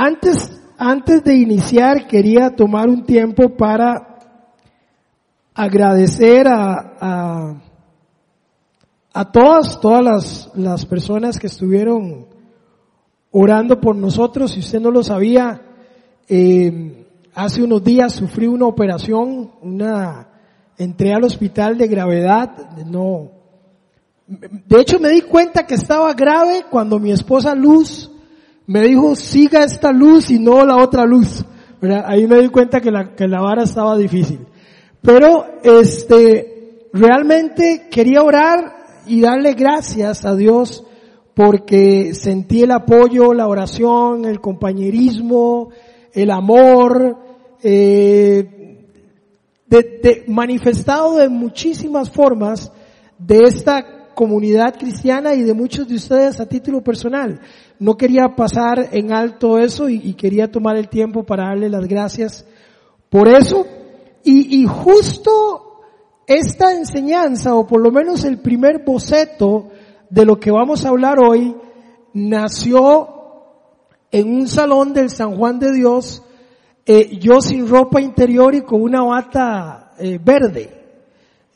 Antes, 0.00 0.62
antes 0.78 1.24
de 1.24 1.34
iniciar 1.34 2.06
quería 2.06 2.54
tomar 2.54 2.88
un 2.88 3.02
tiempo 3.02 3.56
para 3.56 4.20
agradecer 5.52 6.46
a, 6.46 6.94
a, 7.00 7.62
a 9.12 9.32
todas, 9.32 9.80
todas 9.80 10.04
las, 10.04 10.50
las 10.54 10.86
personas 10.86 11.36
que 11.36 11.48
estuvieron 11.48 12.28
orando 13.32 13.80
por 13.80 13.96
nosotros. 13.96 14.52
Si 14.52 14.60
usted 14.60 14.80
no 14.80 14.92
lo 14.92 15.02
sabía, 15.02 15.62
eh, 16.28 17.04
hace 17.34 17.64
unos 17.64 17.82
días 17.82 18.12
sufrí 18.12 18.46
una 18.46 18.66
operación, 18.66 19.50
una, 19.62 20.28
entré 20.76 21.12
al 21.12 21.24
hospital 21.24 21.76
de 21.76 21.88
gravedad, 21.88 22.86
no, 22.86 23.32
de 24.28 24.80
hecho 24.80 25.00
me 25.00 25.08
di 25.08 25.22
cuenta 25.22 25.66
que 25.66 25.74
estaba 25.74 26.14
grave 26.14 26.66
cuando 26.70 27.00
mi 27.00 27.10
esposa 27.10 27.52
Luz 27.56 28.12
me 28.68 28.82
dijo 28.82 29.16
siga 29.16 29.64
esta 29.64 29.92
luz 29.92 30.30
y 30.30 30.38
no 30.38 30.64
la 30.64 30.76
otra 30.76 31.04
luz. 31.04 31.44
Ahí 32.04 32.26
me 32.26 32.40
di 32.40 32.48
cuenta 32.48 32.80
que 32.80 32.90
la, 32.90 33.14
que 33.14 33.26
la 33.26 33.40
vara 33.40 33.62
estaba 33.62 33.96
difícil. 33.96 34.46
Pero 35.00 35.46
este, 35.62 36.88
realmente 36.92 37.88
quería 37.90 38.22
orar 38.22 38.76
y 39.06 39.22
darle 39.22 39.54
gracias 39.54 40.26
a 40.26 40.36
Dios 40.36 40.84
porque 41.34 42.14
sentí 42.14 42.62
el 42.62 42.72
apoyo, 42.72 43.32
la 43.32 43.48
oración, 43.48 44.26
el 44.26 44.40
compañerismo, 44.40 45.70
el 46.12 46.30
amor, 46.30 47.16
eh, 47.62 48.84
manifestado 50.26 51.16
de 51.16 51.28
muchísimas 51.30 52.10
formas 52.10 52.70
de 53.18 53.44
esta 53.44 54.12
comunidad 54.14 54.76
cristiana 54.76 55.32
y 55.34 55.42
de 55.42 55.54
muchos 55.54 55.86
de 55.88 55.94
ustedes 55.94 56.40
a 56.40 56.46
título 56.46 56.82
personal. 56.82 57.40
No 57.78 57.96
quería 57.96 58.34
pasar 58.34 58.88
en 58.92 59.12
alto 59.12 59.58
eso 59.58 59.88
y, 59.88 60.14
quería 60.14 60.50
tomar 60.50 60.76
el 60.76 60.88
tiempo 60.88 61.24
para 61.24 61.48
darle 61.48 61.68
las 61.68 61.86
gracias 61.86 62.44
por 63.08 63.28
eso. 63.28 63.66
Y, 64.24 64.62
y 64.62 64.66
justo 64.66 65.82
esta 66.26 66.74
enseñanza, 66.74 67.54
o 67.54 67.66
por 67.66 67.80
lo 67.80 67.90
menos 67.90 68.24
el 68.24 68.38
primer 68.38 68.84
boceto 68.84 69.70
de 70.10 70.24
lo 70.24 70.38
que 70.38 70.50
vamos 70.50 70.84
a 70.84 70.90
hablar 70.90 71.18
hoy, 71.20 71.54
nació 72.12 73.08
en 74.10 74.34
un 74.34 74.48
salón 74.48 74.92
del 74.92 75.10
San 75.10 75.36
Juan 75.36 75.58
de 75.58 75.72
Dios, 75.72 76.22
eh, 76.84 77.18
yo 77.18 77.40
sin 77.40 77.68
ropa 77.68 78.00
interior 78.00 78.54
y 78.54 78.62
con 78.62 78.82
una 78.82 79.02
bata 79.02 79.92
eh, 79.98 80.18
verde. 80.22 80.74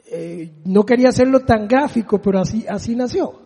Eh, 0.07 0.53
no 0.65 0.85
quería 0.85 1.09
hacerlo 1.09 1.41
tan 1.41 1.67
gráfico, 1.67 2.21
pero 2.21 2.41
así, 2.41 2.67
así 2.69 2.95
nació. 2.95 3.41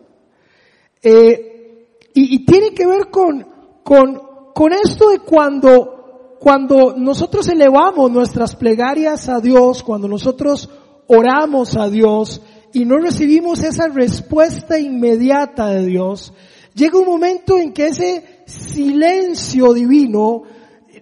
Y, 2.19 2.45
tiene 2.45 2.71
que 2.71 2.87
ver 2.87 3.11
con, 3.11 3.45
con, 3.83 4.19
con 4.55 4.73
esto 4.73 5.09
de 5.09 5.19
cuando, 5.19 6.35
cuando 6.39 6.95
nosotros 6.97 7.47
elevamos 7.47 8.09
nuestras 8.09 8.55
plegarias 8.55 9.29
a 9.29 9.39
Dios, 9.39 9.83
cuando 9.83 10.07
nosotros 10.07 10.67
oramos 11.05 11.77
a 11.77 11.87
Dios 11.91 12.41
y 12.73 12.85
no 12.85 12.97
recibimos 12.97 13.61
esa 13.61 13.87
respuesta 13.89 14.79
inmediata 14.79 15.67
de 15.67 15.85
Dios, 15.85 16.33
llega 16.73 16.97
un 16.97 17.05
momento 17.05 17.59
en 17.59 17.71
que 17.71 17.89
ese 17.89 18.41
silencio 18.47 19.75
divino 19.75 20.41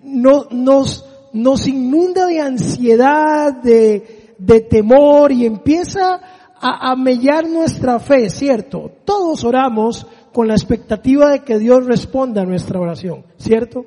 no, 0.03 0.47
nos, 0.51 1.05
nos 1.31 1.65
inunda 1.65 2.25
de 2.25 2.41
ansiedad, 2.41 3.53
de, 3.53 4.33
de 4.37 4.59
temor 4.59 5.31
y 5.31 5.45
empieza 5.45 6.19
a, 6.59 6.91
a 6.91 6.95
mellar 6.97 7.47
nuestra 7.47 7.99
fe, 7.99 8.29
¿cierto? 8.29 8.91
Todos 9.05 9.45
oramos 9.45 10.05
con 10.35 10.49
la 10.49 10.53
expectativa 10.53 11.31
de 11.31 11.45
que 11.45 11.57
Dios 11.57 11.85
responda 11.85 12.41
a 12.41 12.45
nuestra 12.45 12.77
oración, 12.77 13.23
¿cierto? 13.37 13.85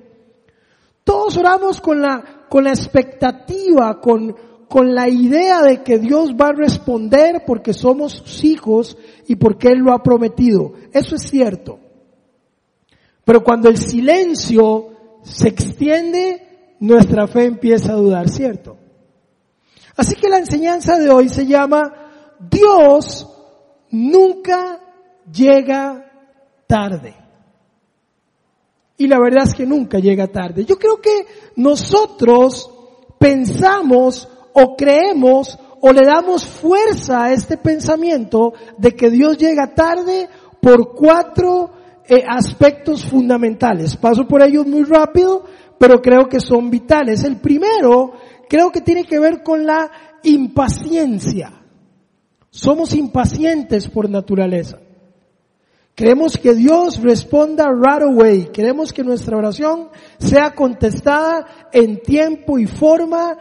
Todos 1.05 1.37
oramos 1.37 1.79
con 1.79 2.01
la, 2.01 2.47
con 2.49 2.65
la 2.65 2.71
expectativa, 2.71 4.01
con, 4.01 4.35
con 4.67 4.95
la 4.95 5.11
idea 5.11 5.61
de 5.61 5.83
que 5.83 5.99
Dios 5.99 6.31
va 6.41 6.47
a 6.47 6.53
responder 6.53 7.43
porque 7.47 7.75
somos 7.75 8.15
sus 8.15 8.45
hijos 8.45 8.97
y 9.27 9.37
porque 9.37 9.69
Él 9.69 9.81
lo 9.81 9.93
ha 9.93 10.03
prometido. 10.03 10.73
Eso 10.91 11.17
es 11.17 11.23
cierto. 11.25 11.81
Pero 13.27 13.45
cuando 13.45 13.69
el 13.69 13.77
silencio 13.77 15.19
se 15.25 15.49
extiende, 15.49 16.77
nuestra 16.81 17.27
fe 17.27 17.45
empieza 17.45 17.93
a 17.93 17.97
dudar, 17.97 18.31
¿cierto? 18.31 18.79
Así 19.99 20.15
que 20.15 20.31
la 20.31 20.39
enseñanza 20.39 20.99
de 20.99 21.11
hoy 21.11 21.29
se 21.29 21.45
llama 21.45 21.93
Dios 22.41 23.29
nunca 23.91 24.81
llega 25.31 26.08
tarde. 26.69 27.17
Y 28.99 29.09
la 29.09 29.19
verdad 29.19 29.45
es 29.45 29.55
que 29.55 29.67
nunca 29.67 29.99
llega 29.99 30.29
tarde. 30.29 30.65
Yo 30.65 30.77
creo 30.77 31.01
que 31.01 31.27
nosotros 31.57 32.71
pensamos 33.19 34.29
o 34.53 34.77
creemos 34.77 35.59
o 35.81 35.93
le 35.93 36.05
damos 36.05 36.45
fuerza 36.45 37.25
a 37.25 37.33
este 37.33 37.57
pensamiento 37.57 38.53
de 38.77 38.95
que 38.95 39.11
Dios 39.11 39.39
llega 39.39 39.75
tarde 39.75 40.29
por 40.61 40.95
cuatro 40.95 41.71
eh, 42.09 42.25
aspectos 42.29 43.05
fundamentales. 43.05 43.97
Paso 43.97 44.27
por 44.27 44.43
ellos 44.43 44.67
muy 44.67 44.83
rápido, 44.83 45.45
pero 45.79 46.01
creo 46.01 46.29
que 46.29 46.41
son 46.41 46.69
vitales. 46.71 47.23
El 47.23 47.37
primero 47.37 48.13
creo 48.49 48.73
que 48.73 48.81
tiene 48.81 49.05
que 49.05 49.21
ver 49.21 49.43
con 49.45 49.65
la 49.65 49.91
impaciencia. 50.25 51.53
Somos 52.51 52.95
impacientes 52.95 53.87
por 53.89 54.11
naturaleza. 54.11 54.79
Queremos 55.99 56.37
que 56.37 56.55
Dios 56.55 57.03
responda 57.03 57.67
right 57.73 58.03
away. 58.05 58.51
Queremos 58.53 58.93
que 58.93 59.03
nuestra 59.03 59.37
oración 59.37 59.89
sea 60.17 60.55
contestada 60.55 61.69
en 61.73 62.01
tiempo 62.01 62.57
y 62.57 62.69
forma, 62.69 63.37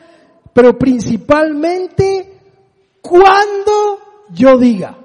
pero 0.54 0.76
principalmente 0.76 2.40
cuando 3.00 4.00
yo 4.32 4.58
diga. 4.58 4.98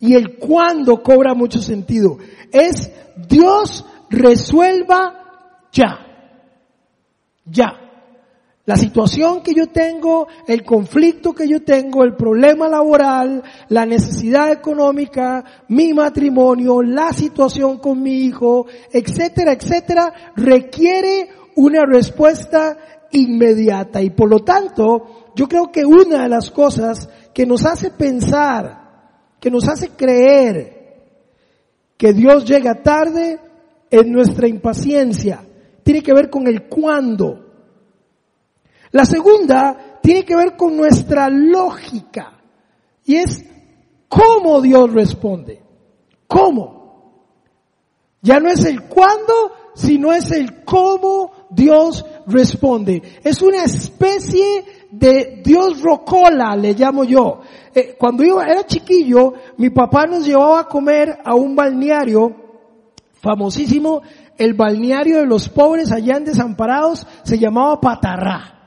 Y 0.00 0.16
el 0.16 0.38
cuándo 0.38 1.04
cobra 1.04 1.34
mucho 1.34 1.60
sentido. 1.60 2.18
Es 2.50 2.90
Dios 3.28 3.84
resuelva 4.10 5.68
ya. 5.70 6.00
Ya. 7.44 7.87
La 8.68 8.76
situación 8.76 9.42
que 9.42 9.54
yo 9.54 9.68
tengo, 9.68 10.28
el 10.46 10.62
conflicto 10.62 11.32
que 11.32 11.48
yo 11.48 11.62
tengo, 11.62 12.04
el 12.04 12.14
problema 12.16 12.68
laboral, 12.68 13.42
la 13.70 13.86
necesidad 13.86 14.52
económica, 14.52 15.42
mi 15.68 15.94
matrimonio, 15.94 16.82
la 16.82 17.14
situación 17.14 17.78
con 17.78 18.02
mi 18.02 18.26
hijo, 18.26 18.66
etcétera, 18.92 19.54
etcétera, 19.54 20.12
requiere 20.36 21.30
una 21.56 21.86
respuesta 21.86 22.76
inmediata. 23.10 24.02
Y 24.02 24.10
por 24.10 24.28
lo 24.28 24.40
tanto, 24.40 25.30
yo 25.34 25.48
creo 25.48 25.72
que 25.72 25.86
una 25.86 26.24
de 26.24 26.28
las 26.28 26.50
cosas 26.50 27.08
que 27.32 27.46
nos 27.46 27.64
hace 27.64 27.90
pensar 27.92 28.88
que 29.40 29.50
nos 29.50 29.66
hace 29.66 29.88
creer 29.96 30.76
que 31.96 32.12
Dios 32.12 32.44
llega 32.44 32.82
tarde 32.82 33.38
en 33.90 34.12
nuestra 34.12 34.46
impaciencia. 34.46 35.40
Tiene 35.82 36.02
que 36.02 36.12
ver 36.12 36.28
con 36.28 36.46
el 36.46 36.68
cuándo. 36.68 37.47
La 38.90 39.04
segunda 39.04 39.98
tiene 40.02 40.24
que 40.24 40.36
ver 40.36 40.56
con 40.56 40.76
nuestra 40.76 41.28
lógica. 41.28 42.32
Y 43.04 43.16
es 43.16 43.44
cómo 44.08 44.60
Dios 44.60 44.92
responde. 44.92 45.62
¿Cómo? 46.26 46.78
Ya 48.20 48.40
no 48.40 48.50
es 48.50 48.64
el 48.64 48.82
cuándo, 48.82 49.52
sino 49.74 50.12
es 50.12 50.30
el 50.32 50.64
cómo 50.64 51.32
Dios 51.50 52.04
responde. 52.26 53.20
Es 53.22 53.40
una 53.42 53.64
especie 53.64 54.64
de 54.90 55.40
Dios 55.44 55.80
rocola, 55.80 56.56
le 56.56 56.74
llamo 56.74 57.04
yo. 57.04 57.40
Eh, 57.74 57.96
cuando 57.98 58.24
yo 58.24 58.40
era 58.40 58.66
chiquillo, 58.66 59.34
mi 59.56 59.70
papá 59.70 60.06
nos 60.06 60.26
llevaba 60.26 60.60
a 60.60 60.68
comer 60.68 61.18
a 61.24 61.34
un 61.34 61.54
balneario 61.54 62.34
famosísimo, 63.20 64.02
el 64.36 64.54
balneario 64.54 65.18
de 65.18 65.26
los 65.26 65.48
pobres 65.48 65.92
allá 65.92 66.16
en 66.16 66.24
Desamparados, 66.24 67.06
se 67.22 67.38
llamaba 67.38 67.80
Patarrá. 67.80 68.57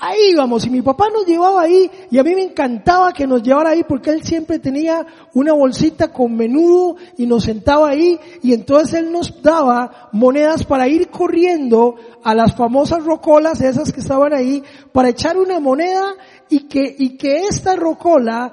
Ahí 0.00 0.30
íbamos 0.32 0.64
y 0.64 0.70
mi 0.70 0.82
papá 0.82 1.08
nos 1.12 1.26
llevaba 1.26 1.62
ahí 1.62 1.90
y 2.10 2.18
a 2.18 2.22
mí 2.22 2.34
me 2.34 2.42
encantaba 2.42 3.12
que 3.12 3.26
nos 3.26 3.42
llevara 3.42 3.70
ahí 3.70 3.82
porque 3.86 4.10
él 4.10 4.22
siempre 4.22 4.58
tenía 4.58 5.04
una 5.34 5.52
bolsita 5.52 6.12
con 6.12 6.36
menudo 6.36 6.96
y 7.16 7.26
nos 7.26 7.44
sentaba 7.44 7.90
ahí 7.90 8.18
y 8.42 8.52
entonces 8.52 9.00
él 9.00 9.10
nos 9.10 9.42
daba 9.42 10.08
monedas 10.12 10.64
para 10.64 10.88
ir 10.88 11.08
corriendo 11.08 11.96
a 12.22 12.34
las 12.34 12.54
famosas 12.54 13.04
rocolas 13.04 13.60
esas 13.60 13.92
que 13.92 14.00
estaban 14.00 14.32
ahí 14.32 14.62
para 14.92 15.08
echar 15.08 15.36
una 15.36 15.58
moneda 15.58 16.14
y 16.48 16.68
que, 16.68 16.94
y 16.96 17.16
que 17.16 17.46
esta 17.46 17.74
rocola 17.74 18.52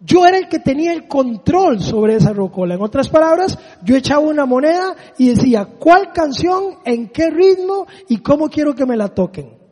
yo 0.00 0.26
era 0.26 0.38
el 0.38 0.48
que 0.48 0.58
tenía 0.58 0.92
el 0.92 1.08
control 1.08 1.80
sobre 1.80 2.16
esa 2.16 2.34
rocola. 2.34 2.74
En 2.74 2.82
otras 2.82 3.08
palabras, 3.08 3.58
yo 3.82 3.96
echaba 3.96 4.20
una 4.20 4.44
moneda 4.44 4.94
y 5.16 5.30
decía 5.30 5.64
cuál 5.64 6.12
canción, 6.12 6.78
en 6.84 7.08
qué 7.08 7.30
ritmo 7.30 7.86
y 8.08 8.18
cómo 8.18 8.50
quiero 8.50 8.74
que 8.74 8.84
me 8.84 8.98
la 8.98 9.08
toquen. 9.08 9.63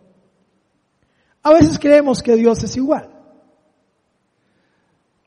A 1.43 1.53
veces 1.53 1.79
creemos 1.79 2.23
que 2.23 2.37
Dios 2.37 2.63
es 2.63 2.77
igual. 2.77 3.09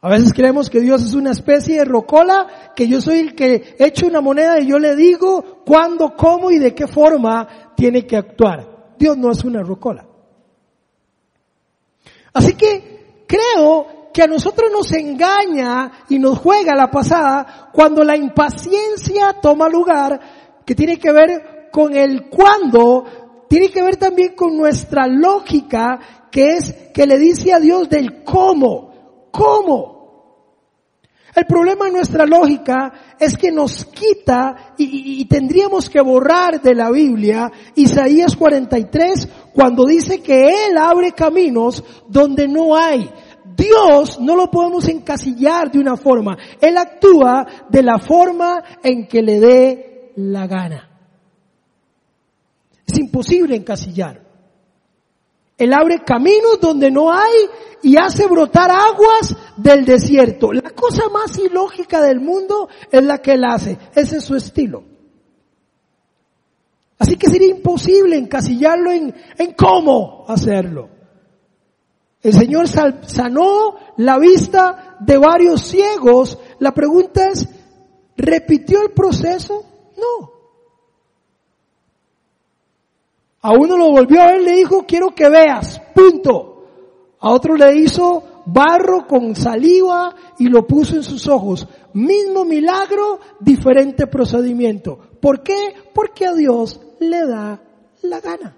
A 0.02 0.10
veces 0.10 0.34
creemos 0.34 0.70
que 0.70 0.82
Dios 0.82 1.02
es 1.02 1.14
una 1.16 1.32
especie 1.32 1.80
de 1.80 1.86
rocola, 1.86 2.74
que 2.76 2.88
yo 2.88 3.02
soy 3.02 3.20
el 3.20 3.36
que 3.36 3.76
echo 3.80 4.06
una 4.06 4.22
moneda 4.22 4.60
y 4.60 4.68
yo 4.68 4.78
le 4.78 4.96
digo 4.96 5.64
cuándo, 5.66 6.16
cómo 6.16 6.52
y 6.52 6.60
de 6.60 6.76
qué 6.76 6.88
forma 6.88 7.74
tiene 7.76 8.06
que 8.06 8.16
actuar. 8.16 8.94
Dios 9.00 9.18
no 9.18 9.32
es 9.32 9.44
una 9.44 9.64
rocola. 9.64 10.06
Así 12.34 12.54
que 12.54 13.24
creo 13.28 14.12
que 14.14 14.22
a 14.22 14.28
nosotros 14.28 14.72
nos 14.72 14.92
engaña 14.94 15.92
y 16.10 16.20
nos 16.20 16.38
juega 16.38 16.76
la 16.76 16.92
pasada 16.92 17.70
cuando 17.74 18.04
la 18.04 18.16
impaciencia 18.16 19.42
toma 19.42 19.68
lugar, 19.68 20.20
que 20.66 20.76
tiene 20.76 21.00
que 21.00 21.12
ver 21.12 21.70
con 21.72 21.96
el 21.96 22.30
cuándo, 22.30 23.06
tiene 23.48 23.70
que 23.70 23.84
ver 23.84 23.98
también 23.98 24.36
con 24.36 24.58
nuestra 24.58 25.08
lógica, 25.08 26.28
que 26.32 26.54
es 26.54 26.74
que 26.94 27.06
le 27.06 27.18
dice 27.18 27.54
a 27.54 27.60
Dios 27.60 27.90
del 27.90 28.24
cómo, 28.24 29.30
cómo. 29.32 29.96
El 31.36 31.46
problema 31.46 31.88
en 31.88 31.94
nuestra 31.94 32.26
lógica 32.26 33.16
es 33.20 33.38
que 33.38 33.52
nos 33.52 33.86
quita 33.86 34.74
y, 34.78 35.22
y, 35.22 35.26
tendríamos 35.26 35.90
que 35.90 36.00
borrar 36.00 36.62
de 36.62 36.74
la 36.74 36.90
Biblia 36.90 37.52
Isaías 37.76 38.38
43 38.38 39.28
cuando 39.54 39.86
dice 39.86 40.22
que 40.22 40.48
Él 40.48 40.78
abre 40.78 41.12
caminos 41.12 41.84
donde 42.08 42.48
no 42.48 42.76
hay. 42.78 43.10
Dios 43.56 44.20
no 44.20 44.36
lo 44.38 44.50
podemos 44.50 44.88
encasillar 44.88 45.72
de 45.72 45.80
una 45.80 45.98
forma. 45.98 46.38
Él 46.62 46.78
actúa 46.78 47.46
de 47.70 47.84
la 47.84 48.00
forma 48.00 48.64
en 48.82 49.06
que 49.06 49.22
le 49.22 49.40
dé 49.40 50.12
la 50.16 50.48
gana. 50.48 50.95
Es 52.96 53.00
imposible 53.02 53.58
encasillar. 53.58 54.22
Él 55.58 55.74
abre 55.74 56.04
caminos 56.06 56.60
donde 56.62 56.90
no 56.90 57.12
hay 57.12 57.34
y 57.84 57.98
hace 57.98 58.26
brotar 58.26 58.72
aguas 58.72 59.36
del 59.58 59.84
desierto. 59.84 60.54
La 60.54 60.70
cosa 60.70 61.10
más 61.10 61.38
ilógica 61.38 62.02
del 62.02 62.22
mundo 62.22 62.70
es 62.90 63.04
la 63.04 63.18
que 63.18 63.34
él 63.34 63.44
hace. 63.44 63.78
Ese 63.94 64.18
es 64.18 64.24
su 64.24 64.36
estilo. 64.36 64.84
Así 66.98 67.18
que 67.18 67.30
sería 67.30 67.50
imposible 67.50 68.16
encasillarlo 68.16 68.92
en, 68.92 69.14
en 69.38 69.54
cómo 69.54 70.24
hacerlo. 70.30 70.90
El 72.22 72.34
Señor 72.34 72.68
sanó 72.70 73.76
la 73.98 74.18
vista 74.18 74.98
de 75.02 75.18
varios 75.18 75.64
ciegos. 75.64 76.40
La 76.60 76.74
pregunta 76.74 77.28
es, 77.28 77.46
¿repitió 78.16 78.82
el 78.82 78.92
proceso? 78.92 79.66
No. 79.98 80.35
A 83.46 83.52
uno 83.52 83.78
lo 83.78 83.92
volvió 83.92 84.24
a 84.24 84.32
ver, 84.32 84.42
le 84.42 84.56
dijo, 84.56 84.86
quiero 84.88 85.14
que 85.14 85.30
veas, 85.30 85.80
punto. 85.94 86.66
A 87.20 87.30
otro 87.30 87.56
le 87.56 87.76
hizo 87.76 88.42
barro 88.48 89.06
con 89.06 89.36
saliva 89.36 90.16
y 90.40 90.48
lo 90.48 90.66
puso 90.66 90.96
en 90.96 91.04
sus 91.04 91.28
ojos. 91.28 91.68
Mismo 91.94 92.44
milagro, 92.44 93.20
diferente 93.40 94.08
procedimiento. 94.08 94.98
¿Por 95.22 95.44
qué? 95.44 95.76
Porque 95.94 96.26
a 96.26 96.34
Dios 96.34 96.82
le 97.00 97.28
da 97.28 97.62
la 98.02 98.20
gana. 98.20 98.56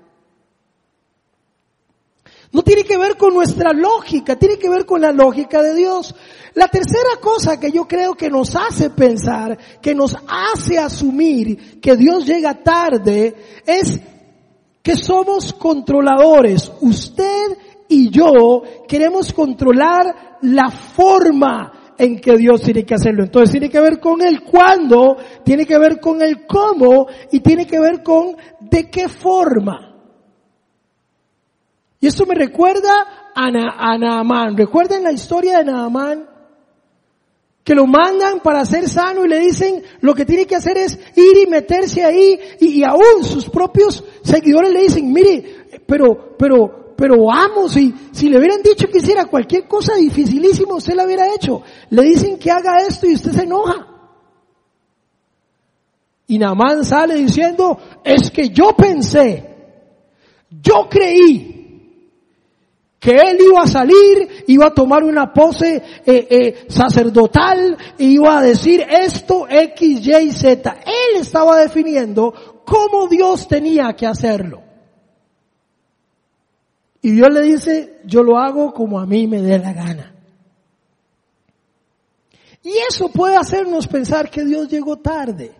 No 2.54 2.62
tiene 2.64 2.86
que 2.86 2.98
ver 2.98 3.18
con 3.18 3.34
nuestra 3.34 3.74
lógica, 3.74 4.38
tiene 4.38 4.58
que 4.58 4.70
ver 4.70 4.86
con 4.86 5.02
la 5.02 5.12
lógica 5.12 5.62
de 5.62 5.76
Dios. 5.76 6.16
La 6.54 6.70
tercera 6.70 7.18
cosa 7.20 7.60
que 7.60 7.74
yo 7.74 7.86
creo 7.90 8.14
que 8.14 8.30
nos 8.30 8.56
hace 8.56 8.90
pensar, 8.92 9.58
que 9.82 9.94
nos 9.94 10.16
hace 10.30 10.80
asumir 10.80 11.82
que 11.82 11.98
Dios 11.98 12.26
llega 12.26 12.64
tarde, 12.64 13.36
es 13.66 14.00
que 14.88 14.96
somos 14.96 15.52
controladores. 15.52 16.72
Usted 16.80 17.58
y 17.90 18.10
yo 18.10 18.64
queremos 18.88 19.34
controlar 19.34 20.38
la 20.44 20.72
forma 20.72 21.94
en 21.98 22.22
que 22.22 22.38
Dios 22.38 22.62
tiene 22.62 22.86
que 22.86 22.94
hacerlo. 22.94 23.26
Entonces 23.26 23.52
tiene 23.52 23.70
que 23.70 23.82
ver 23.82 24.00
con 24.00 24.22
el 24.22 24.44
cuándo, 24.44 25.18
tiene 25.44 25.66
que 25.66 25.78
ver 25.78 26.00
con 26.00 26.22
el 26.22 26.48
cómo 26.48 27.08
y 27.34 27.42
tiene 27.42 27.68
que 27.68 27.82
ver 27.82 28.02
con 28.02 28.38
de 28.62 28.90
qué 28.90 29.10
forma. 29.10 29.94
Y 32.00 32.08
esto 32.08 32.26
me 32.26 32.36
recuerda 32.36 33.34
a, 33.36 33.52
Na 33.52 33.98
Naamán. 33.98 34.56
¿Recuerdan 34.56 35.04
la 35.04 35.12
historia 35.12 35.58
de 35.58 35.66
Naamán? 35.66 36.37
Que 37.68 37.76
lo 37.76 37.86
mandan 37.86 38.40
para 38.40 38.64
ser 38.64 38.88
sano 38.88 39.26
y 39.26 39.28
le 39.28 39.40
dicen 39.40 39.84
lo 40.00 40.16
que 40.16 40.24
tiene 40.24 40.46
que 40.46 40.56
hacer 40.56 40.78
es 40.78 40.98
ir 41.18 41.38
y 41.46 41.48
meterse 41.48 42.02
ahí 42.02 42.40
y, 42.62 42.82
aún 42.82 43.26
sus 43.26 43.50
propios 43.50 44.06
seguidores 44.24 44.72
le 44.72 44.84
dicen, 44.84 45.12
mire, 45.12 45.82
pero, 45.86 46.38
pero, 46.40 46.96
pero 46.96 47.26
vamos, 47.26 47.76
y 47.76 47.94
si 48.14 48.30
le 48.30 48.38
hubieran 48.38 48.62
dicho 48.64 48.88
que 48.88 49.00
hiciera 49.00 49.26
cualquier 49.26 49.68
cosa 49.68 49.96
dificilísima, 49.96 50.76
usted 50.76 50.94
la 50.94 51.04
hubiera 51.04 51.26
hecho. 51.36 51.62
Le 51.90 52.04
dicen 52.04 52.40
que 52.40 52.50
haga 52.50 52.84
esto 52.88 53.06
y 53.06 53.16
usted 53.16 53.34
se 53.34 53.44
enoja. 53.44 53.86
Y 56.28 56.40
Namán 56.40 56.86
sale 56.86 57.16
diciendo, 57.16 57.78
es 58.02 58.32
que 58.32 58.48
yo 58.48 58.78
pensé, 58.78 59.58
yo 60.50 60.88
creí 60.90 61.57
que 63.00 63.12
él 63.12 63.38
iba 63.40 63.62
a 63.62 63.68
salir, 63.68 64.46
iba 64.48 64.68
a 64.68 64.74
tomar 64.74 65.04
una 65.04 65.32
pose 65.32 65.84
eh, 66.06 66.28
eh, 66.30 66.66
sacerdotal, 66.68 67.78
e 67.98 68.04
iba 68.06 68.40
a 68.40 68.42
decir 68.42 68.82
esto 68.82 69.48
X, 69.48 70.06
Y, 70.06 70.32
Z. 70.32 70.78
Él 70.86 71.22
estaba 71.22 71.60
definiendo 71.60 72.34
cómo 72.66 73.08
Dios 73.08 73.48
tenía 73.48 73.94
que 73.94 74.08
hacerlo. 74.08 74.64
Y 77.02 77.12
Dios 77.12 77.30
le 77.32 77.42
dice, 77.42 78.02
yo 78.06 78.24
lo 78.24 78.38
hago 78.38 78.74
como 78.74 79.00
a 79.00 79.06
mí 79.06 79.28
me 79.28 79.42
dé 79.42 79.60
la 79.60 79.74
gana. 79.74 80.14
Y 82.64 82.72
eso 82.90 83.10
puede 83.10 83.38
hacernos 83.38 83.88
pensar 83.88 84.30
que 84.30 84.44
Dios 84.44 84.68
llegó 84.68 84.98
tarde. 84.98 85.56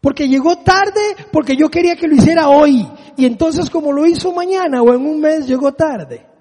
Porque 0.00 0.28
llegó 0.28 0.56
tarde 0.58 1.00
porque 1.32 1.56
yo 1.56 1.68
quería 1.68 1.96
que 1.96 2.06
lo 2.06 2.14
hiciera 2.14 2.48
hoy. 2.48 2.86
Y 3.16 3.26
entonces 3.26 3.68
como 3.68 3.92
lo 3.92 4.06
hizo 4.06 4.32
mañana 4.32 4.82
o 4.82 4.94
en 4.94 5.04
un 5.04 5.20
mes, 5.20 5.46
llegó 5.46 5.72
tarde. 5.72 6.33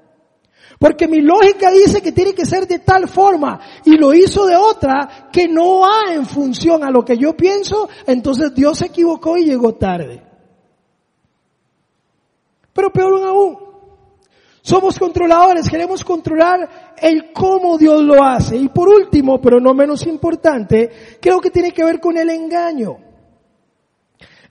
Porque 0.79 1.07
mi 1.07 1.21
lógica 1.21 1.71
dice 1.71 2.01
que 2.01 2.11
tiene 2.11 2.33
que 2.33 2.45
ser 2.45 2.67
de 2.67 2.79
tal 2.79 3.07
forma 3.07 3.59
y 3.85 3.97
lo 3.97 4.13
hizo 4.13 4.45
de 4.45 4.55
otra 4.55 5.29
que 5.31 5.47
no 5.47 5.79
va 5.79 6.13
en 6.13 6.25
función 6.25 6.83
a 6.83 6.91
lo 6.91 7.03
que 7.05 7.17
yo 7.17 7.35
pienso, 7.35 7.87
entonces 8.05 8.53
Dios 8.53 8.79
se 8.79 8.87
equivocó 8.87 9.37
y 9.37 9.45
llegó 9.45 9.73
tarde. 9.75 10.21
Pero 12.73 12.91
peor 12.91 13.23
aún, 13.23 13.57
somos 14.61 14.97
controladores, 14.97 15.69
queremos 15.69 16.03
controlar 16.03 16.93
el 16.97 17.31
cómo 17.33 17.77
Dios 17.77 18.01
lo 18.01 18.23
hace. 18.23 18.57
Y 18.57 18.69
por 18.69 18.89
último, 18.89 19.39
pero 19.39 19.59
no 19.59 19.73
menos 19.73 20.07
importante, 20.07 21.17
creo 21.21 21.39
que 21.39 21.51
tiene 21.51 21.71
que 21.71 21.83
ver 21.83 21.99
con 21.99 22.17
el 22.17 22.29
engaño. 22.29 23.12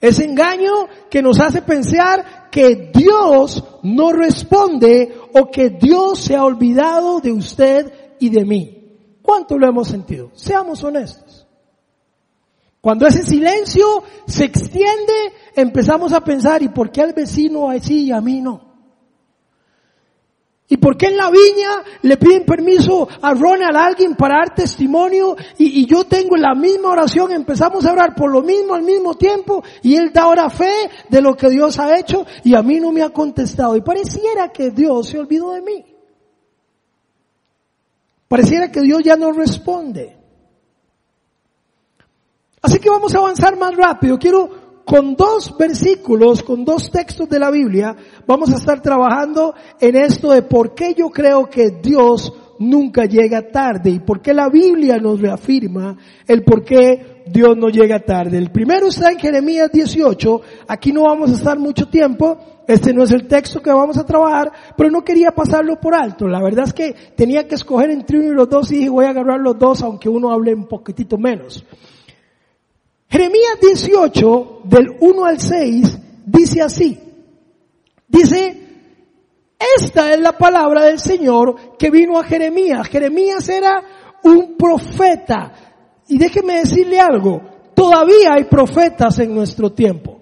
Ese 0.03 0.25
engaño 0.25 0.89
que 1.09 1.21
nos 1.21 1.39
hace 1.39 1.61
pensar 1.61 2.49
que 2.51 2.91
Dios 2.93 3.63
no 3.83 4.11
responde 4.11 5.15
o 5.33 5.49
que 5.49 5.69
Dios 5.69 6.19
se 6.19 6.35
ha 6.35 6.43
olvidado 6.43 7.21
de 7.21 7.31
usted 7.31 8.17
y 8.19 8.29
de 8.29 8.43
mí. 8.43 9.19
¿Cuánto 9.21 9.57
lo 9.57 9.65
hemos 9.65 9.87
sentido? 9.87 10.31
Seamos 10.33 10.83
honestos. 10.83 11.47
Cuando 12.81 13.07
ese 13.07 13.23
silencio 13.23 14.03
se 14.27 14.43
extiende, 14.43 15.31
empezamos 15.55 16.11
a 16.11 16.19
pensar, 16.19 16.61
¿y 16.61 16.67
por 16.67 16.91
qué 16.91 16.99
al 16.99 17.13
vecino 17.13 17.69
así 17.69 18.07
y 18.07 18.11
a 18.11 18.19
mí 18.19 18.41
no? 18.41 18.72
¿Y 20.73 20.77
por 20.77 20.97
qué 20.97 21.05
en 21.05 21.17
la 21.17 21.29
viña 21.29 21.83
le 22.01 22.17
piden 22.17 22.45
permiso 22.45 23.07
a 23.21 23.35
Ronald 23.35 23.77
a 23.77 23.85
alguien 23.85 24.15
para 24.15 24.39
dar 24.39 24.55
testimonio 24.55 25.35
y, 25.55 25.81
y, 25.81 25.85
yo 25.85 26.05
tengo 26.05 26.35
la 26.35 26.55
misma 26.55 26.89
oración, 26.89 27.31
empezamos 27.31 27.85
a 27.85 27.91
orar 27.91 28.15
por 28.15 28.31
lo 28.31 28.41
mismo 28.41 28.73
al 28.73 28.81
mismo 28.81 29.13
tiempo 29.13 29.63
y 29.83 29.95
él 29.95 30.09
da 30.11 30.23
ahora 30.23 30.49
fe 30.49 30.89
de 31.09 31.21
lo 31.21 31.35
que 31.35 31.51
Dios 31.51 31.77
ha 31.77 31.95
hecho 31.99 32.25
y 32.43 32.55
a 32.55 32.63
mí 32.63 32.79
no 32.79 32.91
me 32.91 33.03
ha 33.03 33.11
contestado 33.11 33.75
y 33.75 33.81
pareciera 33.81 34.51
que 34.51 34.71
Dios 34.71 35.09
se 35.09 35.19
olvidó 35.19 35.51
de 35.51 35.61
mí. 35.61 35.85
Pareciera 38.27 38.71
que 38.71 38.81
Dios 38.81 39.03
ya 39.03 39.15
no 39.15 39.31
responde. 39.31 40.17
Así 42.63 42.79
que 42.79 42.89
vamos 42.89 43.13
a 43.13 43.19
avanzar 43.19 43.55
más 43.57 43.75
rápido. 43.75 44.17
Quiero 44.17 44.49
con 44.85 45.15
dos 45.15 45.55
versículos, 45.57 46.43
con 46.43 46.65
dos 46.65 46.91
textos 46.91 47.29
de 47.29 47.39
la 47.39 47.49
Biblia, 47.51 47.95
vamos 48.27 48.51
a 48.51 48.57
estar 48.57 48.81
trabajando 48.81 49.53
en 49.79 49.95
esto 49.95 50.31
de 50.31 50.41
por 50.41 50.75
qué 50.75 50.93
yo 50.93 51.09
creo 51.09 51.49
que 51.49 51.71
Dios 51.81 52.33
nunca 52.59 53.05
llega 53.05 53.49
tarde 53.49 53.89
y 53.89 53.99
por 53.99 54.21
qué 54.21 54.33
la 54.33 54.49
Biblia 54.49 54.97
nos 54.97 55.19
reafirma 55.19 55.97
el 56.27 56.43
por 56.43 56.63
qué 56.63 57.23
Dios 57.25 57.55
no 57.57 57.69
llega 57.69 57.99
tarde. 57.99 58.37
El 58.37 58.51
primero 58.51 58.87
está 58.87 59.11
en 59.11 59.19
Jeremías 59.19 59.71
18, 59.71 60.41
aquí 60.67 60.91
no 60.91 61.03
vamos 61.03 61.31
a 61.31 61.35
estar 61.35 61.57
mucho 61.57 61.87
tiempo, 61.87 62.37
este 62.67 62.93
no 62.93 63.03
es 63.03 63.11
el 63.11 63.27
texto 63.27 63.61
que 63.61 63.71
vamos 63.71 63.97
a 63.97 64.05
trabajar, 64.05 64.51
pero 64.77 64.89
no 64.89 65.03
quería 65.03 65.31
pasarlo 65.31 65.79
por 65.79 65.95
alto. 65.95 66.27
La 66.27 66.41
verdad 66.41 66.65
es 66.65 66.73
que 66.73 66.95
tenía 67.15 67.47
que 67.47 67.55
escoger 67.55 67.89
entre 67.89 68.19
uno 68.19 68.31
y 68.31 68.35
los 68.35 68.49
dos 68.49 68.71
y 68.71 68.77
dije 68.77 68.89
voy 68.89 69.05
a 69.05 69.09
agarrar 69.09 69.39
los 69.39 69.57
dos 69.57 69.81
aunque 69.81 70.09
uno 70.09 70.31
hable 70.31 70.53
un 70.53 70.67
poquitito 70.67 71.17
menos. 71.17 71.65
Jeremías 73.13 73.59
18, 73.61 74.61
del 74.63 74.97
1 74.99 75.25
al 75.25 75.39
6, 75.39 75.99
dice 76.25 76.63
así. 76.63 76.99
Dice, 78.07 78.57
Esta 79.77 80.15
es 80.15 80.19
la 80.19 80.35
palabra 80.35 80.85
del 80.85 80.97
Señor 80.97 81.77
que 81.77 81.91
vino 81.91 82.17
a 82.17 82.23
Jeremías. 82.23 82.87
Jeremías 82.87 83.47
era 83.49 83.83
un 84.23 84.57
profeta. 84.57 85.53
Y 86.07 86.17
déjeme 86.17 86.55
decirle 86.55 86.99
algo, 86.99 87.39
todavía 87.75 88.33
hay 88.33 88.45
profetas 88.45 89.19
en 89.19 89.35
nuestro 89.35 89.71
tiempo. 89.71 90.19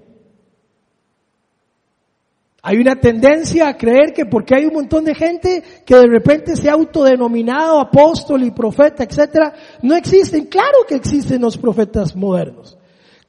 Hay 2.62 2.76
una 2.76 3.00
tendencia 3.00 3.70
a 3.70 3.78
creer 3.78 4.12
que 4.14 4.26
porque 4.26 4.54
hay 4.54 4.66
un 4.66 4.74
montón 4.74 5.06
de 5.06 5.16
gente 5.16 5.64
que 5.86 5.96
de 5.96 6.08
repente 6.08 6.58
se 6.58 6.70
ha 6.70 6.74
autodenominado 6.74 7.80
apóstol 7.80 8.44
y 8.44 8.52
profeta, 8.52 9.06
etcétera, 9.06 9.54
no 9.82 9.96
existen. 9.96 10.48
Claro 10.48 10.80
que 10.86 10.96
existen 10.96 11.42
los 11.42 11.58
profetas 11.58 12.18
modernos. 12.18 12.80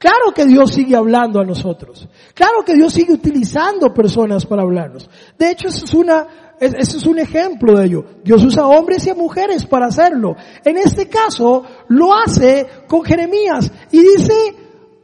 Claro 0.03 0.33
que 0.35 0.45
Dios 0.45 0.73
sigue 0.73 0.97
hablando 0.97 1.39
a 1.39 1.45
nosotros. 1.45 2.09
Claro 2.33 2.65
que 2.65 2.73
Dios 2.73 2.91
sigue 2.91 3.13
utilizando 3.13 3.93
personas 3.93 4.45
para 4.45 4.63
hablarnos. 4.63 5.09
De 5.39 5.49
hecho, 5.49 5.69
eso 5.69 5.85
es 5.85 5.93
una, 5.93 6.27
eso 6.59 6.97
es 6.97 7.05
un 7.05 7.19
ejemplo 7.19 7.77
de 7.77 7.85
ello. 7.85 8.05
Dios 8.21 8.43
usa 8.43 8.67
hombres 8.67 9.07
y 9.07 9.11
a 9.11 9.15
mujeres 9.15 9.65
para 9.65 9.85
hacerlo. 9.85 10.35
En 10.65 10.75
este 10.75 11.07
caso, 11.07 11.63
lo 11.87 12.13
hace 12.13 12.67
con 12.85 13.03
Jeremías 13.03 13.71
y 13.93 14.01
dice, 14.01 14.33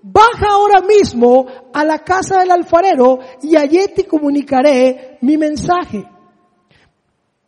baja 0.04 0.48
ahora 0.50 0.82
mismo 0.82 1.48
a 1.74 1.86
la 1.86 2.00
casa 2.00 2.40
del 2.40 2.52
alfarero 2.52 3.20
y 3.42 3.56
allí 3.56 3.80
te 3.96 4.06
comunicaré 4.06 5.18
mi 5.22 5.38
mensaje. 5.38 6.04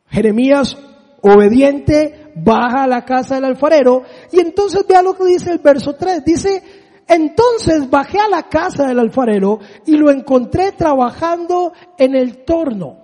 Jeremías, 0.08 0.78
obediente, 1.20 2.32
baja 2.34 2.84
a 2.84 2.88
la 2.88 3.04
casa 3.04 3.36
del 3.36 3.44
alfarero 3.44 4.04
y 4.32 4.40
entonces 4.40 4.88
vea 4.88 5.02
lo 5.02 5.18
que 5.18 5.26
dice 5.26 5.52
el 5.52 5.60
verso 5.60 5.96
3. 5.96 6.24
Dice, 6.24 6.81
entonces 7.08 7.90
bajé 7.90 8.20
a 8.20 8.30
la 8.30 8.50
casa 8.50 8.88
del 8.88 9.00
alfarero 9.00 9.60
y 9.86 9.98
lo 9.98 10.10
encontré 10.10 10.72
trabajando 10.72 11.74
en 11.98 12.16
el 12.16 12.44
torno. 12.46 12.98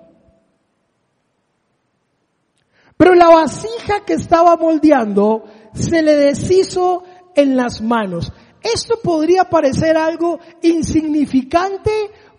Pero 2.98 3.14
la 3.14 3.30
vasija 3.30 4.06
que 4.06 4.14
estaba 4.14 4.56
moldeando 4.58 5.44
se 5.74 6.02
le 6.02 6.16
deshizo 6.16 7.04
en 7.36 7.56
las 7.56 7.82
manos. 7.82 8.32
Esto 8.62 9.00
podría 9.04 9.44
parecer 9.44 9.96
algo 9.98 10.40
insignificante 10.62 11.92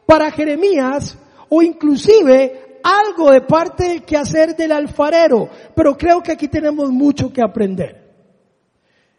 para 0.04 0.30
Jeremías 0.30 1.16
o 1.48 1.62
inclusive 1.62 2.80
algo 2.82 3.30
de 3.30 3.42
parte 3.42 3.88
del 3.88 4.02
quehacer 4.02 4.56
del 4.56 4.72
alfarero, 4.72 5.48
pero 5.74 5.96
creo 5.96 6.22
que 6.22 6.32
aquí 6.32 6.48
tenemos 6.48 6.90
mucho 6.90 7.32
que 7.32 7.42
aprender. 7.42 8.07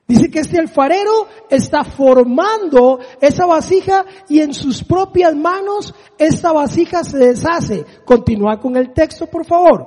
Dice 0.10 0.32
que 0.32 0.40
este 0.40 0.58
alfarero 0.58 1.28
está 1.52 1.84
formando 1.84 2.98
esa 3.22 3.46
vasija 3.46 4.04
y 4.28 4.40
en 4.40 4.56
sus 4.56 4.84
propias 4.84 5.36
manos 5.36 5.94
esta 6.18 6.52
vasija 6.52 7.04
se 7.04 7.20
deshace. 7.20 7.86
Continúa 8.06 8.60
con 8.60 8.76
el 8.76 8.92
texto, 8.92 9.28
por 9.28 9.46
favor. 9.46 9.86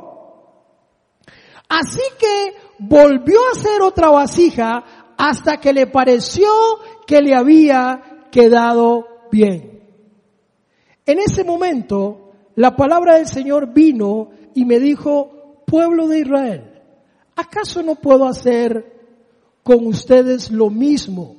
Así 1.68 2.02
que 2.20 2.54
volvió 2.78 3.36
a 3.48 3.50
hacer 3.50 3.82
otra 3.82 4.10
vasija 4.10 4.84
hasta 5.18 5.56
que 5.56 5.72
le 5.72 5.88
pareció 5.88 6.48
que 7.04 7.20
le 7.20 7.34
había 7.34 8.28
quedado 8.30 9.26
bien. 9.32 9.82
En 11.04 11.18
ese 11.18 11.42
momento, 11.42 12.30
la 12.54 12.76
palabra 12.76 13.16
del 13.16 13.26
Señor 13.26 13.72
vino 13.72 14.30
y 14.54 14.66
me 14.66 14.78
dijo, 14.78 15.64
pueblo 15.66 16.06
de 16.06 16.20
Israel, 16.20 16.80
¿acaso 17.34 17.82
no 17.82 17.96
puedo 17.96 18.24
hacer 18.24 19.01
con 19.62 19.86
ustedes 19.86 20.50
lo 20.50 20.70
mismo 20.70 21.36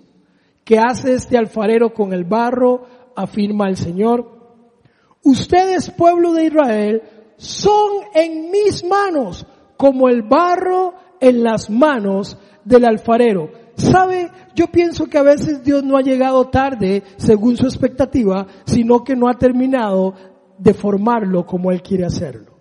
que 0.64 0.80
hace 0.80 1.14
este 1.14 1.38
alfarero 1.38 1.94
con 1.94 2.14
el 2.14 2.24
barro, 2.24 2.86
afirma 3.16 3.68
el 3.68 3.78
Señor? 3.78 4.34
Ustedes, 5.24 5.92
pueblo 5.92 6.34
de 6.34 6.46
Israel, 6.46 7.02
son 7.38 7.92
en 8.14 8.52
mis 8.52 8.84
manos 8.86 9.46
como 9.78 10.08
el 10.10 10.22
barro 10.22 10.94
en 11.20 11.44
las 11.44 11.70
manos 11.70 12.38
del 12.64 12.86
alfarero. 12.86 13.50
¿Sabe? 13.76 14.30
Yo 14.56 14.68
pienso 14.68 15.06
que 15.08 15.18
a 15.18 15.24
veces 15.24 15.64
Dios 15.64 15.84
no 15.84 15.98
ha 15.98 16.02
llegado 16.02 16.50
tarde 16.50 17.04
según 17.18 17.58
su 17.58 17.66
expectativa, 17.66 18.46
sino 18.66 19.04
que 19.04 19.16
no 19.16 19.28
ha 19.28 19.34
terminado 19.34 20.14
de 20.58 20.74
formarlo 20.74 21.46
como 21.46 21.72
Él 21.72 21.82
quiere 21.82 22.06
hacerlo. 22.06 22.53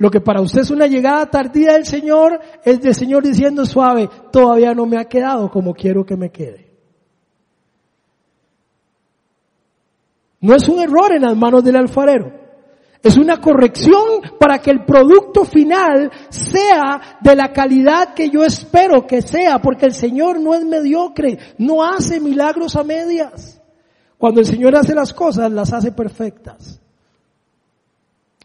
Lo 0.00 0.10
que 0.10 0.22
para 0.22 0.40
usted 0.40 0.62
es 0.62 0.70
una 0.70 0.86
llegada 0.86 1.26
tardía 1.26 1.74
del 1.74 1.84
Señor 1.84 2.40
es 2.64 2.80
del 2.80 2.94
Señor 2.94 3.22
diciendo 3.22 3.66
suave, 3.66 4.08
todavía 4.32 4.72
no 4.72 4.86
me 4.86 4.98
ha 4.98 5.04
quedado 5.04 5.50
como 5.50 5.74
quiero 5.74 6.06
que 6.06 6.16
me 6.16 6.30
quede. 6.30 6.70
No 10.40 10.54
es 10.54 10.66
un 10.70 10.80
error 10.80 11.12
en 11.12 11.20
las 11.20 11.36
manos 11.36 11.62
del 11.62 11.76
alfarero. 11.76 12.32
Es 13.02 13.18
una 13.18 13.42
corrección 13.42 14.22
para 14.38 14.58
que 14.60 14.70
el 14.70 14.86
producto 14.86 15.44
final 15.44 16.10
sea 16.30 17.18
de 17.20 17.36
la 17.36 17.52
calidad 17.52 18.14
que 18.14 18.30
yo 18.30 18.42
espero 18.42 19.06
que 19.06 19.20
sea, 19.20 19.58
porque 19.58 19.84
el 19.84 19.92
Señor 19.92 20.40
no 20.40 20.54
es 20.54 20.64
mediocre, 20.64 21.38
no 21.58 21.84
hace 21.84 22.20
milagros 22.20 22.74
a 22.74 22.84
medias. 22.84 23.60
Cuando 24.16 24.40
el 24.40 24.46
Señor 24.46 24.74
hace 24.76 24.94
las 24.94 25.12
cosas, 25.12 25.52
las 25.52 25.74
hace 25.74 25.92
perfectas. 25.92 26.80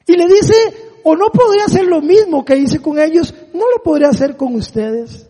Y 0.06 0.18
le 0.18 0.26
dice, 0.26 0.95
o 1.08 1.16
no 1.16 1.30
podría 1.30 1.66
hacer 1.66 1.86
lo 1.86 2.02
mismo 2.02 2.44
que 2.44 2.58
hice 2.58 2.82
con 2.82 2.98
ellos, 2.98 3.32
no 3.54 3.70
lo 3.70 3.84
podría 3.84 4.10
hacer 4.10 4.36
con 4.36 4.56
ustedes. 4.56 5.30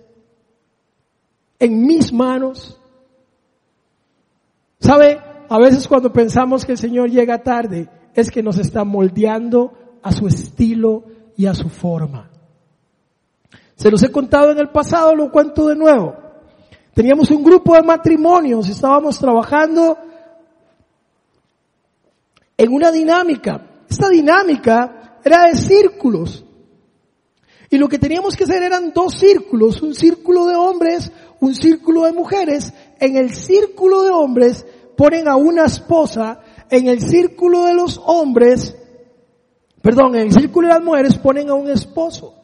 En 1.60 1.86
mis 1.86 2.14
manos. 2.14 2.80
¿Sabe? 4.80 5.20
A 5.50 5.60
veces 5.60 5.86
cuando 5.86 6.14
pensamos 6.14 6.64
que 6.64 6.72
el 6.72 6.78
Señor 6.78 7.10
llega 7.10 7.44
tarde, 7.44 7.90
es 8.14 8.32
que 8.32 8.42
nos 8.42 8.58
está 8.58 8.86
moldeando 8.86 9.74
a 10.02 10.14
su 10.14 10.28
estilo 10.28 11.04
y 11.36 11.46
a 11.46 11.54
su 11.54 11.68
forma. 11.68 12.32
Se 13.76 13.92
los 13.92 14.02
he 14.02 14.14
contado 14.14 14.52
en 14.52 14.60
el 14.60 14.70
pasado, 14.70 15.14
lo 15.14 15.30
cuento 15.30 15.68
de 15.68 15.76
nuevo. 15.76 16.16
Teníamos 16.94 17.30
un 17.32 17.44
grupo 17.44 17.76
de 17.76 17.84
matrimonios, 17.84 18.70
estábamos 18.70 19.20
trabajando 19.20 19.98
en 22.56 22.72
una 22.72 22.94
dinámica. 22.94 23.62
Esta 23.90 24.08
dinámica 24.08 25.02
era 25.26 25.48
de 25.48 25.56
círculos. 25.56 26.46
Y 27.72 27.78
lo 27.78 27.90
que 27.90 27.98
teníamos 27.98 28.38
que 28.38 28.44
hacer 28.44 28.62
eran 28.62 28.94
dos 28.94 29.16
círculos, 29.16 29.82
un 29.82 29.96
círculo 29.96 30.46
de 30.46 30.56
hombres, 30.56 31.12
un 31.42 31.56
círculo 31.56 32.04
de 32.04 32.14
mujeres. 32.14 32.72
En 33.00 33.18
el 33.18 33.34
círculo 33.34 34.04
de 34.04 34.12
hombres 34.12 34.66
ponen 34.96 35.28
a 35.28 35.36
una 35.36 35.66
esposa 35.66 36.40
en 36.70 36.88
el 36.88 37.02
círculo 37.02 37.66
de 37.66 37.74
los 37.74 38.00
hombres, 38.06 38.76
perdón, 39.82 40.16
en 40.16 40.28
el 40.28 40.32
círculo 40.32 40.68
de 40.68 40.76
las 40.76 40.84
mujeres 40.84 41.18
ponen 41.18 41.50
a 41.50 41.56
un 41.56 41.70
esposo. 41.70 42.36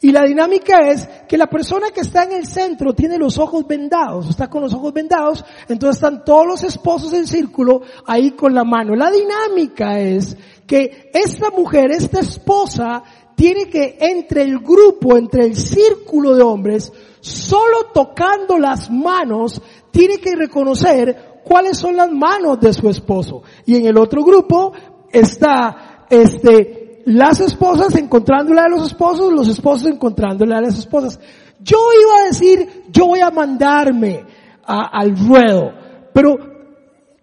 Y 0.00 0.12
la 0.12 0.22
dinámica 0.24 0.90
es 0.90 1.08
que 1.28 1.36
la 1.36 1.48
persona 1.48 1.90
que 1.90 2.00
está 2.00 2.22
en 2.22 2.32
el 2.32 2.46
centro 2.46 2.94
tiene 2.94 3.18
los 3.18 3.36
ojos 3.38 3.66
vendados, 3.66 4.30
está 4.30 4.48
con 4.48 4.62
los 4.62 4.72
ojos 4.72 4.92
vendados, 4.92 5.44
entonces 5.68 5.96
están 5.96 6.24
todos 6.24 6.46
los 6.46 6.62
esposos 6.62 7.12
en 7.14 7.26
círculo 7.26 7.82
ahí 8.06 8.30
con 8.32 8.54
la 8.54 8.62
mano. 8.62 8.94
La 8.94 9.10
dinámica 9.10 9.98
es 9.98 10.36
que 10.66 11.10
esta 11.12 11.50
mujer, 11.50 11.90
esta 11.90 12.20
esposa, 12.20 13.02
tiene 13.34 13.68
que 13.68 13.96
entre 14.00 14.42
el 14.42 14.58
grupo, 14.58 15.16
entre 15.16 15.44
el 15.44 15.56
círculo 15.56 16.34
de 16.34 16.42
hombres, 16.42 16.92
solo 17.20 17.86
tocando 17.92 18.58
las 18.58 18.90
manos, 18.90 19.60
tiene 19.90 20.18
que 20.18 20.36
reconocer 20.36 21.40
cuáles 21.44 21.78
son 21.78 21.96
las 21.96 22.10
manos 22.10 22.60
de 22.60 22.72
su 22.72 22.88
esposo. 22.88 23.42
Y 23.66 23.76
en 23.76 23.86
el 23.86 23.96
otro 23.96 24.22
grupo 24.22 24.72
está, 25.10 26.06
este, 26.10 26.77
las 27.08 27.40
esposas 27.40 27.94
encontrándole 27.96 28.60
a 28.60 28.68
los 28.68 28.88
esposos, 28.88 29.32
los 29.32 29.48
esposos 29.48 29.88
encontrándole 29.88 30.54
a 30.54 30.60
las 30.60 30.78
esposas. 30.78 31.18
Yo 31.58 31.78
iba 31.98 32.20
a 32.20 32.26
decir, 32.26 32.84
yo 32.90 33.06
voy 33.06 33.20
a 33.20 33.30
mandarme 33.30 34.26
al 34.66 35.16
ruedo, 35.16 35.72
pero 36.12 36.36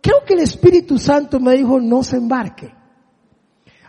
creo 0.02 0.18
que 0.26 0.34
el 0.34 0.40
Espíritu 0.40 0.98
Santo 0.98 1.40
me 1.40 1.54
dijo, 1.54 1.80
no 1.80 2.02
se 2.02 2.18
embarque. 2.18 2.74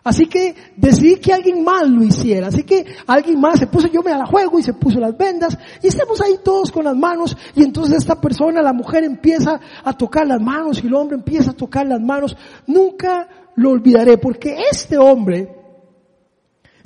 Así 0.05 0.27
que 0.27 0.55
decidí 0.77 1.17
que 1.17 1.33
alguien 1.33 1.65
más 1.65 1.89
lo 1.89 2.05
hiciera. 2.05 2.49
Así 2.49 2.63
que 2.63 2.85
alguien 3.07 3.41
más 3.41 3.59
se 3.59 3.67
puso, 3.67 3.89
yo 3.89 4.03
me 4.03 4.11
la 4.11 4.27
juego 4.27 4.59
y 4.59 4.63
se 4.63 4.75
puso 4.75 5.01
las 5.01 5.17
vendas 5.17 5.57
y 5.83 5.87
estamos 5.87 6.21
ahí 6.21 6.35
todos 6.45 6.71
con 6.71 6.85
las 6.85 6.95
manos 6.95 7.35
y 7.55 7.65
entonces 7.65 7.97
esta 7.97 8.21
persona, 8.21 8.61
la 8.61 8.75
mujer 8.75 9.03
empieza 9.03 9.59
a 9.83 9.95
tocar 9.95 10.27
las 10.27 10.43
manos 10.43 10.85
y 10.85 10.89
el 10.89 10.95
hombre 10.95 11.17
empieza 11.17 11.53
a 11.53 11.55
tocar 11.55 11.87
las 11.87 12.03
manos. 12.03 12.37
Nunca 12.67 13.27
lo 13.55 13.71
olvidaré 13.71 14.19
porque 14.19 14.59
este 14.71 14.99
hombre 14.99 15.56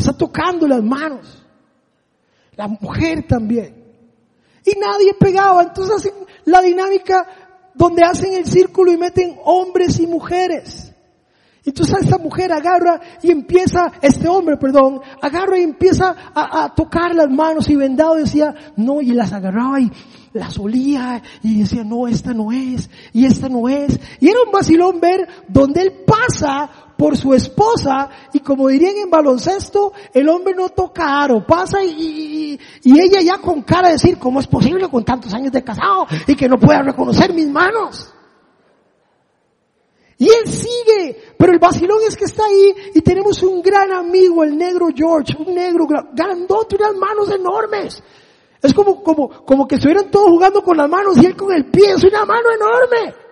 está 0.01 0.13
tocando 0.13 0.67
las 0.67 0.83
manos. 0.83 1.47
La 2.57 2.69
mujer 2.69 3.27
también. 3.27 3.75
Y 4.65 4.79
nadie 4.79 5.15
pegaba. 5.15 5.63
Entonces 5.63 5.97
hacen 5.97 6.27
la 6.45 6.61
dinámica 6.61 7.27
donde 7.75 8.03
hacen 8.03 8.35
el 8.35 8.47
círculo 8.47 8.93
y 8.93 8.97
meten 8.97 9.37
hombres 9.45 9.99
y 10.01 10.07
mujeres. 10.07 10.91
Entonces 11.65 12.03
esta 12.03 12.19
mujer 12.19 12.53
agarra 12.53 13.01
y 13.23 13.31
empieza, 13.31 13.93
este 14.01 14.27
hombre, 14.29 14.57
perdón, 14.57 15.01
agarra 15.21 15.59
y 15.59 15.63
empieza 15.63 16.17
a, 16.35 16.75
tocar 16.75 17.15
las 17.15 17.29
manos 17.29 17.69
y 17.69 17.77
vendado 17.77 18.15
decía, 18.15 18.55
no, 18.77 19.01
y 19.03 19.13
las 19.13 19.33
agarraba 19.33 19.79
y 19.79 19.91
las 20.33 20.59
olía 20.59 21.23
y 21.43 21.61
decía, 21.61 21.85
no, 21.85 22.09
esta 22.09 22.33
no 22.33 22.51
es, 22.51 22.89
y 23.13 23.27
esta 23.27 23.49
no 23.49 23.69
es. 23.69 24.01
Y 24.21 24.29
era 24.29 24.39
un 24.45 24.53
vacilón 24.53 25.01
ver 25.01 25.29
donde 25.49 25.83
él 25.83 25.93
pasa 26.07 26.71
por 27.01 27.17
su 27.17 27.33
esposa 27.33 28.11
y 28.31 28.41
como 28.41 28.69
dirían 28.69 28.95
en 28.99 29.09
baloncesto, 29.09 29.95
el 30.13 30.29
hombre 30.29 30.55
no 30.55 30.69
toca 30.69 31.23
aro, 31.23 31.47
pasa 31.47 31.83
y, 31.83 32.61
y, 32.83 33.01
ella 33.01 33.23
ya 33.23 33.39
con 33.39 33.63
cara 33.63 33.89
de 33.89 33.95
decir, 33.95 34.19
¿cómo 34.19 34.39
es 34.39 34.47
posible 34.47 34.87
con 34.91 35.03
tantos 35.03 35.33
años 35.33 35.51
de 35.51 35.65
casado 35.65 36.07
y 36.27 36.35
que 36.35 36.47
no 36.47 36.59
pueda 36.59 36.83
reconocer 36.83 37.33
mis 37.33 37.49
manos? 37.49 38.13
Y 40.19 40.27
él 40.27 40.47
sigue, 40.47 41.17
pero 41.39 41.55
el 41.55 41.59
vacilón 41.59 42.01
es 42.07 42.19
que 42.19 42.27
está 42.27 42.45
ahí 42.45 42.75
y 42.95 43.01
tenemos 43.01 43.43
un 43.45 43.63
gran 43.63 43.91
amigo, 43.93 44.45
el 44.45 44.55
negro 44.59 44.89
George, 44.95 45.35
un 45.39 45.55
negro 45.55 45.87
grandote, 46.13 46.77
unas 46.77 46.95
manos 46.97 47.31
enormes. 47.31 48.03
Es 48.61 48.75
como, 48.75 49.03
como, 49.03 49.31
como 49.47 49.67
que 49.67 49.77
estuvieran 49.77 50.11
todos 50.11 50.29
jugando 50.29 50.63
con 50.63 50.77
las 50.77 50.91
manos 50.91 51.17
y 51.17 51.25
él 51.25 51.35
con 51.35 51.51
el 51.51 51.65
pie, 51.65 51.93
es 51.93 52.05
una 52.05 52.27
mano 52.27 52.51
enorme. 52.55 53.30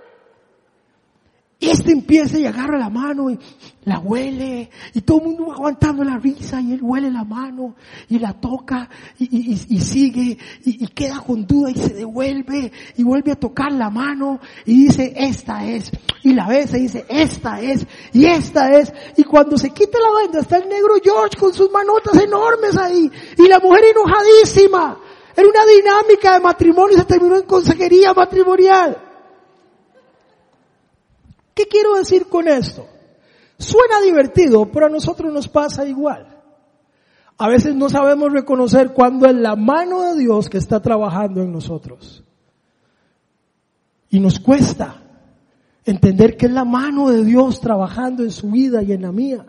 Y 1.61 1.71
este 1.71 1.91
empieza 1.91 2.39
y 2.39 2.47
agarra 2.47 2.79
la 2.79 2.89
mano 2.89 3.31
y 3.31 3.39
la 3.83 3.99
huele 3.99 4.71
y 4.95 5.01
todo 5.01 5.19
el 5.19 5.25
mundo 5.25 5.47
va 5.47 5.55
aguantando 5.55 6.05
la 6.05 6.17
risa 6.17 6.61
y 6.61 6.73
él 6.73 6.79
huele 6.81 7.11
la 7.11 7.25
mano 7.25 7.75
y 8.09 8.21
la 8.21 8.33
toca 8.33 8.89
y, 9.19 9.57
sigue 9.81 10.39
y, 10.65 10.87
queda 10.89 11.19
con 11.19 11.45
duda 11.49 11.73
y 11.73 11.75
se 11.75 11.95
devuelve 11.95 12.71
y 12.97 13.03
vuelve 13.03 13.33
a 13.33 13.35
tocar 13.35 13.73
la 13.73 13.91
mano 13.91 14.39
y 14.67 14.85
dice 14.85 15.13
esta 15.17 15.67
es 15.67 15.91
y 16.23 16.33
la 16.33 16.47
besa 16.47 16.79
y 16.79 16.83
dice 16.83 17.05
esta 17.09 17.61
es 17.61 17.85
y 18.13 18.27
esta 18.27 18.79
es 18.79 18.93
y 19.17 19.25
cuando 19.25 19.59
se 19.59 19.71
quita 19.71 19.99
la 19.99 20.23
venda 20.23 20.41
está 20.41 20.59
el 20.59 20.69
negro 20.69 20.95
George 21.03 21.37
con 21.37 21.53
sus 21.53 21.73
manotas 21.73 22.23
enormes 22.23 22.77
ahí 22.77 23.11
y 23.37 23.49
la 23.49 23.59
mujer 23.59 23.83
enojadísima. 23.91 24.97
Era 25.35 25.49
una 25.49 25.65
dinámica 25.67 26.35
de 26.35 26.41
matrimonio 26.41 26.97
y 26.97 27.01
se 27.01 27.05
terminó 27.05 27.37
en 27.37 27.47
consejería 27.47 28.13
matrimonial. 28.13 29.08
¿Qué 31.59 31.67
quiero 31.67 31.97
decir 31.97 32.27
con 32.27 32.47
esto? 32.47 32.87
Suena 33.59 34.01
divertido, 34.01 34.71
pero 34.71 34.87
a 34.87 34.89
nosotros 34.89 35.33
nos 35.33 35.49
pasa 35.49 35.85
igual. 35.85 36.41
A 37.37 37.49
veces 37.49 37.75
no 37.75 37.89
sabemos 37.89 38.33
reconocer 38.33 38.93
cuándo 38.93 39.27
es 39.27 39.35
la 39.35 39.57
mano 39.57 40.03
de 40.03 40.21
Dios 40.21 40.49
que 40.49 40.59
está 40.59 40.81
trabajando 40.81 41.43
en 41.43 41.51
nosotros. 41.51 42.23
Y 44.09 44.21
nos 44.21 44.39
cuesta 44.39 45.03
entender 45.85 46.37
que 46.37 46.47
es 46.47 46.53
la 46.53 46.65
mano 46.65 47.11
de 47.11 47.25
Dios 47.25 47.61
trabajando 47.61 48.23
en 48.23 48.31
su 48.31 48.53
vida 48.53 48.81
y 48.85 48.93
en 48.93 49.03
la 49.03 49.11
mía. 49.11 49.45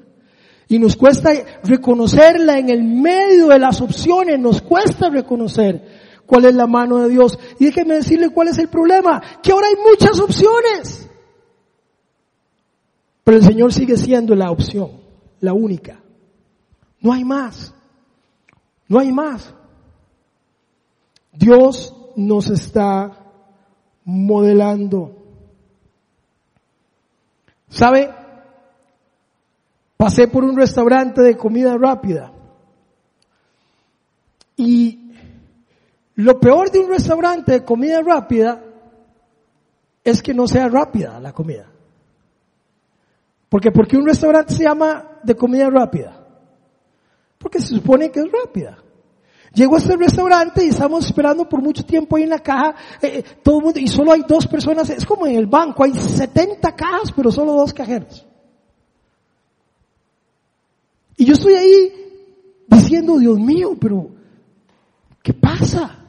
Y 0.68 0.80
nos 0.80 0.96
cuesta 0.96 1.32
reconocerla 1.64 2.58
en 2.58 2.72
el 2.72 2.84
medio 2.84 3.50
de 3.50 3.60
las 3.60 3.82
opciones, 3.82 4.40
nos 4.40 4.64
cuesta 4.64 5.12
reconocer 5.12 6.24
cuál 6.26 6.46
es 6.46 6.56
la 6.56 6.66
mano 6.66 6.98
de 6.98 7.10
Dios. 7.10 7.38
Y 7.60 7.66
déjeme 7.66 7.98
decirle 7.98 8.30
cuál 8.30 8.48
es 8.48 8.58
el 8.58 8.70
problema, 8.70 9.22
que 9.44 9.52
ahora 9.52 9.68
hay 9.68 9.76
muchas 9.76 10.20
opciones. 10.20 11.09
Pero 13.24 13.38
el 13.38 13.44
Señor 13.44 13.74
sigue 13.74 13.98
siendo 13.98 14.36
la 14.36 14.52
opción, 14.52 14.92
la 15.40 15.54
única. 15.54 16.00
No 17.02 17.14
hay 17.14 17.24
más. 17.24 17.74
No 18.88 19.00
hay 19.00 19.12
más. 19.12 19.54
Dios 21.32 21.96
nos 22.16 22.50
está 22.50 23.32
modelando. 24.04 25.16
¿Sabe? 27.70 28.10
Pasé 29.96 30.28
por 30.28 30.44
un 30.44 30.58
restaurante 30.58 31.22
de 31.22 31.38
comida 31.38 31.78
rápida. 31.78 32.32
Y 34.58 35.12
lo 36.16 36.40
peor 36.40 36.72
de 36.72 36.80
un 36.80 36.90
restaurante 36.90 37.52
de 37.52 37.64
comida 37.64 38.02
rápida 38.02 38.64
es 40.04 40.22
que 40.22 40.34
no 40.34 40.48
sea 40.48 40.68
rápida 40.68 41.20
la 41.20 41.32
comida. 41.32 41.68
Porque, 43.50 43.72
porque 43.72 43.98
un 43.98 44.06
restaurante 44.06 44.54
se 44.54 44.64
llama 44.64 45.20
de 45.24 45.36
comida 45.36 45.70
rápida. 45.70 46.26
Porque 47.38 47.60
se 47.60 47.76
supone 47.76 48.12
que 48.12 48.20
es 48.20 48.28
rápida. 48.32 48.78
Llego 49.54 49.76
a 49.76 49.80
este 49.80 49.98
restaurante 49.98 50.64
y 50.64 50.70
estamos 50.70 51.06
esperando 51.06 51.50
por 51.50 51.62
mucho 51.62 51.84
tiempo 51.84 52.16
ahí 52.16 52.24
en 52.24 52.30
la 52.30 52.40
caja, 52.40 52.76
eh, 53.02 53.08
eh, 53.20 53.24
todo 53.42 53.58
el 53.58 53.64
mundo, 53.64 53.80
y 53.80 53.88
solo 53.88 54.12
hay 54.12 54.24
dos 54.28 54.46
personas, 54.46 54.90
es 54.92 55.06
como 55.06 55.26
en 55.26 55.36
el 55.36 55.48
banco, 55.48 55.84
hay 55.84 55.94
70 55.94 56.76
cajas, 56.76 57.12
pero 57.16 57.32
solo 57.32 57.54
dos 57.54 57.74
cajeros. 57.74 58.28
Y 61.18 61.26
yo 61.26 61.34
estoy 61.34 61.56
ahí 61.56 61.94
diciendo, 62.68 63.18
Dios 63.18 63.40
mío, 63.40 63.76
pero, 63.80 64.12
¿qué 65.24 65.34
pasa? 65.34 66.06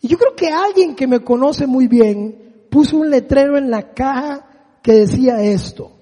Y 0.00 0.08
yo 0.08 0.16
creo 0.16 0.36
que 0.36 0.48
alguien 0.48 0.94
que 0.94 1.08
me 1.08 1.20
conoce 1.20 1.66
muy 1.66 1.88
bien 1.88 2.66
puso 2.70 2.98
un 2.98 3.10
letrero 3.10 3.58
en 3.58 3.70
la 3.70 3.92
caja 3.92 4.46
que 4.80 4.92
decía 4.92 5.42
esto. 5.42 5.95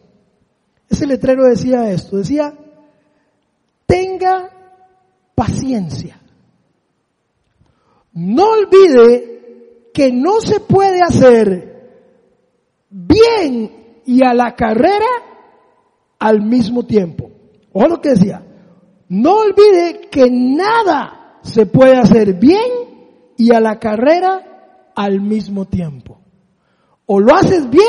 Ese 0.88 1.06
letrero 1.06 1.44
decía 1.44 1.90
esto, 1.90 2.18
decía, 2.18 2.54
tenga 3.86 4.50
paciencia. 5.34 6.20
No 8.12 8.44
olvide 8.50 9.90
que 9.92 10.12
no 10.12 10.40
se 10.40 10.60
puede 10.60 11.02
hacer 11.02 11.74
bien 12.90 14.02
y 14.04 14.24
a 14.24 14.34
la 14.34 14.54
carrera 14.54 15.06
al 16.18 16.42
mismo 16.42 16.84
tiempo. 16.84 17.30
Ojo 17.72 17.88
lo 17.88 18.00
que 18.00 18.10
decía. 18.10 18.44
No 19.08 19.38
olvide 19.38 20.08
que 20.10 20.30
nada 20.30 21.38
se 21.42 21.66
puede 21.66 21.96
hacer 21.96 22.34
bien 22.34 23.32
y 23.36 23.52
a 23.52 23.60
la 23.60 23.78
carrera 23.78 24.92
al 24.94 25.20
mismo 25.20 25.66
tiempo. 25.66 26.20
O 27.06 27.20
lo 27.20 27.34
haces 27.34 27.68
bien 27.68 27.86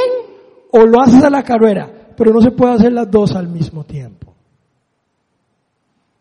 o 0.72 0.86
lo 0.86 1.02
haces 1.02 1.24
a 1.24 1.30
la 1.30 1.44
carrera 1.44 2.05
pero 2.16 2.32
no 2.32 2.42
se 2.42 2.52
puede 2.52 2.74
hacer 2.74 2.94
las 2.94 3.10
dos 3.10 3.36
al 3.36 3.48
mismo 3.48 3.84
tiempo. 3.84 4.34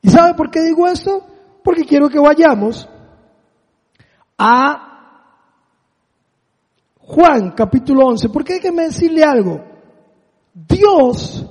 ¿Y 0.02 0.10
sabe 0.10 0.34
por 0.34 0.50
qué 0.50 0.62
digo 0.62 0.86
esto? 0.86 1.26
Porque 1.62 1.84
quiero 1.84 2.08
que 2.08 2.18
vayamos 2.18 2.88
a 4.36 4.94
Juan 6.98 7.52
capítulo 7.52 8.06
11, 8.06 8.28
porque 8.28 8.54
hay 8.54 8.60
que 8.60 8.70
decirle 8.70 9.22
algo. 9.22 9.64
Dios 10.54 11.46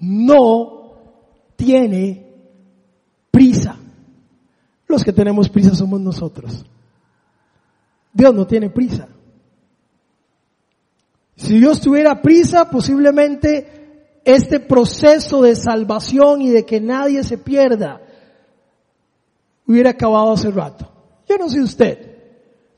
no 0.00 0.92
tiene 1.56 2.32
prisa. 3.30 3.76
Los 4.86 5.02
que 5.02 5.12
tenemos 5.12 5.48
prisa 5.48 5.74
somos 5.74 6.00
nosotros. 6.00 6.64
Dios 8.12 8.34
no 8.34 8.46
tiene 8.46 8.70
prisa. 8.70 9.08
Si 11.36 11.58
Dios 11.58 11.80
tuviera 11.80 12.22
prisa, 12.22 12.70
posiblemente 12.70 13.73
este 14.24 14.60
proceso 14.60 15.42
de 15.42 15.54
salvación 15.54 16.42
y 16.42 16.50
de 16.50 16.64
que 16.64 16.80
nadie 16.80 17.22
se 17.22 17.38
pierda 17.38 18.00
hubiera 19.66 19.90
acabado 19.90 20.32
hace 20.32 20.50
rato. 20.50 20.90
Yo 21.28 21.36
no 21.36 21.48
sé 21.48 21.60
usted, 21.60 22.14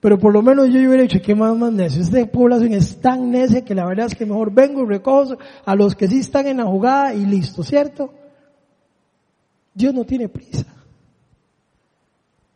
pero 0.00 0.18
por 0.18 0.32
lo 0.32 0.42
menos 0.42 0.68
yo 0.68 0.78
hubiera 0.78 1.02
dicho, 1.02 1.20
¿qué 1.22 1.34
más 1.34 1.56
más 1.56 1.72
necio? 1.72 2.02
Esta 2.02 2.24
población 2.26 2.72
es 2.72 3.00
tan 3.00 3.30
necia 3.30 3.64
que 3.64 3.74
la 3.74 3.86
verdad 3.86 4.06
es 4.06 4.14
que 4.14 4.26
mejor 4.26 4.52
vengo 4.52 4.82
y 4.82 4.86
recojo 4.86 5.36
a 5.64 5.74
los 5.74 5.94
que 5.94 6.08
sí 6.08 6.18
están 6.18 6.46
en 6.46 6.58
la 6.58 6.64
jugada 6.64 7.14
y 7.14 7.24
listo, 7.26 7.62
¿cierto? 7.62 8.12
Dios 9.74 9.92
no 9.94 10.04
tiene 10.04 10.28
prisa. 10.28 10.66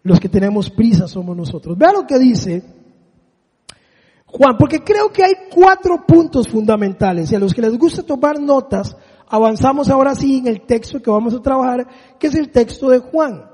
Los 0.02 0.18
que 0.18 0.28
tenemos 0.28 0.70
prisa 0.70 1.06
somos 1.06 1.36
nosotros. 1.36 1.76
Vea 1.76 1.92
lo 1.92 2.06
que 2.06 2.18
dice 2.18 2.62
Juan, 4.32 4.56
porque 4.56 4.80
creo 4.84 5.12
que 5.12 5.24
hay 5.24 5.34
cuatro 5.52 6.06
puntos 6.06 6.48
fundamentales 6.48 7.32
y 7.32 7.36
a 7.36 7.40
los 7.40 7.52
que 7.52 7.62
les 7.62 7.76
gusta 7.76 8.02
tomar 8.02 8.38
notas, 8.40 8.96
avanzamos 9.26 9.90
ahora 9.90 10.14
sí 10.14 10.38
en 10.38 10.46
el 10.46 10.62
texto 10.62 11.02
que 11.02 11.10
vamos 11.10 11.34
a 11.34 11.42
trabajar, 11.42 11.86
que 12.18 12.28
es 12.28 12.34
el 12.34 12.50
texto 12.50 12.90
de 12.90 12.98
Juan. 13.00 13.44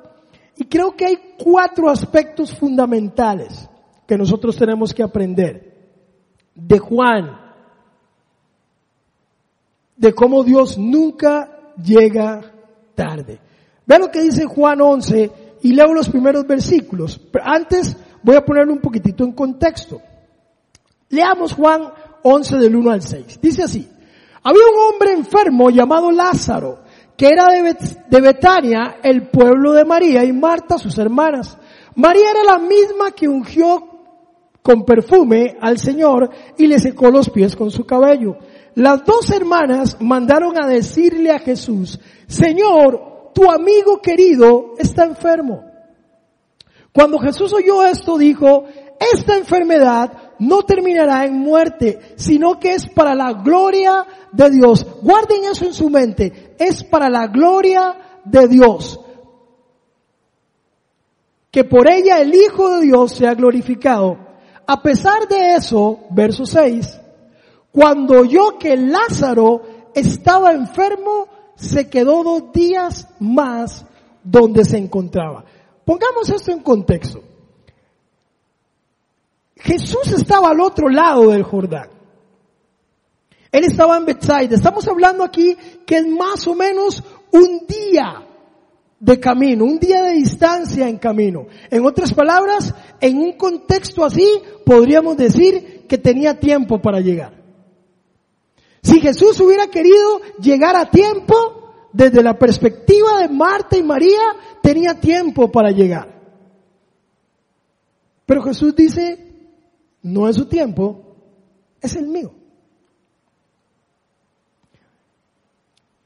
Y 0.56 0.64
creo 0.64 0.94
que 0.94 1.06
hay 1.06 1.18
cuatro 1.42 1.88
aspectos 1.88 2.54
fundamentales 2.54 3.68
que 4.06 4.18
nosotros 4.18 4.56
tenemos 4.56 4.92
que 4.92 5.02
aprender 5.02 5.76
de 6.54 6.78
Juan, 6.78 7.40
de 9.96 10.14
cómo 10.14 10.44
Dios 10.44 10.78
nunca 10.78 11.72
llega 11.82 12.52
tarde. 12.94 13.40
Vean 13.86 14.02
lo 14.02 14.10
que 14.10 14.22
dice 14.22 14.44
Juan 14.44 14.80
11 14.80 15.30
y 15.62 15.72
leo 15.72 15.94
los 15.94 16.08
primeros 16.08 16.46
versículos. 16.46 17.18
Pero 17.18 17.44
antes 17.46 17.96
voy 18.22 18.36
a 18.36 18.44
ponerlo 18.44 18.72
un 18.72 18.80
poquitito 18.80 19.24
en 19.24 19.32
contexto. 19.32 20.00
Leamos 21.08 21.52
Juan 21.54 21.92
11 22.22 22.56
del 22.56 22.76
1 22.76 22.90
al 22.90 23.02
6. 23.02 23.40
Dice 23.40 23.62
así, 23.62 23.88
había 24.42 24.62
un 24.62 24.92
hombre 24.92 25.12
enfermo 25.12 25.70
llamado 25.70 26.10
Lázaro, 26.10 26.80
que 27.16 27.28
era 27.28 27.48
de, 27.48 28.20
Betania, 28.20 28.96
el 29.02 29.28
pueblo 29.28 29.72
de 29.72 29.84
María 29.84 30.24
y 30.24 30.32
Marta, 30.32 30.78
sus 30.78 30.98
hermanas. 30.98 31.56
María 31.94 32.30
era 32.30 32.44
la 32.44 32.58
misma 32.58 33.10
que 33.12 33.28
ungió 33.28 33.88
con 34.62 34.84
perfume 34.84 35.56
al 35.60 35.78
Señor 35.78 36.30
y 36.58 36.66
le 36.66 36.78
secó 36.78 37.10
los 37.10 37.30
pies 37.30 37.56
con 37.56 37.70
su 37.70 37.84
cabello. 37.84 38.36
Las 38.74 39.04
dos 39.04 39.30
hermanas 39.30 39.96
mandaron 40.00 40.62
a 40.62 40.66
decirle 40.66 41.30
a 41.30 41.38
Jesús, 41.38 41.98
Señor, 42.26 43.30
tu 43.32 43.50
amigo 43.50 44.00
querido 44.02 44.74
está 44.78 45.04
enfermo. 45.04 45.64
Cuando 46.92 47.18
Jesús 47.18 47.52
oyó 47.52 47.84
esto, 47.84 48.18
dijo, 48.18 48.64
esta 49.12 49.36
enfermedad 49.36 50.25
no 50.38 50.62
terminará 50.62 51.24
en 51.24 51.38
muerte, 51.38 51.98
sino 52.16 52.58
que 52.58 52.74
es 52.74 52.88
para 52.88 53.14
la 53.14 53.32
gloria 53.32 54.06
de 54.32 54.50
Dios. 54.50 54.86
Guarden 55.02 55.44
eso 55.44 55.64
en 55.64 55.74
su 55.74 55.90
mente, 55.90 56.54
es 56.58 56.84
para 56.84 57.08
la 57.08 57.26
gloria 57.26 58.20
de 58.24 58.48
Dios. 58.48 59.00
Que 61.50 61.64
por 61.64 61.88
ella 61.88 62.20
el 62.20 62.34
Hijo 62.34 62.68
de 62.70 62.82
Dios 62.82 63.12
sea 63.12 63.34
glorificado. 63.34 64.18
A 64.66 64.82
pesar 64.82 65.28
de 65.28 65.54
eso, 65.54 66.00
verso 66.10 66.44
6, 66.44 67.00
cuando 67.72 68.20
oyó 68.20 68.58
que 68.58 68.76
Lázaro 68.76 69.62
estaba 69.94 70.52
enfermo, 70.52 71.28
se 71.54 71.88
quedó 71.88 72.22
dos 72.22 72.52
días 72.52 73.08
más 73.18 73.86
donde 74.22 74.64
se 74.64 74.76
encontraba. 74.76 75.44
Pongamos 75.84 76.28
esto 76.30 76.50
en 76.52 76.60
contexto. 76.60 77.22
Jesús 79.66 80.12
estaba 80.12 80.50
al 80.50 80.60
otro 80.60 80.88
lado 80.88 81.30
del 81.30 81.42
Jordán. 81.42 81.88
Él 83.50 83.64
estaba 83.64 83.96
en 83.96 84.04
Bethsaida. 84.04 84.54
Estamos 84.54 84.86
hablando 84.86 85.24
aquí 85.24 85.56
que 85.84 85.96
es 85.98 86.06
más 86.06 86.46
o 86.46 86.54
menos 86.54 87.02
un 87.32 87.66
día 87.66 88.22
de 89.00 89.18
camino, 89.18 89.64
un 89.64 89.80
día 89.80 90.02
de 90.02 90.12
distancia 90.12 90.88
en 90.88 90.98
camino. 90.98 91.46
En 91.68 91.84
otras 91.84 92.14
palabras, 92.14 92.72
en 93.00 93.18
un 93.18 93.32
contexto 93.32 94.04
así, 94.04 94.28
podríamos 94.64 95.16
decir 95.16 95.84
que 95.88 95.98
tenía 95.98 96.38
tiempo 96.38 96.80
para 96.80 97.00
llegar. 97.00 97.34
Si 98.82 99.00
Jesús 99.00 99.40
hubiera 99.40 99.66
querido 99.66 100.20
llegar 100.40 100.76
a 100.76 100.88
tiempo, 100.88 101.88
desde 101.92 102.22
la 102.22 102.38
perspectiva 102.38 103.20
de 103.20 103.28
Marta 103.28 103.76
y 103.76 103.82
María, 103.82 104.20
tenía 104.62 105.00
tiempo 105.00 105.50
para 105.50 105.72
llegar. 105.72 106.14
Pero 108.26 108.42
Jesús 108.42 108.76
dice, 108.76 109.25
no 110.06 110.28
es 110.28 110.36
su 110.36 110.46
tiempo, 110.46 111.16
es 111.80 111.96
el 111.96 112.06
mío. 112.06 112.32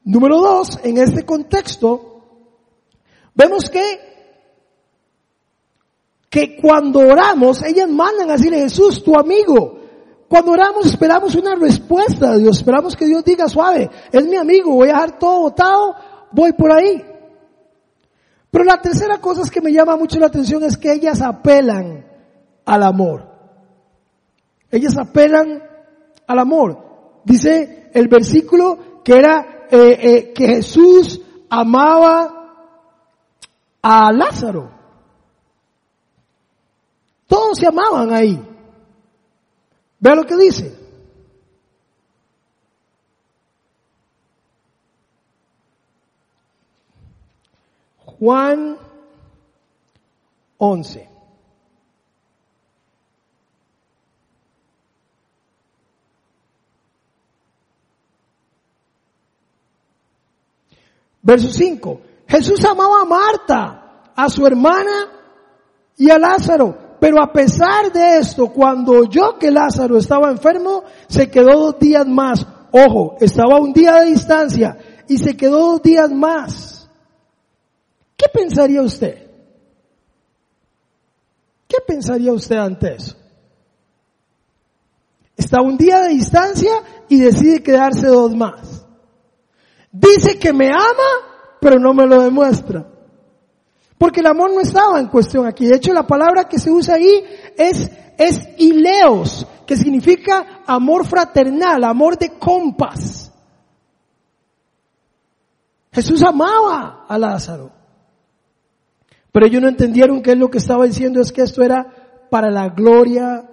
Número 0.03 0.39
dos, 0.39 0.79
en 0.83 0.97
este 0.97 1.23
contexto, 1.23 2.23
vemos 3.35 3.69
que, 3.69 3.99
que 6.31 6.57
cuando 6.59 6.99
oramos, 6.99 7.61
ellas 7.61 7.87
mandan 7.89 8.29
a 8.29 8.33
decirle, 8.33 8.61
Jesús, 8.61 9.03
tu 9.03 9.15
amigo. 9.15 9.79
Cuando 10.27 10.53
oramos 10.53 10.87
esperamos 10.87 11.35
una 11.35 11.53
respuesta 11.53 12.31
de 12.31 12.39
Dios, 12.39 12.57
esperamos 12.57 12.95
que 12.95 13.05
Dios 13.05 13.23
diga 13.23 13.47
suave, 13.47 13.89
es 14.11 14.25
mi 14.25 14.37
amigo, 14.37 14.73
voy 14.73 14.89
a 14.89 14.93
dejar 14.93 15.19
todo 15.19 15.41
votado, 15.41 15.95
voy 16.31 16.53
por 16.53 16.71
ahí. 16.71 17.05
Pero 18.49 18.65
la 18.65 18.81
tercera 18.81 19.21
cosa 19.21 19.47
que 19.51 19.61
me 19.61 19.71
llama 19.71 19.95
mucho 19.95 20.19
la 20.19 20.25
atención 20.25 20.63
es 20.63 20.75
que 20.75 20.91
ellas 20.91 21.21
apelan 21.21 22.05
al 22.65 22.83
amor. 22.83 23.30
Ellas 24.71 24.97
apelan 24.97 25.61
al 26.25 26.39
amor. 26.39 27.21
Dice 27.23 27.91
el 27.93 28.07
versículo 28.07 29.01
que 29.03 29.17
era 29.17 29.67
eh, 29.69 29.97
eh, 29.99 30.33
que 30.33 30.47
Jesús 30.47 31.21
amaba 31.49 32.67
a 33.81 34.11
Lázaro. 34.11 34.71
Todos 37.27 37.57
se 37.57 37.67
amaban 37.67 38.13
ahí. 38.13 38.41
Vea 39.99 40.15
lo 40.15 40.25
que 40.25 40.35
dice. 40.35 40.77
Juan 48.19 48.77
11. 50.57 51.10
Verso 61.31 61.49
5. 61.49 62.01
Jesús 62.27 62.65
amaba 62.65 63.03
a 63.03 63.05
Marta, 63.05 64.11
a 64.13 64.27
su 64.27 64.45
hermana 64.45 65.07
y 65.95 66.09
a 66.09 66.19
Lázaro. 66.19 66.97
Pero 66.99 67.23
a 67.23 67.31
pesar 67.31 67.89
de 67.93 68.17
esto, 68.17 68.47
cuando 68.47 68.91
oyó 68.91 69.39
que 69.39 69.49
Lázaro 69.49 69.97
estaba 69.97 70.29
enfermo, 70.29 70.83
se 71.07 71.31
quedó 71.31 71.71
dos 71.71 71.79
días 71.79 72.05
más. 72.05 72.45
Ojo, 72.73 73.15
estaba 73.21 73.61
un 73.61 73.71
día 73.71 74.01
de 74.01 74.07
distancia 74.07 74.77
y 75.07 75.17
se 75.19 75.37
quedó 75.37 75.71
dos 75.71 75.81
días 75.81 76.11
más. 76.11 76.89
¿Qué 78.17 78.25
pensaría 78.27 78.81
usted? 78.81 79.29
¿Qué 81.65 81.77
pensaría 81.87 82.33
usted 82.33 82.57
ante 82.57 82.95
eso? 82.95 83.15
Está 85.37 85.61
un 85.61 85.77
día 85.77 86.01
de 86.01 86.09
distancia 86.09 86.73
y 87.07 87.21
decide 87.21 87.63
quedarse 87.63 88.07
dos 88.07 88.35
más. 88.35 88.70
Dice 89.91 90.39
que 90.39 90.53
me 90.53 90.69
ama, 90.69 91.57
pero 91.59 91.77
no 91.79 91.93
me 91.93 92.05
lo 92.05 92.21
demuestra. 92.21 92.87
Porque 93.97 94.21
el 94.21 94.27
amor 94.27 94.53
no 94.53 94.61
estaba 94.61 94.99
en 94.99 95.07
cuestión 95.07 95.45
aquí. 95.45 95.65
De 95.67 95.75
hecho, 95.75 95.93
la 95.93 96.07
palabra 96.07 96.45
que 96.45 96.57
se 96.57 96.71
usa 96.71 96.95
ahí 96.95 97.23
es, 97.57 97.91
es 98.17 98.49
ileos, 98.57 99.45
que 99.67 99.75
significa 99.75 100.63
amor 100.65 101.05
fraternal, 101.05 101.83
amor 101.83 102.17
de 102.17 102.29
compas. 102.39 103.31
Jesús 105.91 106.23
amaba 106.23 107.05
a 107.07 107.17
Lázaro. 107.17 107.71
Pero 109.31 109.45
ellos 109.45 109.61
no 109.61 109.67
entendieron 109.67 110.21
que 110.21 110.31
él 110.31 110.39
lo 110.39 110.49
que 110.49 110.57
estaba 110.57 110.85
diciendo 110.85 111.21
es 111.21 111.31
que 111.31 111.41
esto 111.41 111.61
era 111.61 112.27
para 112.29 112.49
la 112.49 112.69
gloria 112.69 113.49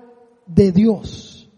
de 0.46 0.72
Dios. 0.72 1.48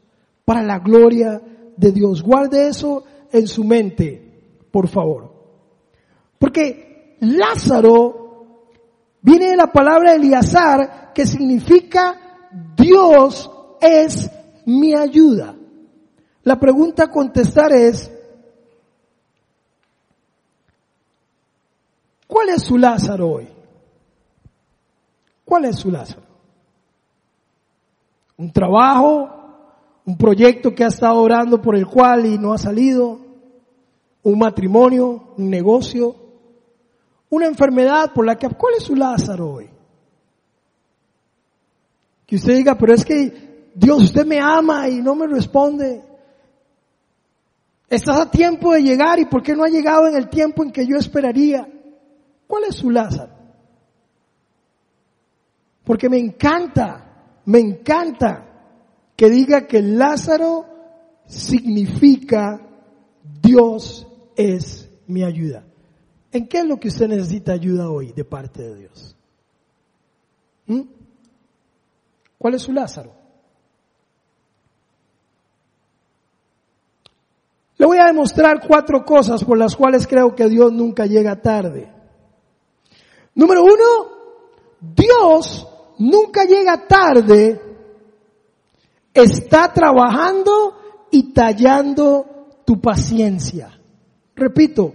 Para 0.45 0.63
la 0.63 0.79
gloria 0.79 1.41
de 1.77 1.93
Dios. 1.93 2.23
Guarde 2.23 2.67
eso 2.67 3.05
en 3.31 3.47
su 3.47 3.63
mente 3.63 4.30
por 4.71 4.89
favor. 4.89 5.33
Porque 6.39 7.17
Lázaro 7.21 8.67
viene 9.21 9.51
de 9.51 9.57
la 9.57 9.71
palabra 9.71 10.15
Eliazar 10.15 11.13
que 11.13 11.27
significa 11.27 12.49
Dios 12.77 13.51
es 13.81 14.31
mi 14.67 14.95
ayuda. 14.95 15.55
La 16.43 16.59
pregunta 16.59 17.05
a 17.05 17.11
contestar 17.11 17.73
es, 17.73 18.11
¿cuál 22.27 22.49
es 22.51 22.63
su 22.63 22.79
Lázaro 22.79 23.31
hoy? 23.31 23.49
¿Cuál 25.45 25.67
es 25.67 25.77
su 25.77 25.91
Lázaro? 25.91 26.23
¿Un 28.39 28.53
trabajo? 28.53 29.29
¿Un 30.07 30.17
proyecto 30.17 30.75
que 30.75 30.85
ha 30.85 30.89
estado 30.89 31.21
orando 31.21 31.61
por 31.61 31.77
el 31.77 31.87
cual 31.87 32.25
y 32.25 32.39
no 32.39 32.53
ha 32.55 32.59
salido? 32.59 33.30
Un 34.23 34.39
matrimonio, 34.39 35.35
un 35.37 35.51
negocio, 35.51 36.17
una 37.31 37.47
enfermedad 37.47 38.13
por 38.13 38.27
la 38.27 38.37
que, 38.37 38.49
¿cuál 38.49 38.75
es 38.77 38.83
su 38.83 38.95
Lázaro 38.95 39.53
hoy? 39.53 39.71
Que 42.27 42.37
usted 42.37 42.55
diga, 42.55 42.77
pero 42.77 42.95
es 42.95 43.05
que 43.05 43.71
Dios, 43.75 44.05
usted 44.05 44.27
me 44.27 44.39
ama 44.39 44.89
y 44.89 45.01
no 45.01 45.15
me 45.15 45.27
responde. 45.27 46.05
Estás 47.89 48.21
a 48.21 48.31
tiempo 48.31 48.73
de 48.73 48.83
llegar 48.83 49.19
y 49.19 49.25
¿por 49.25 49.43
qué 49.43 49.55
no 49.55 49.65
ha 49.65 49.69
llegado 49.69 50.07
en 50.07 50.15
el 50.15 50.29
tiempo 50.29 50.63
en 50.63 50.71
que 50.71 50.87
yo 50.87 50.97
esperaría? 50.97 51.67
¿Cuál 52.47 52.65
es 52.65 52.77
su 52.77 52.91
Lázaro? 52.91 53.33
Porque 55.85 56.09
me 56.09 56.19
encanta, 56.19 57.41
me 57.47 57.59
encanta 57.59 58.47
que 59.17 59.29
diga 59.29 59.67
que 59.67 59.83
Lázaro 59.83 60.67
significa 61.27 62.61
Dios 63.43 64.07
es 64.41 64.89
mi 65.07 65.23
ayuda. 65.23 65.65
¿En 66.33 66.47
qué 66.47 66.59
es 66.59 66.65
lo 66.65 66.79
que 66.79 66.89
usted 66.89 67.09
necesita 67.09 67.53
ayuda 67.53 67.91
hoy 67.91 68.13
de 68.13 68.25
parte 68.25 68.63
de 68.63 68.75
Dios? 68.77 69.17
¿Mm? 70.67 70.83
¿Cuál 72.39 72.55
es 72.55 72.63
su 72.63 72.73
Lázaro? 72.73 73.13
Le 77.77 77.87
voy 77.87 77.99
a 77.99 78.07
demostrar 78.07 78.61
cuatro 78.67 79.05
cosas 79.05 79.43
por 79.43 79.59
las 79.59 79.75
cuales 79.75 80.07
creo 80.07 80.35
que 80.35 80.49
Dios 80.49 80.73
nunca 80.73 81.07
llega 81.07 81.41
tarde. 81.41 81.91
Número 83.35 83.63
uno, 83.65 84.21
Dios 84.81 85.67
nunca 85.99 86.45
llega 86.45 86.87
tarde, 86.87 87.61
está 89.15 89.73
trabajando 89.73 91.09
y 91.11 91.33
tallando 91.33 92.61
tu 92.65 92.81
paciencia. 92.81 93.80
Repito, 94.41 94.95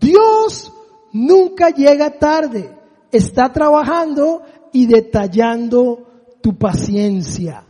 Dios 0.00 0.72
nunca 1.12 1.70
llega 1.70 2.18
tarde, 2.18 2.76
está 3.12 3.52
trabajando 3.52 4.42
y 4.72 4.86
detallando 4.86 6.36
tu 6.42 6.58
paciencia. 6.58 7.64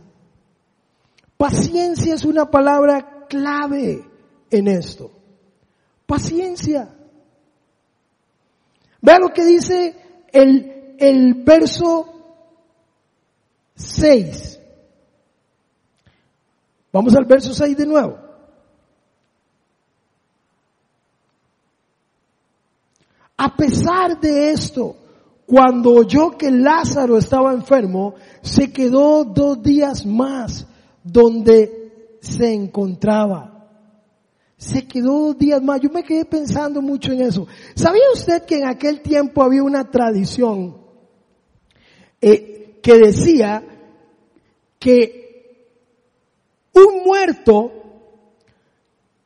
Paciencia 1.37 2.15
es 2.15 2.25
una 2.25 2.49
palabra 2.49 3.27
clave 3.29 4.03
en 4.49 4.67
esto. 4.67 5.11
Paciencia. 6.07 6.89
Vea 8.99 9.19
lo 9.19 9.29
que 9.29 9.45
dice 9.45 9.95
el, 10.31 10.95
el 10.97 11.43
verso 11.43 12.07
6. 13.75 14.59
Vamos 16.91 17.15
al 17.15 17.25
verso 17.25 17.53
6 17.53 17.77
de 17.77 17.85
nuevo. 17.85 18.25
A 23.45 23.55
pesar 23.55 24.19
de 24.19 24.49
esto, 24.49 24.95
cuando 25.45 25.93
oyó 25.93 26.35
que 26.35 26.49
Lázaro 26.49 27.15
estaba 27.15 27.53
enfermo, 27.53 28.15
se 28.41 28.73
quedó 28.73 29.23
dos 29.23 29.61
días 29.61 30.03
más 30.03 30.65
donde 31.03 32.17
se 32.21 32.51
encontraba. 32.51 33.69
Se 34.57 34.87
quedó 34.87 35.27
dos 35.27 35.37
días 35.37 35.61
más. 35.61 35.79
Yo 35.79 35.91
me 35.91 36.01
quedé 36.01 36.25
pensando 36.25 36.81
mucho 36.81 37.11
en 37.11 37.21
eso. 37.21 37.45
¿Sabía 37.75 38.01
usted 38.15 38.45
que 38.45 38.55
en 38.55 38.65
aquel 38.65 39.01
tiempo 39.01 39.43
había 39.43 39.61
una 39.61 39.91
tradición 39.91 40.77
eh, 42.19 42.79
que 42.81 42.97
decía 42.97 43.63
que 44.79 45.69
un 46.73 47.03
muerto 47.05 47.71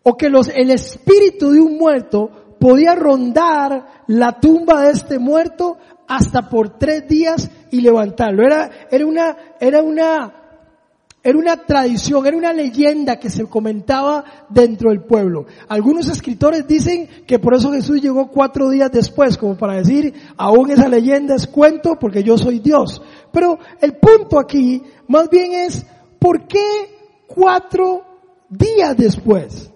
o 0.03 0.17
que 0.17 0.27
los, 0.27 0.49
el 0.49 0.71
espíritu 0.71 1.51
de 1.51 1.61
un 1.61 1.77
muerto 1.77 2.38
podía 2.59 2.95
rondar 2.95 4.03
la 4.07 4.39
tumba 4.39 4.83
de 4.83 4.91
este 4.91 5.19
muerto 5.19 5.77
hasta 6.07 6.49
por 6.49 6.77
tres 6.77 7.07
días 7.07 7.49
y 7.71 7.81
levantarlo. 7.81 8.43
Era, 8.43 8.69
era 8.91 9.05
una, 9.05 9.37
era 9.59 9.83
una, 9.83 10.33
era 11.23 11.37
una 11.37 11.57
tradición, 11.57 12.25
era 12.25 12.35
una 12.35 12.51
leyenda 12.51 13.19
que 13.19 13.29
se 13.29 13.45
comentaba 13.45 14.23
dentro 14.49 14.89
del 14.89 15.03
pueblo. 15.03 15.45
Algunos 15.67 16.07
escritores 16.09 16.67
dicen 16.67 17.07
que 17.27 17.39
por 17.39 17.53
eso 17.53 17.71
Jesús 17.71 18.01
llegó 18.01 18.29
cuatro 18.29 18.69
días 18.69 18.91
después, 18.91 19.37
como 19.37 19.55
para 19.55 19.75
decir, 19.75 20.13
aún 20.37 20.71
esa 20.71 20.87
leyenda 20.87 21.35
es 21.35 21.47
cuento 21.47 21.97
porque 21.99 22.23
yo 22.23 22.37
soy 22.37 22.59
Dios. 22.59 23.01
Pero 23.31 23.59
el 23.81 23.97
punto 23.97 24.39
aquí 24.39 24.81
más 25.07 25.29
bien 25.29 25.51
es, 25.53 25.85
¿por 26.17 26.47
qué 26.47 27.23
cuatro 27.27 28.03
días 28.49 28.97
después? 28.97 29.68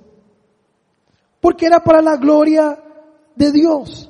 Porque 1.43 1.65
era 1.65 1.83
para 1.83 2.01
la 2.01 2.15
gloria 2.15 2.81
de 3.35 3.51
Dios. 3.51 4.09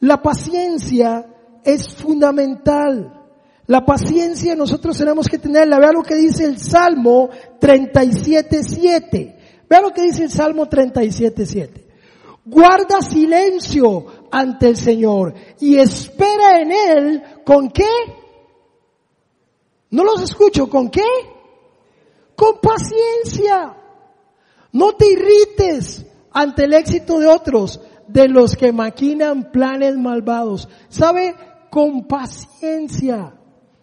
La 0.00 0.20
paciencia 0.20 1.24
es 1.64 1.88
fundamental. 1.88 3.22
La 3.66 3.82
paciencia 3.82 4.54
nosotros 4.54 4.98
tenemos 4.98 5.26
que 5.26 5.38
tenerla. 5.38 5.78
Vea 5.78 5.92
lo 5.92 6.02
que 6.02 6.16
dice 6.16 6.44
el 6.44 6.58
Salmo 6.58 7.30
37.7. 7.58 9.36
Vea 9.66 9.80
lo 9.80 9.90
que 9.90 10.02
dice 10.02 10.24
el 10.24 10.30
Salmo 10.30 10.66
37.7. 10.66 11.82
Guarda 12.44 13.00
silencio 13.00 14.04
ante 14.30 14.68
el 14.68 14.76
Señor 14.76 15.32
y 15.60 15.78
espera 15.78 16.60
en 16.60 16.72
Él 16.72 17.22
con 17.42 17.70
qué? 17.70 17.88
No 19.88 20.04
los 20.04 20.20
escucho, 20.20 20.68
¿con 20.68 20.90
qué? 20.90 21.06
Con 22.36 22.58
paciencia. 22.60 23.78
No 24.74 24.94
te 24.94 25.06
irrites 25.06 26.04
ante 26.32 26.64
el 26.64 26.74
éxito 26.74 27.20
de 27.20 27.28
otros, 27.28 27.80
de 28.08 28.28
los 28.28 28.56
que 28.56 28.72
maquinan 28.72 29.52
planes 29.52 29.96
malvados. 29.96 30.68
¿Sabe? 30.88 31.36
Con 31.70 32.08
paciencia. 32.08 33.34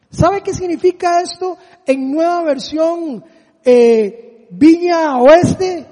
¿Sabe 0.09 0.41
qué 0.43 0.53
significa 0.53 1.21
esto 1.21 1.57
en 1.85 2.11
nueva 2.11 2.43
versión 2.43 3.23
eh, 3.63 4.47
Viña 4.51 5.17
Oeste? 5.17 5.87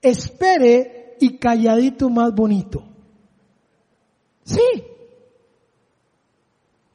Espere 0.00 1.16
y 1.18 1.38
calladito 1.38 2.08
más 2.10 2.32
bonito. 2.32 2.84
Sí, 4.44 4.84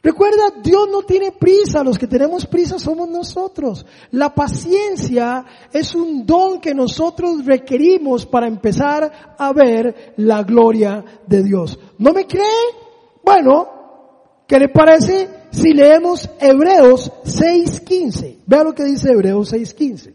Recuerda, 0.03 0.55
Dios 0.61 0.89
no 0.91 1.03
tiene 1.03 1.31
prisa, 1.31 1.81
los 1.81 1.97
que 1.97 2.07
tenemos 2.07 2.45
prisa 2.45 2.77
somos 2.77 3.07
nosotros. 3.07 3.85
La 4.11 4.35
paciencia 4.35 5.45
es 5.71 5.95
un 5.95 6.25
don 6.25 6.59
que 6.59 6.73
nosotros 6.73 7.45
requerimos 7.45 8.25
para 8.25 8.47
empezar 8.47 9.35
a 9.37 9.53
ver 9.53 10.13
la 10.17 10.43
gloria 10.43 11.05
de 11.25 11.41
Dios. 11.43 11.79
¿No 11.97 12.11
me 12.11 12.27
cree? 12.27 12.43
Bueno, 13.23 14.43
¿qué 14.45 14.59
le 14.59 14.67
parece 14.67 15.29
si 15.51 15.73
leemos 15.73 16.29
Hebreos 16.37 17.09
6.15? 17.23 18.39
Vea 18.45 18.63
lo 18.65 18.75
que 18.75 18.83
dice 18.83 19.09
Hebreos 19.09 19.53
6.15. 19.53 20.13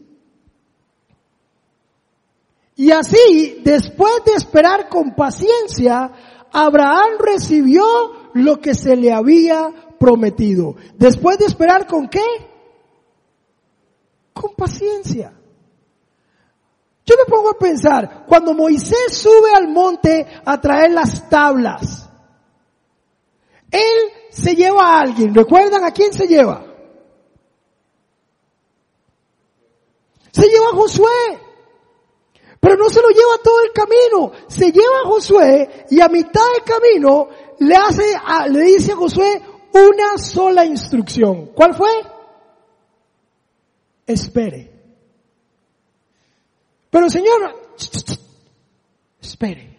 Y 2.77 2.90
así, 2.90 3.62
después 3.64 4.22
de 4.27 4.35
esperar 4.35 4.90
con 4.90 5.14
paciencia, 5.14 6.12
Abraham 6.53 7.19
recibió 7.19 7.85
lo 8.35 8.61
que 8.61 8.75
se 8.75 8.97
le 8.97 9.13
había 9.13 9.71
prometido. 9.99 10.77
Después 10.97 11.39
de 11.39 11.47
esperar 11.47 11.87
con 11.87 12.09
qué? 12.09 12.25
Con 14.33 14.55
paciencia. 14.55 15.33
Yo 17.05 17.15
me 17.17 17.25
pongo 17.25 17.51
a 17.51 17.59
pensar, 17.59 18.27
cuando 18.27 18.53
Moisés 18.53 19.17
sube 19.17 19.51
al 19.55 19.69
monte 19.69 20.27
a 20.45 20.61
traer 20.61 20.93
las 20.93 21.29
tablas, 21.31 22.09
él 23.71 24.13
se 24.31 24.55
lleva 24.55 24.83
a 24.83 25.01
alguien. 25.01 25.35
¿Recuerdan 25.35 25.85
a 25.85 25.91
quién 25.91 26.13
se 26.13 26.27
lleva? 26.27 26.65
Se 30.33 30.47
lleva 30.47 30.67
a 30.67 30.77
Josué. 30.77 31.48
Pero 32.61 32.77
no 32.77 32.88
se 32.88 33.01
lo 33.01 33.09
lleva 33.09 33.38
todo 33.42 33.61
el 33.62 33.73
camino. 33.73 34.33
Se 34.49 34.73
lleva 34.73 35.01
a 35.05 35.09
Josué 35.09 35.87
y 35.90 36.01
a 36.01 36.09
mitad 36.09 36.42
del 36.55 36.64
camino 36.64 37.29
le 37.59 37.75
hace, 37.77 38.03
le 38.51 38.62
dice 38.62 38.92
a 38.92 38.97
Josué 38.97 39.42
una 39.73 40.18
sola 40.18 40.64
instrucción. 40.64 41.47
¿Cuál 41.55 41.75
fue? 41.75 41.90
Espere. 44.07 44.73
Pero 46.90 47.11
Señor, 47.11 47.55
espere. 49.21 49.77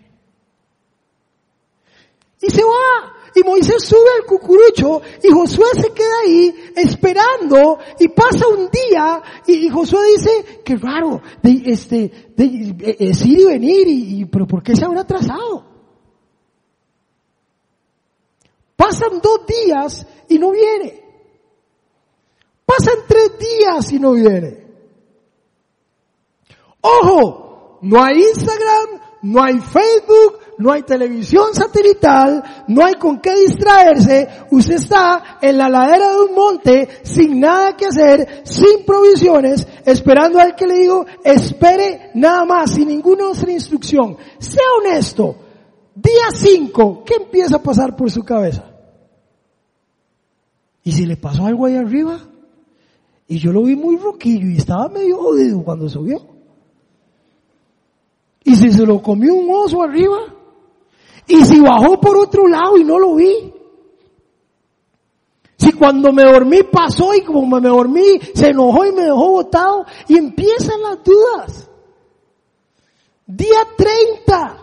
Y 2.42 2.50
se 2.50 2.64
va. 2.64 3.19
Y 3.40 3.44
Moisés 3.44 3.84
sube 3.84 4.10
al 4.18 4.26
cucurucho 4.26 5.02
y 5.24 5.30
Josué 5.32 5.68
se 5.80 5.94
queda 5.94 6.20
ahí 6.26 6.54
esperando 6.76 7.80
y 7.98 8.10
pasa 8.10 8.48
un 8.48 8.70
día 8.70 9.22
y, 9.48 9.70
Josué 9.70 10.00
dice, 10.18 10.62
qué 10.66 10.76
raro, 10.76 11.22
de, 11.42 11.62
este, 11.66 12.32
de, 12.36 12.44
ir 12.44 13.40
y 13.40 13.46
venir 13.46 13.88
y, 13.88 14.22
y, 14.22 14.26
pero 14.26 14.46
¿por 14.46 14.62
qué 14.62 14.76
se 14.76 14.84
habrá 14.84 15.02
atrasado? 15.02 15.66
Pasan 18.76 19.22
dos 19.22 19.46
días 19.46 20.06
y 20.28 20.38
no 20.38 20.52
viene. 20.52 21.02
Pasan 22.66 22.96
tres 23.08 23.32
días 23.40 23.92
y 23.94 24.00
no 24.00 24.14
viene. 24.14 24.68
Ojo, 26.82 27.80
no 27.84 28.04
hay 28.04 28.18
Instagram, 28.18 29.02
no 29.24 29.44
hay 29.44 29.60
Facebook, 29.60 30.40
no 30.60 30.74
hay 30.74 30.84
televisión 30.84 31.54
satelital, 31.54 32.66
no 32.68 32.86
hay 32.86 32.96
con 32.96 33.20
qué 33.22 33.34
distraerse. 33.34 34.28
Usted 34.52 34.76
está 34.76 35.40
en 35.42 35.58
la 35.58 35.70
ladera 35.70 36.10
de 36.10 36.20
un 36.20 36.36
monte 36.36 36.90
sin 37.04 37.40
nada 37.40 37.78
que 37.78 37.86
hacer, 37.86 38.42
sin 38.44 38.86
provisiones, 38.86 39.66
esperando 39.86 40.38
al 40.38 40.56
que 40.56 40.68
le 40.68 40.80
digo, 40.80 41.06
espere 41.24 42.12
nada 42.16 42.44
más, 42.44 42.72
sin 42.72 42.90
ninguna 42.90 43.30
otra 43.30 43.50
instrucción. 43.52 44.18
Sea 44.38 44.66
honesto. 44.80 45.38
Día 45.96 46.30
5, 46.34 47.04
¿qué 47.06 47.16
empieza 47.24 47.56
a 47.56 47.64
pasar 47.64 47.96
por 47.96 48.12
su 48.12 48.24
cabeza? 48.24 48.66
¿Y 50.84 50.92
si 50.92 51.06
le 51.06 51.16
pasó 51.16 51.46
algo 51.46 51.68
ahí 51.68 51.78
arriba? 51.78 52.20
Y 53.30 53.38
yo 53.38 53.54
lo 53.54 53.64
vi 53.64 53.78
muy 53.78 53.96
roquillo 53.96 54.48
y 54.50 54.58
estaba 54.58 54.90
medio 54.90 55.20
jodido 55.20 55.64
cuando 55.64 55.88
subió. 55.88 56.22
¿Y 58.44 58.56
si 58.56 58.72
se 58.72 58.86
lo 58.86 59.02
comió 59.02 59.36
un 59.36 59.50
oso 59.52 59.82
arriba? 59.82 60.36
¿Y 61.30 61.46
si 61.46 61.60
bajó 61.60 62.02
por 62.02 62.18
otro 62.18 62.48
lado 62.48 62.76
y 62.76 62.84
no 62.84 62.98
lo 62.98 63.14
vi? 63.14 63.54
Si 65.58 65.72
cuando 65.74 66.12
me 66.12 66.24
dormí 66.24 66.64
pasó 66.64 67.14
y 67.14 67.22
como 67.22 67.60
me 67.60 67.70
dormí 67.70 68.20
se 68.34 68.48
enojó 68.48 68.86
y 68.86 68.92
me 68.94 69.04
dejó 69.04 69.30
botado 69.30 69.86
y 70.08 70.18
empiezan 70.18 70.82
las 70.82 71.04
dudas. 71.04 71.70
Día 73.28 73.60
30. 73.78 74.58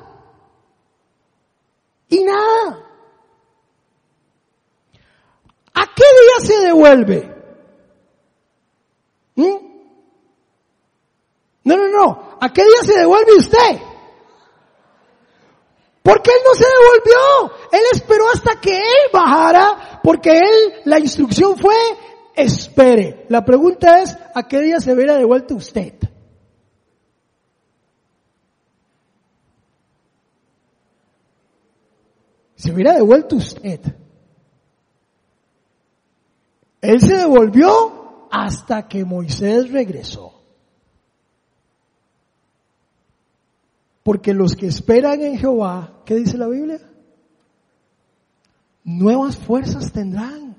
Y 2.08 2.24
nada. 2.24 2.82
¿A 5.72 5.86
qué 5.94 6.04
día 6.04 6.48
se 6.48 6.66
devuelve? 6.66 7.34
¿Mm? 9.36 9.56
No, 11.62 11.76
no, 11.76 11.88
no. 11.88 12.36
¿A 12.40 12.52
qué 12.52 12.64
día 12.64 12.82
se 12.82 12.98
devuelve 12.98 13.36
usted? 13.36 13.85
Porque 16.06 16.30
él 16.30 16.38
no 16.44 16.54
se 16.54 16.64
devolvió. 16.64 17.68
Él 17.72 17.82
esperó 17.92 18.26
hasta 18.32 18.60
que 18.60 18.76
él 18.76 19.10
bajara, 19.12 20.00
porque 20.04 20.38
él, 20.38 20.82
la 20.84 21.00
instrucción 21.00 21.56
fue, 21.58 21.74
espere. 22.36 23.26
La 23.28 23.44
pregunta 23.44 24.00
es, 24.00 24.16
¿a 24.32 24.46
qué 24.46 24.60
día 24.60 24.78
se 24.78 24.92
hubiera 24.92 25.16
devuelto 25.16 25.56
usted? 25.56 25.94
Se 32.54 32.70
hubiera 32.70 32.94
devuelto 32.94 33.34
usted. 33.34 33.80
Él 36.82 37.00
se 37.00 37.16
devolvió 37.16 38.28
hasta 38.30 38.86
que 38.86 39.04
Moisés 39.04 39.72
regresó. 39.72 40.35
Porque 44.06 44.32
los 44.32 44.54
que 44.54 44.68
esperan 44.68 45.20
en 45.20 45.36
Jehová, 45.36 46.02
¿qué 46.04 46.14
dice 46.14 46.38
la 46.38 46.46
Biblia? 46.46 46.78
Nuevas 48.84 49.36
fuerzas 49.36 49.90
tendrán. 49.90 50.56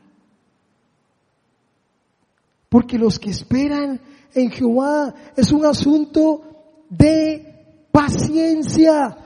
Porque 2.68 2.98
los 2.98 3.18
que 3.18 3.30
esperan 3.30 4.02
en 4.34 4.52
Jehová 4.52 5.16
es 5.38 5.54
un 5.54 5.66
asunto 5.66 6.42
de 6.90 7.88
paciencia. 7.90 9.18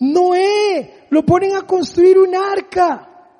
Noé 0.00 1.06
lo 1.10 1.24
ponen 1.24 1.54
a 1.54 1.62
construir 1.62 2.18
un 2.18 2.34
arca 2.34 3.30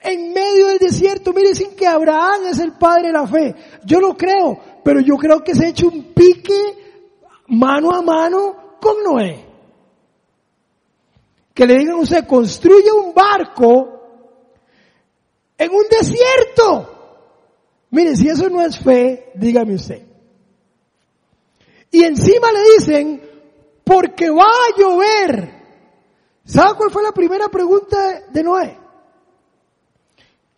en 0.00 0.32
medio 0.32 0.68
del 0.68 0.78
desierto. 0.78 1.34
Miren, 1.34 1.52
dicen 1.52 1.76
que 1.76 1.86
Abraham 1.86 2.46
es 2.50 2.58
el 2.58 2.72
padre 2.72 3.08
de 3.08 3.12
la 3.12 3.26
fe. 3.26 3.54
Yo 3.84 4.00
lo 4.00 4.16
creo, 4.16 4.58
pero 4.82 5.00
yo 5.00 5.16
creo 5.16 5.44
que 5.44 5.54
se 5.54 5.66
ha 5.66 5.68
hecho 5.68 5.88
un 5.88 6.14
pique 6.14 7.42
mano 7.48 7.90
a 7.90 8.00
mano 8.00 8.63
con 8.84 9.02
Noé. 9.02 9.44
Que 11.54 11.66
le 11.66 11.78
digan 11.78 11.94
a 11.94 12.00
usted, 12.02 12.26
construye 12.26 12.92
un 12.92 13.14
barco 13.14 14.00
en 15.56 15.70
un 15.72 15.84
desierto. 15.88 16.90
Miren, 17.90 18.16
si 18.16 18.28
eso 18.28 18.48
no 18.50 18.60
es 18.60 18.78
fe, 18.78 19.32
dígame 19.34 19.74
usted. 19.76 20.02
Y 21.90 22.04
encima 22.04 22.52
le 22.52 22.60
dicen, 22.76 23.30
porque 23.84 24.28
va 24.30 24.44
a 24.44 24.76
llover. 24.76 25.54
¿Sabe 26.44 26.74
cuál 26.76 26.90
fue 26.90 27.02
la 27.02 27.12
primera 27.12 27.48
pregunta 27.48 28.24
de 28.28 28.42
Noé? 28.42 28.78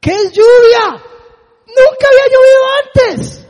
¿Qué 0.01 0.11
es 0.11 0.33
lluvia? 0.33 1.03
Nunca 1.67 2.07
había 2.09 2.27
llovido 2.33 3.13
antes. 3.13 3.46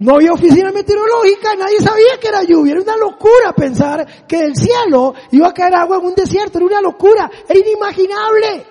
No 0.00 0.14
había 0.14 0.32
oficina 0.32 0.72
meteorológica, 0.72 1.54
nadie 1.56 1.78
sabía 1.78 2.18
que 2.18 2.28
era 2.28 2.42
lluvia. 2.42 2.72
Era 2.72 2.82
una 2.82 2.96
locura 2.96 3.52
pensar 3.54 4.26
que 4.26 4.38
del 4.38 4.56
cielo 4.56 5.12
iba 5.30 5.48
a 5.48 5.52
caer 5.52 5.74
agua 5.74 5.98
en 5.98 6.06
un 6.06 6.14
desierto. 6.14 6.56
Era 6.56 6.66
una 6.66 6.80
locura, 6.80 7.30
era 7.46 7.60
inimaginable. 7.60 8.66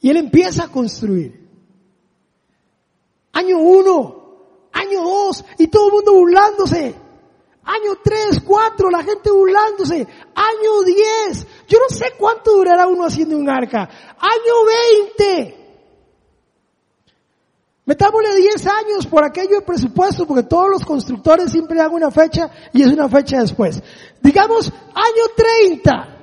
Y 0.00 0.08
él 0.08 0.16
empieza 0.16 0.64
a 0.64 0.68
construir. 0.68 1.38
Año 3.34 3.58
uno, 3.58 4.70
año 4.72 5.02
dos, 5.02 5.44
y 5.58 5.66
todo 5.66 5.88
el 5.88 5.92
mundo 5.92 6.12
burlándose. 6.14 6.94
Año 7.68 7.96
3, 8.02 8.42
4, 8.46 8.90
la 8.90 9.02
gente 9.02 9.28
burlándose. 9.32 10.06
Año 10.36 10.82
10. 10.84 11.46
Yo 11.66 11.78
no 11.80 11.94
sé 11.94 12.12
cuánto 12.16 12.52
durará 12.52 12.86
uno 12.86 13.04
haciendo 13.04 13.36
un 13.36 13.50
arca. 13.50 13.90
Año 14.18 14.64
20. 15.18 15.65
Metámosle 17.86 18.34
10 18.34 18.66
años 18.66 19.06
por 19.06 19.24
aquello 19.24 19.60
de 19.60 19.62
presupuesto, 19.62 20.26
porque 20.26 20.42
todos 20.42 20.68
los 20.68 20.84
constructores 20.84 21.52
siempre 21.52 21.78
dan 21.78 21.92
una 21.92 22.10
fecha 22.10 22.50
y 22.72 22.82
es 22.82 22.88
una 22.88 23.08
fecha 23.08 23.40
después. 23.40 23.80
Digamos, 24.20 24.72
año 24.92 25.24
30. 25.36 26.18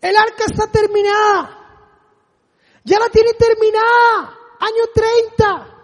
El 0.00 0.16
arca 0.16 0.44
está 0.46 0.68
terminada. 0.68 1.50
Ya 2.84 3.00
la 3.00 3.08
tiene 3.08 3.32
terminada. 3.34 4.38
Año 4.60 4.84
30. 4.94 5.76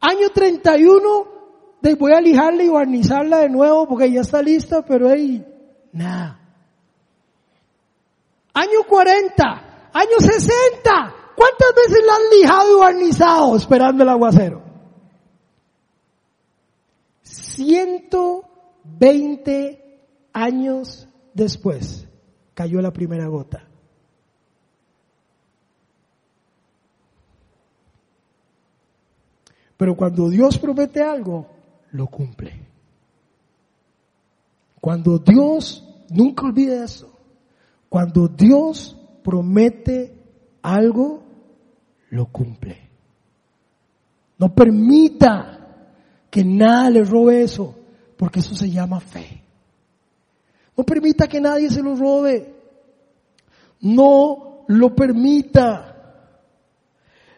Año 0.00 0.30
31 0.30 1.32
de 1.80 1.94
voy 1.94 2.12
a 2.12 2.20
lijarla 2.20 2.64
y 2.64 2.68
barnizarla 2.68 3.38
de 3.38 3.48
nuevo 3.48 3.86
porque 3.86 4.10
ya 4.10 4.20
está 4.22 4.42
lista, 4.42 4.84
pero 4.84 5.08
ahí, 5.08 5.44
nada. 5.92 6.40
Año 8.54 8.84
40, 8.88 9.90
año 9.92 10.18
60, 10.18 11.21
¿cuántas 11.36 11.74
veces 11.76 11.98
la 12.06 12.14
han 12.14 12.30
lijado 12.30 12.76
y 12.76 12.80
barnizado 12.80 13.54
esperando 13.56 14.02
el 14.02 14.08
aguacero? 14.08 14.62
120 17.22 20.00
años 20.32 21.06
después 21.34 22.08
cayó 22.54 22.80
la 22.80 22.92
primera 22.92 23.26
gota. 23.26 23.68
Pero 29.76 29.96
cuando 29.96 30.30
Dios 30.30 30.58
promete 30.58 31.02
algo, 31.02 31.48
lo 31.90 32.06
cumple. 32.06 32.68
Cuando 34.80 35.18
Dios, 35.18 35.84
nunca 36.08 36.46
olvide 36.46 36.84
eso, 36.84 37.12
cuando 37.88 38.28
Dios 38.28 38.96
promete 39.24 40.21
algo, 40.62 41.22
lo 42.10 42.26
cumple. 42.26 42.78
No 44.38 44.54
permita 44.54 45.58
que 46.30 46.44
nada 46.44 46.90
le 46.90 47.04
robe 47.04 47.42
eso, 47.42 47.74
porque 48.16 48.40
eso 48.40 48.54
se 48.54 48.70
llama 48.70 49.00
fe. 49.00 49.42
No 50.76 50.84
permita 50.84 51.26
que 51.26 51.40
nadie 51.40 51.70
se 51.70 51.82
lo 51.82 51.94
robe. 51.94 52.54
No 53.80 54.64
lo 54.68 54.94
permita. 54.94 55.88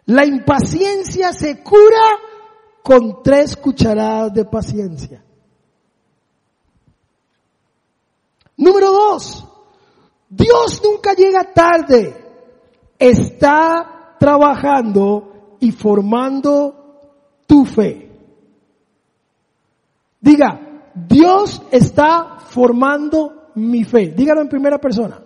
La 0.06 0.24
impaciencia 0.24 1.32
se 1.32 1.62
cura 1.62 2.18
con 2.82 3.22
tres 3.22 3.56
cucharadas 3.56 4.32
de 4.34 4.44
paciencia. 4.44 5.24
Número 8.56 8.92
dos, 8.92 9.44
Dios 10.28 10.80
nunca 10.84 11.14
llega 11.14 11.52
tarde. 11.52 12.23
Está 13.04 14.16
trabajando 14.18 15.56
y 15.60 15.72
formando 15.72 17.42
tu 17.46 17.66
fe. 17.66 18.10
Diga, 20.18 20.90
Dios 20.94 21.60
está 21.70 22.38
formando 22.48 23.50
mi 23.56 23.84
fe. 23.84 24.14
Dígalo 24.16 24.40
en 24.40 24.48
primera 24.48 24.78
persona. 24.78 25.22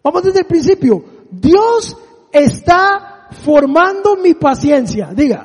Vamos 0.00 0.22
desde 0.22 0.42
el 0.42 0.46
principio. 0.46 1.02
Dios 1.28 1.96
está 2.30 3.26
formando 3.42 4.14
mi 4.14 4.34
paciencia. 4.34 5.10
Diga. 5.12 5.44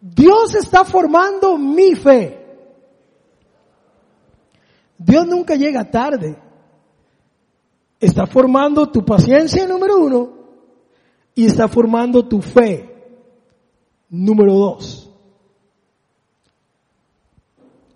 Dios 0.00 0.54
está 0.54 0.86
formando 0.86 1.58
mi 1.58 1.94
fe. 1.94 2.43
Dios 5.04 5.26
nunca 5.26 5.54
llega 5.54 5.90
tarde. 5.90 6.36
Está 8.00 8.26
formando 8.26 8.90
tu 8.90 9.04
paciencia 9.04 9.66
número 9.66 9.98
uno 9.98 10.32
y 11.34 11.46
está 11.46 11.68
formando 11.68 12.26
tu 12.26 12.40
fe 12.40 12.90
número 14.08 14.54
dos. 14.54 15.10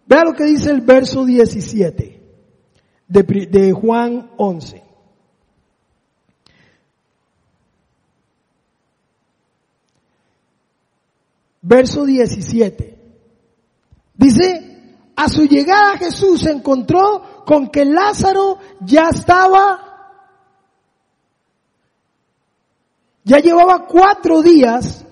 Vea 0.06 0.24
lo 0.24 0.34
que 0.34 0.44
dice 0.44 0.70
el 0.70 0.80
verso 0.80 1.24
17 1.24 2.22
de, 3.06 3.22
de 3.22 3.72
Juan 3.72 4.30
11. 4.36 4.88
verso 11.68 12.06
17. 12.06 12.98
Dice, 14.14 14.67
a 15.18 15.28
su 15.28 15.46
llegada 15.46 15.98
Jesús 15.98 16.42
se 16.42 16.52
encontró 16.52 17.42
con 17.44 17.70
que 17.70 17.84
Lázaro 17.84 18.58
ya 18.80 19.08
estaba, 19.08 19.80
ya 23.24 23.40
llevaba 23.40 23.84
cuatro 23.88 24.42
días 24.42 25.04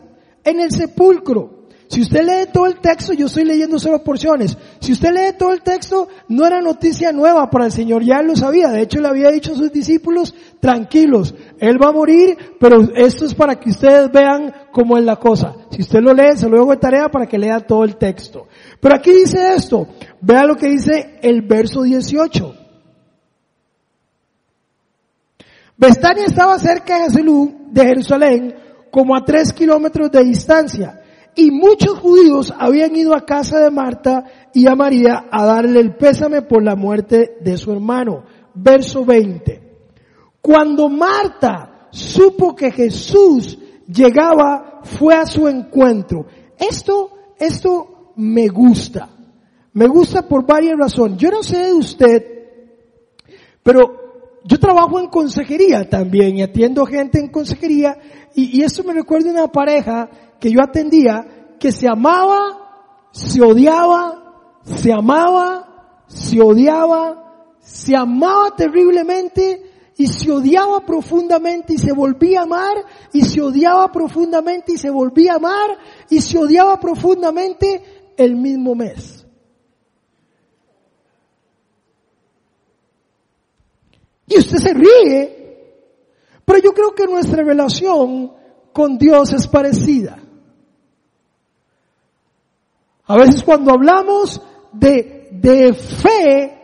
en 0.45 0.61
el 0.61 0.71
sepulcro. 0.71 1.57
Si 1.89 2.03
usted 2.03 2.25
lee 2.25 2.51
todo 2.53 2.67
el 2.67 2.79
texto, 2.81 3.15
yo 3.15 3.27
estoy 3.27 3.45
leyendo 3.45 3.81
solo 3.81 4.03
porciones. 4.05 4.57
Si 4.81 4.93
usted 4.93 5.11
lee 5.13 5.37
todo 5.37 5.53
el 5.53 5.63
texto, 5.63 6.07
no 6.29 6.47
era 6.47 6.61
noticia 6.61 7.11
nueva 7.11 7.51
para 7.51 7.67
el 7.67 7.73
Señor, 7.73 8.05
ya 8.05 8.23
lo 8.23 8.37
sabía. 8.37 8.69
De 8.69 8.83
hecho, 8.83 9.01
le 9.01 9.09
había 9.09 9.31
dicho 9.31 9.53
a 9.53 9.57
sus 9.57 9.73
discípulos, 9.73 10.35
tranquilos, 10.61 11.35
él 11.59 11.83
va 11.83 11.89
a 11.89 11.93
morir, 11.93 12.37
pero 12.61 12.81
esto 12.95 13.25
es 13.25 13.35
para 13.35 13.59
que 13.59 13.71
ustedes 13.71 14.11
vean 14.13 14.53
cómo 14.73 14.97
es 14.99 15.05
la 15.05 15.17
cosa. 15.17 15.55
Si 15.71 15.83
usted 15.83 16.01
lo 16.01 16.15
lee, 16.15 16.37
se 16.37 16.49
lo 16.49 16.59
hago 16.59 16.71
de 16.71 16.77
tarea 16.77 17.09
para 17.09 17.27
que 17.27 17.39
lea 17.39 17.61
todo 17.61 17.83
el 17.83 17.97
texto. 17.97 18.47
Pero 18.87 18.99
aquí 18.99 19.11
dice 19.11 19.53
esto, 19.57 19.89
vea 20.21 20.45
lo 20.45 20.55
que 20.55 20.69
dice 20.69 21.19
el 21.21 21.43
verso 21.43 21.83
18. 21.83 22.55
Betania 25.77 26.27
estaba 26.27 26.57
cerca 26.61 27.09
de 27.09 27.85
Jerusalén, 27.85 28.55
como 28.93 29.17
a 29.17 29.25
tres 29.25 29.53
kilómetros 29.53 30.13
de 30.13 30.23
distancia 30.23 31.03
y 31.35 31.51
muchos 31.51 31.99
judíos 31.99 32.55
habían 32.57 32.95
ido 32.95 33.17
a 33.17 33.27
casa 33.27 33.59
de 33.59 33.73
Marta 33.73 34.23
y 34.55 34.69
a 34.69 34.77
María 34.77 35.25
a 35.33 35.45
darle 35.45 35.81
el 35.81 35.97
pésame 35.97 36.43
por 36.43 36.63
la 36.63 36.77
muerte 36.77 37.39
de 37.41 37.57
su 37.57 37.73
hermano. 37.73 38.23
Verso 38.55 39.05
20. 39.05 39.63
Cuando 40.41 40.89
Marta 40.89 41.89
supo 41.91 42.55
que 42.55 42.71
Jesús 42.71 43.59
llegaba, 43.89 44.83
fue 44.85 45.17
a 45.17 45.27
su 45.27 45.49
encuentro. 45.49 46.27
Esto, 46.57 47.11
esto 47.37 47.96
me 48.17 48.49
gusta. 48.49 49.09
Me 49.73 49.87
gusta 49.87 50.23
por 50.23 50.47
varias 50.47 50.79
razones. 50.79 51.19
Yo 51.19 51.31
no 51.31 51.43
sé 51.43 51.59
de 51.59 51.73
usted, 51.75 52.25
Pero 53.63 54.41
yo 54.45 54.59
trabajo 54.59 55.01
en 55.01 55.09
consejería 55.09 55.89
también 55.89 56.37
y 56.37 56.43
atiendo 56.43 56.87
gente 56.87 57.19
en 57.19 57.29
consejería 57.29 57.99
y, 58.35 58.59
y 58.59 58.63
eso 58.63 58.85
me 58.85 58.93
recuerda 58.93 59.31
una 59.31 59.49
pareja 59.49 60.09
que 60.39 60.53
yo 60.53 60.63
atendía 60.63 61.57
que 61.59 61.73
se 61.73 61.89
amaba, 61.89 63.09
se 63.11 63.43
odiaba, 63.43 64.61
se 64.63 64.93
amaba, 64.93 66.05
se 66.07 66.41
odiaba, 66.41 67.57
se 67.61 67.97
amaba 67.97 68.55
terriblemente 68.55 69.63
y 69.97 70.07
se 70.07 70.31
odiaba 70.31 70.85
profundamente 70.85 71.75
y 71.75 71.79
se 71.79 71.93
volvía 71.93 72.41
a 72.41 72.43
amar 72.45 72.77
y 73.13 73.23
se 73.23 73.41
odiaba 73.41 73.91
profundamente 73.91 74.75
y 74.75 74.77
se 74.77 74.91
volvía 74.91 75.33
a 75.33 75.37
amar 75.37 75.79
y 76.11 76.21
se 76.21 76.39
odiaba 76.39 76.79
profundamente 76.79 77.96
el 78.17 78.37
mismo 78.37 78.75
mes. 78.75 79.27
Y 84.29 84.39
usted 84.39 84.59
se 84.59 84.75
ríe, 84.75 85.73
pero 86.45 86.59
yo 86.59 86.73
creo 86.73 86.95
que 86.95 87.07
nuestra 87.07 87.45
relación 87.45 88.33
con 88.73 88.99
Dios 88.99 89.33
es 89.33 89.47
parecida. 89.47 90.19
A 93.07 93.17
veces 93.17 93.43
cuando 93.45 93.73
hablamos 93.73 94.43
de, 94.73 95.29
de 95.31 95.73
fe, 95.73 96.57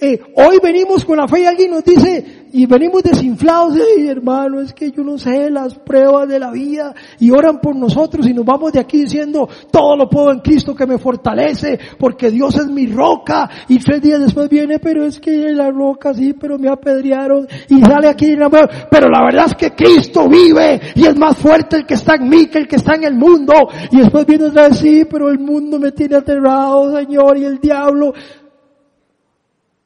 eh, 0.00 0.18
hoy 0.34 0.58
venimos 0.62 1.04
con 1.04 1.18
la 1.18 1.28
fe 1.28 1.40
y 1.40 1.44
alguien 1.44 1.70
nos 1.70 1.84
dice, 1.84 2.41
y 2.52 2.66
venimos 2.66 3.02
desinflados, 3.02 3.76
y 3.98 4.06
hermano, 4.06 4.60
es 4.60 4.72
que 4.72 4.90
yo 4.90 5.02
no 5.02 5.18
sé 5.18 5.50
las 5.50 5.74
pruebas 5.74 6.28
de 6.28 6.38
la 6.38 6.50
vida, 6.50 6.94
y 7.18 7.30
oran 7.30 7.60
por 7.60 7.74
nosotros 7.74 8.26
y 8.26 8.34
nos 8.34 8.44
vamos 8.44 8.72
de 8.72 8.80
aquí 8.80 9.02
diciendo, 9.02 9.48
todo 9.70 9.96
lo 9.96 10.08
puedo 10.08 10.30
en 10.32 10.40
Cristo 10.40 10.74
que 10.74 10.86
me 10.86 10.98
fortalece, 10.98 11.78
porque 11.98 12.30
Dios 12.30 12.56
es 12.56 12.66
mi 12.66 12.86
roca, 12.86 13.48
y 13.68 13.78
tres 13.78 14.02
días 14.02 14.20
después 14.20 14.48
viene, 14.48 14.78
pero 14.78 15.04
es 15.04 15.18
que 15.18 15.52
la 15.52 15.70
roca 15.70 16.12
sí, 16.12 16.34
pero 16.34 16.58
me 16.58 16.68
apedrearon, 16.68 17.48
y 17.68 17.80
sale 17.80 18.08
aquí, 18.08 18.36
pero 18.90 19.08
la 19.08 19.24
verdad 19.24 19.46
es 19.46 19.54
que 19.54 19.70
Cristo 19.74 20.28
vive, 20.28 20.80
y 20.94 21.06
es 21.06 21.16
más 21.16 21.36
fuerte 21.36 21.76
el 21.78 21.86
que 21.86 21.94
está 21.94 22.16
en 22.16 22.28
mí 22.28 22.46
que 22.46 22.58
el 22.58 22.68
que 22.68 22.76
está 22.76 22.94
en 22.94 23.04
el 23.04 23.14
mundo, 23.14 23.54
y 23.90 23.98
después 23.98 24.26
viene 24.26 24.44
otra 24.44 24.68
vez, 24.68 24.78
sí, 24.78 25.06
pero 25.10 25.30
el 25.30 25.38
mundo 25.38 25.78
me 25.78 25.92
tiene 25.92 26.16
aterrado, 26.16 26.94
Señor, 26.96 27.38
y 27.38 27.44
el 27.44 27.58
diablo, 27.58 28.12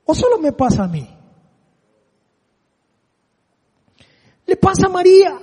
¿O 0.06 0.14
solo 0.14 0.38
me 0.38 0.52
pasa 0.52 0.84
a 0.84 0.88
mí? 0.88 1.15
Le 4.46 4.56
pasa 4.56 4.86
a 4.86 4.90
María. 4.90 5.40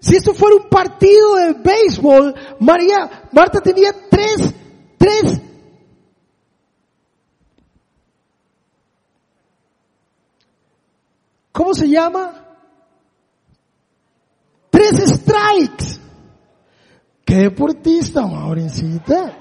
Si 0.00 0.16
esto 0.16 0.32
fuera 0.32 0.56
un 0.56 0.68
partido 0.68 1.36
de 1.36 1.52
béisbol, 1.54 2.34
María, 2.60 3.28
Marta 3.32 3.60
tenía 3.60 3.92
tres, 4.08 4.54
tres, 4.96 5.40
¿cómo 11.50 11.74
se 11.74 11.88
llama? 11.88 12.44
Tres 14.70 15.02
strikes. 15.14 16.00
¿Qué 17.24 17.34
deportista, 17.34 18.26
Maurincita? 18.26 19.36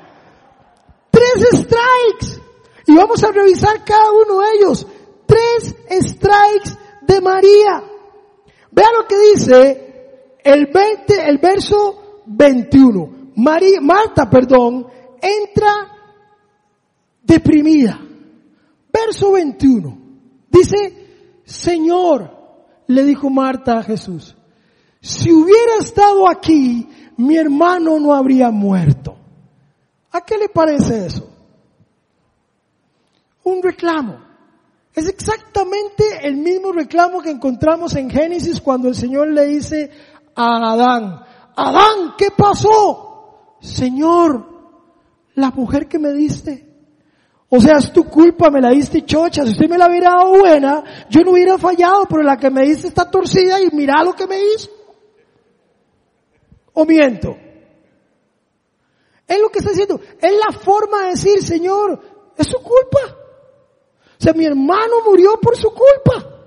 Tres 1.12 1.48
strikes. 1.54 2.42
Y 2.88 2.96
vamos 2.96 3.24
a 3.24 3.32
revisar 3.32 3.86
cada 3.86 4.12
uno 4.12 4.42
de 4.42 4.48
ellos. 4.58 4.88
Tres 5.28 5.76
strikes 5.92 6.78
de 7.04 7.22
María. 7.22 7.84
Vea 8.78 8.88
lo 8.96 9.08
que 9.08 9.16
dice 9.34 10.38
el 10.44 10.68
20, 10.68 11.30
el 11.30 11.40
verso 11.40 12.24
21. 12.28 13.32
María, 13.38 13.82
Marta, 13.82 14.30
perdón, 14.30 14.86
entra 15.20 15.74
deprimida. 17.24 18.00
Verso 18.94 19.32
21. 19.32 19.98
Dice, 20.50 21.42
Señor, 21.44 22.32
le 22.86 23.04
dijo 23.04 23.32
Marta 23.32 23.80
a 23.80 23.84
Jesús, 23.84 24.36
si 25.02 25.32
hubiera 25.32 25.78
estado 25.80 26.30
aquí, 26.30 26.88
mi 27.18 27.36
hermano 27.36 28.00
no 28.00 28.14
habría 28.14 28.52
muerto. 28.52 29.18
¿A 30.12 30.22
qué 30.22 30.38
le 30.38 30.50
parece 30.50 31.08
eso? 31.08 31.38
un 33.48 33.64
reclamo. 33.64 34.27
Es 34.98 35.08
exactamente 35.08 36.04
el 36.24 36.38
mismo 36.38 36.72
reclamo 36.72 37.22
que 37.22 37.30
encontramos 37.30 37.96
en 37.96 38.10
Génesis 38.10 38.60
cuando 38.60 38.88
el 38.88 38.96
Señor 38.96 39.28
le 39.28 39.46
dice 39.46 39.92
a 40.34 40.72
Adán, 40.74 41.24
Adán, 41.56 42.16
¿qué 42.18 42.30
pasó? 42.36 43.58
Señor, 43.62 44.44
la 45.36 45.52
mujer 45.52 45.88
que 45.88 46.00
me 46.00 46.12
diste. 46.14 46.68
O 47.48 47.62
sea, 47.62 47.78
es 47.78 47.94
tu 47.94 48.06
culpa, 48.06 48.50
me 48.50 48.60
la 48.60 48.72
diste 48.72 49.06
chocha. 49.06 49.46
Si 49.46 49.52
usted 49.52 49.70
me 49.70 49.78
la 49.78 49.88
hubiera 49.88 50.10
dado 50.10 50.40
buena, 50.40 50.84
yo 51.12 51.22
no 51.22 51.34
hubiera 51.34 51.60
fallado, 51.60 52.08
pero 52.10 52.24
la 52.24 52.38
que 52.38 52.50
me 52.50 52.64
diste 52.64 52.88
está 52.88 53.08
torcida 53.08 53.62
y 53.62 53.70
mira 53.74 54.04
lo 54.04 54.14
que 54.14 54.26
me 54.26 54.40
hizo. 54.42 54.72
¿O 56.74 56.86
miento? 56.86 57.38
Es 59.28 59.40
lo 59.40 59.50
que 59.50 59.60
está 59.60 59.70
diciendo. 59.70 60.02
Es 60.20 60.34
la 60.34 60.58
forma 60.58 61.04
de 61.04 61.10
decir, 61.10 61.40
Señor, 61.44 62.02
es 62.36 62.48
su 62.48 62.58
culpa. 62.58 63.17
O 64.20 64.24
sea, 64.24 64.34
mi 64.34 64.46
hermano 64.46 65.04
murió 65.06 65.40
por 65.40 65.56
su 65.56 65.70
culpa. 65.70 66.38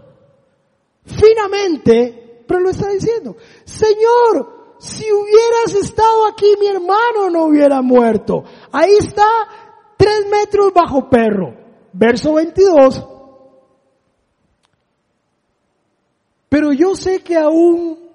Finamente, 1.05 2.45
pero 2.47 2.61
lo 2.61 2.71
está 2.71 2.89
diciendo, 2.89 3.37
Señor, 3.65 4.77
si 4.79 5.05
hubieras 5.13 5.75
estado 5.75 6.27
aquí, 6.27 6.55
mi 6.59 6.67
hermano 6.67 7.31
no 7.31 7.45
hubiera 7.45 7.83
muerto. 7.83 8.45
Ahí 8.73 8.95
está, 8.99 9.29
tres 9.97 10.27
metros 10.31 10.73
bajo 10.73 11.09
perro. 11.09 11.55
Verso 11.93 12.35
22. 12.35 13.07
Pero 16.49 16.73
yo 16.73 16.95
sé 16.95 17.23
que 17.23 17.37
aún 17.37 18.11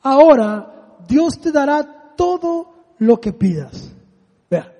ahora 0.00 0.96
Dios 1.06 1.38
te 1.40 1.52
dará 1.52 2.14
todo 2.16 2.94
lo 2.98 3.20
que 3.20 3.32
pidas. 3.32 3.92
Vea. 4.50 4.72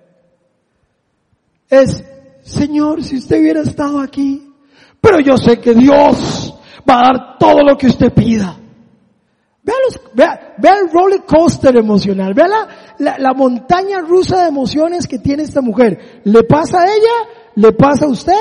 Es 1.68 2.02
Señor, 2.48 3.04
si 3.04 3.18
usted 3.18 3.40
hubiera 3.40 3.60
estado 3.60 4.00
aquí, 4.00 4.42
pero 5.02 5.20
yo 5.20 5.36
sé 5.36 5.60
que 5.60 5.74
Dios 5.74 6.54
va 6.88 6.98
a 6.98 7.02
dar 7.02 7.38
todo 7.38 7.62
lo 7.62 7.76
que 7.76 7.88
usted 7.88 8.10
pida. 8.12 8.58
Vea, 9.62 9.76
los, 9.84 10.00
vea, 10.14 10.54
vea 10.56 10.78
el 10.78 10.90
roller 10.90 11.24
coaster 11.26 11.76
emocional, 11.76 12.32
vea 12.32 12.48
la, 12.48 12.68
la, 13.00 13.18
la, 13.18 13.34
montaña 13.34 14.00
rusa 14.00 14.42
de 14.42 14.48
emociones 14.48 15.06
que 15.06 15.18
tiene 15.18 15.42
esta 15.42 15.60
mujer. 15.60 16.22
Le 16.24 16.42
pasa 16.44 16.80
a 16.80 16.86
ella, 16.86 17.30
le 17.54 17.72
pasa 17.72 18.06
a 18.06 18.08
usted 18.08 18.32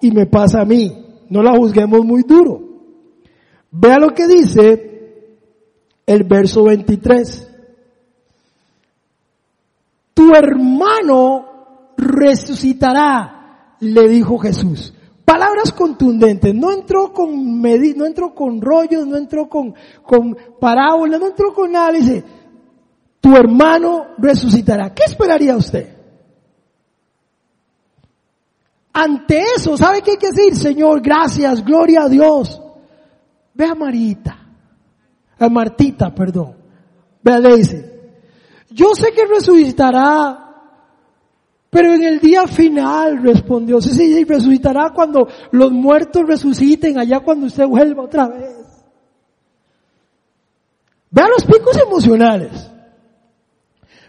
y 0.00 0.10
me 0.12 0.24
pasa 0.24 0.62
a 0.62 0.64
mí. 0.64 1.26
No 1.28 1.42
la 1.42 1.54
juzguemos 1.54 2.02
muy 2.06 2.22
duro. 2.22 2.58
Vea 3.70 3.98
lo 3.98 4.14
que 4.14 4.26
dice 4.26 5.26
el 6.06 6.24
verso 6.24 6.64
23. 6.64 7.48
Tu 10.14 10.34
hermano 10.34 11.92
resucitará 11.98 13.41
le 13.82 14.08
dijo 14.08 14.38
Jesús. 14.38 14.94
Palabras 15.24 15.72
contundentes, 15.72 16.54
no 16.54 16.72
entró 16.72 17.12
con 17.12 17.60
no 17.60 18.06
entró 18.06 18.34
con 18.34 18.60
rollos, 18.60 19.06
no 19.06 19.16
entró 19.16 19.48
con, 19.48 19.74
con 20.02 20.36
parábolas, 20.60 21.20
no 21.20 21.28
entró 21.28 21.52
con 21.52 21.72
nada, 21.72 21.92
dice, 21.92 22.24
tu 23.20 23.34
hermano 23.36 24.08
resucitará. 24.18 24.92
¿Qué 24.94 25.04
esperaría 25.04 25.56
usted? 25.56 25.96
Ante 28.92 29.42
eso, 29.56 29.76
¿sabe 29.76 30.02
qué 30.02 30.12
hay 30.12 30.16
que 30.16 30.30
decir? 30.30 30.56
Señor, 30.56 31.00
gracias, 31.00 31.64
gloria 31.64 32.02
a 32.02 32.08
Dios. 32.08 32.60
Ve 33.54 33.64
a 33.64 33.74
Marita, 33.74 34.38
a 35.38 35.48
Martita, 35.48 36.14
perdón. 36.14 36.56
Ve 37.22 37.40
le 37.40 37.56
dice, 37.56 38.12
yo 38.70 38.94
sé 38.94 39.12
que 39.12 39.24
resucitará 39.26 40.51
pero 41.72 41.94
en 41.94 42.04
el 42.04 42.20
día 42.20 42.46
final 42.46 43.22
respondió, 43.22 43.80
sí, 43.80 43.92
sí, 43.94 44.24
resucitará 44.24 44.90
cuando 44.94 45.26
los 45.52 45.72
muertos 45.72 46.24
resuciten, 46.26 46.98
allá 46.98 47.20
cuando 47.20 47.46
usted 47.46 47.64
vuelva 47.66 48.02
otra 48.02 48.28
vez. 48.28 48.58
Vea 51.10 51.28
los 51.28 51.46
picos 51.46 51.74
emocionales. 51.78 52.70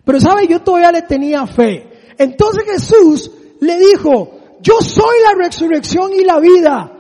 Pero 0.04 0.20
sabe, 0.20 0.46
yo 0.46 0.62
todavía 0.62 0.92
le 0.92 1.04
tenía 1.04 1.48
fe. 1.48 1.90
Entonces 2.18 2.66
Jesús 2.66 3.32
le 3.62 3.80
dijo, 3.80 4.58
yo 4.60 4.82
soy 4.82 5.22
la 5.24 5.46
resurrección 5.46 6.12
y 6.12 6.26
la 6.26 6.42
vida. 6.42 6.92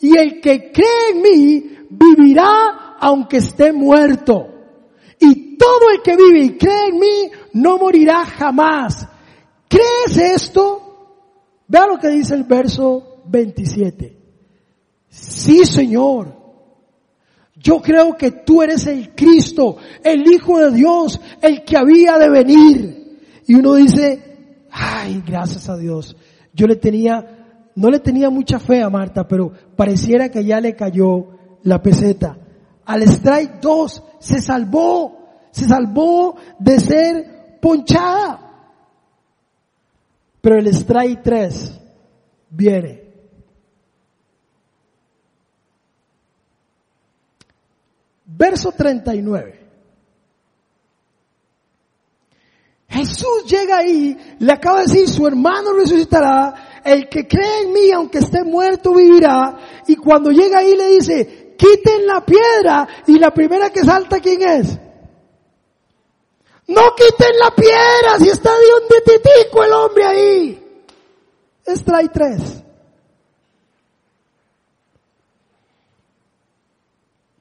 Y 0.00 0.16
el 0.16 0.40
que 0.40 0.72
cree 0.72 1.10
en 1.10 1.20
mí 1.20 1.76
vivirá 1.90 2.96
aunque 3.00 3.36
esté 3.36 3.74
muerto. 3.74 4.48
Y 5.18 5.58
todo 5.58 5.90
el 5.92 6.00
que 6.00 6.16
vive 6.16 6.40
y 6.40 6.56
cree 6.56 6.88
en 6.88 6.98
mí 6.98 7.30
no 7.52 7.76
morirá 7.76 8.24
jamás. 8.24 9.08
¿Crees 9.74 10.16
esto? 10.18 10.82
Vea 11.66 11.86
lo 11.88 11.98
que 11.98 12.08
dice 12.08 12.34
el 12.34 12.44
verso 12.44 13.22
27. 13.26 14.16
Sí, 15.08 15.64
Señor. 15.64 16.44
Yo 17.56 17.80
creo 17.80 18.16
que 18.16 18.30
tú 18.30 18.62
eres 18.62 18.86
el 18.86 19.14
Cristo, 19.14 19.78
el 20.04 20.30
Hijo 20.32 20.60
de 20.60 20.70
Dios, 20.70 21.20
el 21.40 21.64
que 21.64 21.76
había 21.76 22.18
de 22.18 22.30
venir. 22.30 23.18
Y 23.46 23.54
uno 23.54 23.74
dice, 23.74 24.66
ay, 24.70 25.22
gracias 25.26 25.68
a 25.68 25.76
Dios. 25.76 26.16
Yo 26.52 26.68
le 26.68 26.76
tenía, 26.76 27.70
no 27.74 27.90
le 27.90 27.98
tenía 27.98 28.30
mucha 28.30 28.60
fe 28.60 28.80
a 28.80 28.90
Marta, 28.90 29.26
pero 29.26 29.50
pareciera 29.74 30.28
que 30.28 30.44
ya 30.44 30.60
le 30.60 30.76
cayó 30.76 31.30
la 31.62 31.82
peseta. 31.82 32.38
Al 32.84 33.02
strike 33.02 33.60
2 33.60 34.02
se 34.20 34.40
salvó, 34.40 35.48
se 35.50 35.64
salvó 35.64 36.36
de 36.60 36.78
ser 36.78 37.58
ponchada. 37.60 38.43
Pero 40.44 40.58
el 40.58 40.66
strike 40.66 41.22
3 41.22 41.80
viene. 42.50 43.02
Verso 48.26 48.72
39. 48.72 49.60
Jesús 52.88 53.46
llega 53.48 53.78
ahí, 53.78 54.14
le 54.38 54.52
acaba 54.52 54.80
de 54.80 54.84
decir, 54.84 55.08
su 55.08 55.26
hermano 55.26 55.72
resucitará, 55.72 56.82
el 56.84 57.08
que 57.08 57.26
cree 57.26 57.62
en 57.62 57.72
mí, 57.72 57.90
aunque 57.90 58.18
esté 58.18 58.44
muerto, 58.44 58.92
vivirá. 58.92 59.56
Y 59.86 59.96
cuando 59.96 60.30
llega 60.30 60.58
ahí 60.58 60.76
le 60.76 60.90
dice, 60.90 61.54
quiten 61.56 62.06
la 62.06 62.22
piedra. 62.22 62.86
Y 63.06 63.18
la 63.18 63.30
primera 63.30 63.70
que 63.70 63.80
salta, 63.80 64.20
¿quién 64.20 64.42
es? 64.42 64.78
No 66.66 66.94
quiten 66.94 67.38
la 67.38 67.50
piedra, 67.54 68.18
si 68.18 68.28
está 68.28 68.50
de 68.50 68.66
un 68.82 68.88
titico 69.04 69.64
el 69.64 69.72
hombre 69.72 70.04
ahí. 70.04 70.64
Strike 71.66 72.12
3. 72.12 72.62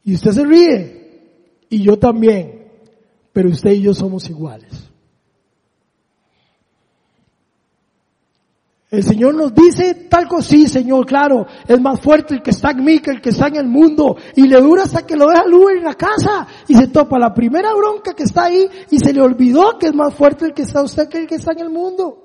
Y 0.05 0.15
usted 0.15 0.31
se 0.31 0.43
ríe, 0.43 1.21
y 1.69 1.83
yo 1.83 1.97
también, 1.97 2.67
pero 3.31 3.49
usted 3.49 3.71
y 3.71 3.81
yo 3.81 3.93
somos 3.93 4.29
iguales. 4.29 4.82
El 8.93 9.01
Señor 9.01 9.33
nos 9.33 9.55
dice 9.55 10.05
tal 10.07 10.27
cosa, 10.27 10.49
sí 10.49 10.67
Señor, 10.67 11.07
claro, 11.07 11.47
es 11.67 11.81
más 11.81 11.99
fuerte 11.99 12.35
el 12.35 12.43
que 12.43 12.51
está 12.51 12.69
en 12.69 12.83
mí 12.83 12.99
que 12.99 13.09
el 13.09 13.21
que 13.21 13.29
está 13.29 13.47
en 13.47 13.55
el 13.55 13.65
mundo. 13.65 14.17
Y 14.35 14.43
le 14.43 14.61
dura 14.61 14.83
hasta 14.83 15.03
que 15.03 15.15
lo 15.15 15.29
deja 15.29 15.47
luz 15.47 15.71
en 15.77 15.83
la 15.83 15.95
casa 15.95 16.45
y 16.67 16.75
se 16.75 16.89
topa 16.89 17.17
la 17.17 17.33
primera 17.33 17.73
bronca 17.73 18.13
que 18.13 18.21
está 18.21 18.43
ahí 18.43 18.69
y 18.91 18.99
se 18.99 19.11
le 19.11 19.19
olvidó 19.19 19.79
que 19.79 19.87
es 19.87 19.95
más 19.95 20.13
fuerte 20.13 20.45
el 20.45 20.53
que 20.53 20.61
está 20.61 20.83
usted 20.83 21.09
que 21.09 21.17
el 21.17 21.27
que 21.27 21.37
está 21.37 21.53
en 21.53 21.61
el 21.61 21.71
mundo. 21.71 22.19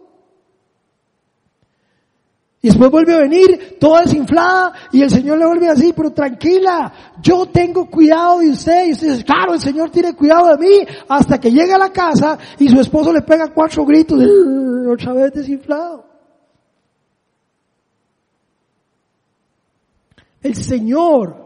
Y 2.60 2.68
después 2.68 2.90
vuelve 2.90 3.14
a 3.14 3.20
venir 3.20 3.78
toda 3.80 4.02
desinflada 4.02 4.74
y 4.92 5.00
el 5.00 5.08
Señor 5.08 5.38
le 5.38 5.46
vuelve 5.46 5.70
así, 5.70 5.94
pero 5.96 6.10
tranquila, 6.10 6.92
yo 7.22 7.46
tengo 7.46 7.88
cuidado 7.88 8.40
de 8.40 8.50
usted. 8.50 8.88
Y 8.88 8.92
usted 8.92 9.12
dice, 9.12 9.24
claro, 9.24 9.54
el 9.54 9.60
Señor 9.60 9.88
tiene 9.88 10.14
cuidado 10.14 10.54
de 10.54 10.58
mí 10.58 10.86
hasta 11.08 11.40
que 11.40 11.50
llega 11.50 11.76
a 11.76 11.78
la 11.78 11.90
casa 11.90 12.36
y 12.58 12.68
su 12.68 12.78
esposo 12.78 13.10
le 13.10 13.22
pega 13.22 13.54
cuatro 13.54 13.86
gritos, 13.86 14.22
otra 14.92 15.14
vez 15.14 15.32
desinflado. 15.32 16.07
El 20.40 20.54
Señor, 20.54 21.36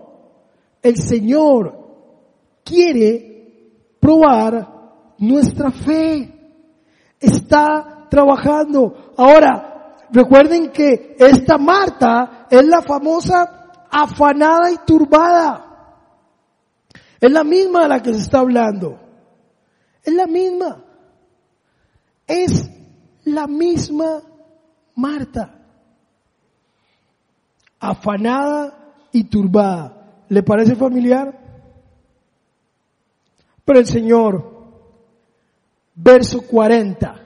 el 0.83 0.97
Señor 0.97 1.83
quiere 2.65 3.33
probar 3.99 5.15
nuestra 5.19 5.71
fe. 5.71 6.29
Está 7.19 8.07
trabajando. 8.11 9.15
Ahora, 9.17 9.97
recuerden 10.11 10.71
que 10.71 11.17
esta 11.19 11.57
Marta 11.57 12.47
es 12.51 12.67
la 12.67 12.83
famosa 12.83 13.87
afanada 13.91 14.71
y 14.71 14.77
turbada. 14.85 15.69
Es 17.21 17.31
la 17.31 17.45
misma 17.45 17.83
de 17.83 17.89
la 17.89 18.03
que 18.03 18.13
se 18.13 18.21
está 18.21 18.41
hablando. 18.41 18.99
Es 20.03 20.13
la 20.13 20.27
misma. 20.27 20.85
Es 22.27 22.69
la 23.25 23.47
misma 23.47 24.23
Marta. 24.97 25.59
Afanada 27.79 28.82
y 29.13 29.25
turbada. 29.25 30.25
¿Le 30.29 30.43
parece 30.43 30.75
familiar? 30.75 31.39
Pero 33.65 33.79
el 33.79 33.87
Señor, 33.87 34.51
verso 35.95 36.43
40, 36.43 37.21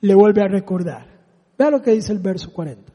le 0.00 0.14
vuelve 0.14 0.42
a 0.42 0.48
recordar. 0.48 1.06
Vea 1.58 1.70
lo 1.70 1.80
que 1.80 1.92
dice 1.92 2.12
el 2.12 2.18
verso 2.18 2.52
40. 2.52 2.92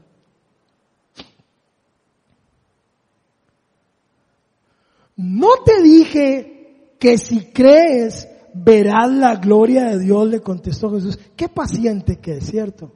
No 5.16 5.48
te 5.64 5.82
dije 5.82 6.94
que 6.98 7.18
si 7.18 7.52
crees 7.52 8.28
verás 8.54 9.10
la 9.10 9.36
gloria 9.36 9.84
de 9.84 9.98
Dios, 9.98 10.28
le 10.28 10.40
contestó 10.40 10.90
Jesús. 10.90 11.18
Qué 11.36 11.48
paciente 11.48 12.18
que 12.18 12.38
es, 12.38 12.46
¿cierto? 12.46 12.92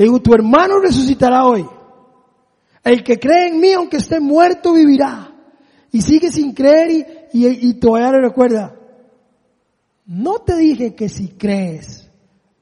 Le 0.00 0.06
digo, 0.06 0.22
tu 0.22 0.32
hermano 0.32 0.80
resucitará 0.80 1.44
hoy. 1.44 1.62
El 2.82 3.04
que 3.04 3.18
cree 3.18 3.48
en 3.48 3.60
mí, 3.60 3.74
aunque 3.74 3.98
esté 3.98 4.18
muerto, 4.18 4.72
vivirá. 4.72 5.30
Y 5.92 6.00
sigue 6.00 6.32
sin 6.32 6.54
creer 6.54 7.28
y, 7.34 7.68
y, 7.68 7.74
todavía 7.74 8.12
le 8.12 8.22
recuerda. 8.22 8.74
No 10.06 10.38
te 10.38 10.56
dije 10.56 10.94
que 10.94 11.10
si 11.10 11.28
crees, 11.28 12.10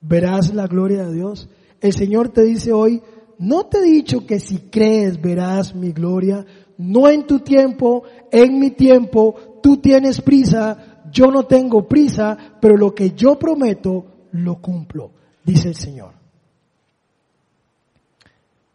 verás 0.01 0.53
la 0.53 0.66
gloria 0.66 1.07
de 1.07 1.14
Dios. 1.14 1.49
El 1.80 1.93
Señor 1.93 2.30
te 2.30 2.43
dice 2.43 2.72
hoy, 2.72 3.03
no 3.39 3.66
te 3.66 3.78
he 3.78 3.82
dicho 3.82 4.26
que 4.26 4.41
si 4.41 4.59
crees, 4.59 5.22
verás 5.22 5.76
mi 5.76 5.93
gloria. 5.93 6.45
No 6.76 7.09
en 7.09 7.24
tu 7.24 7.39
tiempo, 7.39 8.03
en 8.32 8.59
mi 8.59 8.72
tiempo, 8.72 9.61
tú 9.62 9.76
tienes 9.76 10.20
prisa, 10.22 11.05
yo 11.12 11.28
no 11.28 11.45
tengo 11.45 11.86
prisa, 11.86 12.36
pero 12.61 12.76
lo 12.76 12.97
que 12.97 13.12
yo 13.12 13.39
prometo, 13.39 14.07
lo 14.32 14.61
cumplo, 14.61 15.12
dice 15.45 15.68
el 15.68 15.76
Señor. 15.76 16.18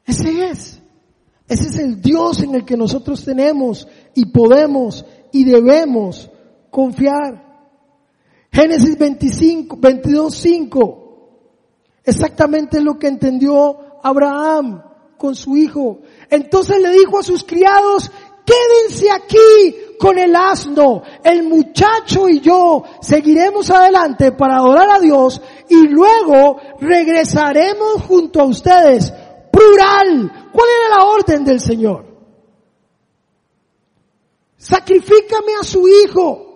Ese 0.05 0.49
es. 0.49 0.79
Ese 1.47 1.67
es 1.67 1.77
el 1.77 2.01
Dios 2.01 2.41
en 2.41 2.55
el 2.55 2.65
que 2.65 2.77
nosotros 2.77 3.23
tenemos 3.23 3.87
y 4.15 4.25
podemos 4.25 5.05
y 5.31 5.43
debemos 5.43 6.29
confiar. 6.69 7.43
Génesis 8.51 8.97
25, 8.97 9.77
22, 9.77 10.35
5. 10.35 11.03
Exactamente 12.03 12.81
lo 12.81 12.97
que 12.97 13.07
entendió 13.07 13.99
Abraham 14.03 14.83
con 15.17 15.35
su 15.35 15.55
hijo. 15.57 15.99
Entonces 16.29 16.81
le 16.81 16.91
dijo 16.91 17.19
a 17.19 17.23
sus 17.23 17.43
criados, 17.43 18.11
quédense 18.45 19.09
aquí 19.11 19.75
con 19.97 20.17
el 20.17 20.35
asno, 20.35 21.01
el 21.23 21.43
muchacho 21.43 22.27
y 22.27 22.41
yo 22.41 22.83
seguiremos 23.01 23.69
adelante 23.69 24.33
para 24.33 24.57
adorar 24.57 24.89
a 24.89 24.99
Dios 24.99 25.41
y 25.69 25.87
luego 25.87 26.57
regresaremos 26.79 28.01
junto 28.05 28.41
a 28.41 28.45
ustedes 28.45 29.13
plural. 29.53 30.49
¿Cuál 30.51 30.69
era 30.69 30.97
la 30.97 31.05
orden 31.05 31.45
del 31.45 31.59
Señor? 31.59 32.05
Sacrifícame 34.57 35.53
a 35.59 35.63
su 35.63 35.87
hijo. 35.87 36.49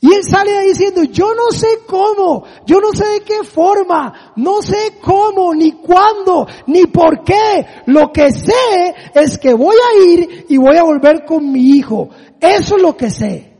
Y 0.00 0.12
él 0.12 0.22
sale 0.22 0.64
diciendo, 0.64 1.04
yo 1.04 1.34
no 1.34 1.50
sé 1.50 1.78
cómo, 1.86 2.44
yo 2.66 2.78
no 2.78 2.92
sé 2.92 3.06
de 3.06 3.20
qué 3.22 3.42
forma, 3.42 4.34
no 4.36 4.60
sé 4.60 4.98
cómo, 5.00 5.54
ni 5.54 5.72
cuándo, 5.72 6.46
ni 6.66 6.84
por 6.86 7.24
qué. 7.24 7.64
Lo 7.86 8.12
que 8.12 8.30
sé 8.30 8.94
es 9.14 9.38
que 9.38 9.54
voy 9.54 9.76
a 9.76 10.04
ir 10.10 10.46
y 10.50 10.58
voy 10.58 10.76
a 10.76 10.82
volver 10.82 11.24
con 11.24 11.50
mi 11.50 11.70
hijo. 11.70 12.10
Eso 12.38 12.76
es 12.76 12.82
lo 12.82 12.94
que 12.94 13.10
sé. 13.10 13.56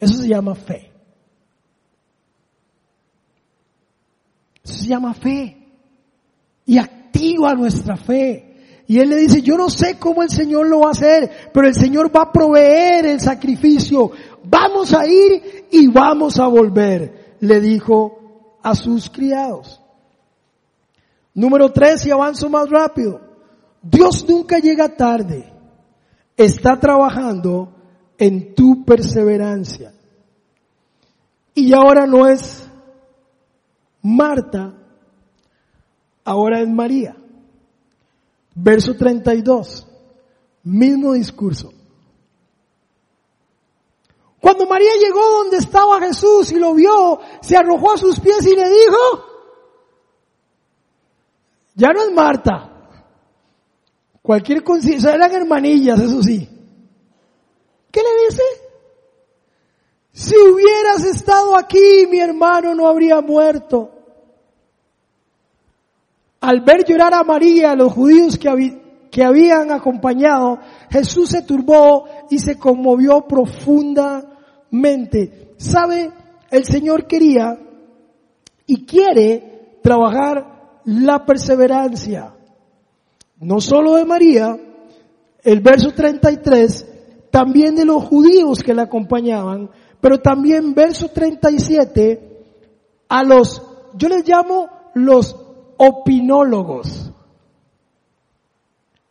Eso 0.00 0.14
se 0.14 0.28
llama 0.28 0.56
fe. 0.56 0.90
Eso 4.64 4.74
se 4.74 4.86
llama 4.88 5.14
fe 5.14 5.57
y 6.68 6.76
activa 6.76 7.54
nuestra 7.54 7.96
fe. 7.96 8.84
Y 8.86 8.98
él 8.98 9.08
le 9.08 9.16
dice, 9.16 9.40
yo 9.40 9.56
no 9.56 9.70
sé 9.70 9.98
cómo 9.98 10.22
el 10.22 10.28
Señor 10.28 10.68
lo 10.68 10.80
va 10.80 10.88
a 10.88 10.92
hacer, 10.92 11.50
pero 11.52 11.66
el 11.66 11.74
Señor 11.74 12.14
va 12.14 12.24
a 12.24 12.32
proveer 12.32 13.06
el 13.06 13.20
sacrificio. 13.20 14.12
Vamos 14.44 14.92
a 14.92 15.06
ir 15.06 15.66
y 15.70 15.88
vamos 15.88 16.38
a 16.38 16.46
volver, 16.46 17.36
le 17.40 17.60
dijo 17.60 18.58
a 18.62 18.74
sus 18.74 19.08
criados. 19.08 19.80
Número 21.32 21.72
tres, 21.72 22.04
y 22.06 22.10
avanzo 22.10 22.50
más 22.50 22.68
rápido. 22.68 23.20
Dios 23.82 24.26
nunca 24.28 24.58
llega 24.58 24.94
tarde. 24.94 25.50
Está 26.36 26.78
trabajando 26.78 27.74
en 28.18 28.54
tu 28.54 28.84
perseverancia. 28.84 29.94
Y 31.54 31.72
ahora 31.72 32.06
no 32.06 32.26
es 32.26 32.68
Marta 34.02 34.74
ahora 36.28 36.60
es 36.60 36.68
María. 36.68 37.16
Verso 38.54 38.94
32, 38.94 39.86
mismo 40.64 41.14
discurso. 41.14 41.72
Cuando 44.40 44.66
María 44.66 44.90
llegó 45.00 45.20
donde 45.38 45.56
estaba 45.56 46.00
Jesús 46.00 46.52
y 46.52 46.58
lo 46.58 46.74
vio, 46.74 47.18
se 47.40 47.56
arrojó 47.56 47.92
a 47.92 47.98
sus 47.98 48.20
pies 48.20 48.46
y 48.46 48.54
le 48.54 48.68
dijo, 48.68 49.24
ya 51.74 51.88
no 51.92 52.02
es 52.02 52.12
Marta. 52.12 52.74
Cualquier 54.20 54.62
conciencia, 54.62 55.14
eran 55.14 55.32
hermanillas, 55.32 55.98
eso 56.00 56.22
sí. 56.22 56.46
¿Qué 57.90 58.00
le 58.02 58.26
dice? 58.26 58.42
Si 60.12 60.36
hubieras 60.36 61.04
estado 61.04 61.56
aquí, 61.56 62.06
mi 62.10 62.20
hermano 62.20 62.74
no 62.74 62.86
habría 62.86 63.20
muerto. 63.20 63.97
Al 66.40 66.60
ver 66.60 66.84
llorar 66.84 67.14
a 67.14 67.24
María, 67.24 67.74
los 67.74 67.92
judíos 67.92 68.38
que, 68.38 69.08
que 69.10 69.24
habían 69.24 69.72
acompañado, 69.72 70.60
Jesús 70.90 71.30
se 71.30 71.42
turbó 71.42 72.04
y 72.30 72.38
se 72.38 72.56
conmovió 72.58 73.22
profundamente. 73.22 75.54
¿Sabe? 75.56 76.12
El 76.50 76.64
Señor 76.64 77.06
quería 77.06 77.58
y 78.66 78.86
quiere 78.86 79.78
trabajar 79.82 80.80
la 80.84 81.26
perseverancia. 81.26 82.34
No 83.40 83.60
solo 83.60 83.96
de 83.96 84.04
María, 84.04 84.56
el 85.42 85.60
verso 85.60 85.92
33, 85.92 86.86
también 87.30 87.74
de 87.74 87.84
los 87.84 88.04
judíos 88.04 88.62
que 88.62 88.74
la 88.74 88.82
acompañaban, 88.82 89.70
pero 90.00 90.20
también 90.20 90.74
verso 90.74 91.08
37, 91.08 92.44
a 93.08 93.24
los, 93.24 93.60
yo 93.94 94.08
les 94.08 94.28
llamo 94.28 94.68
los 94.94 95.47
opinólogos. 95.78 97.10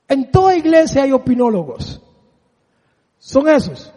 En 0.07 0.32
toda 0.32 0.55
iglesia 0.55 1.03
hay 1.03 1.11
opinólogos. 1.11 2.01
Son 3.18 3.49
esos. 3.49 3.91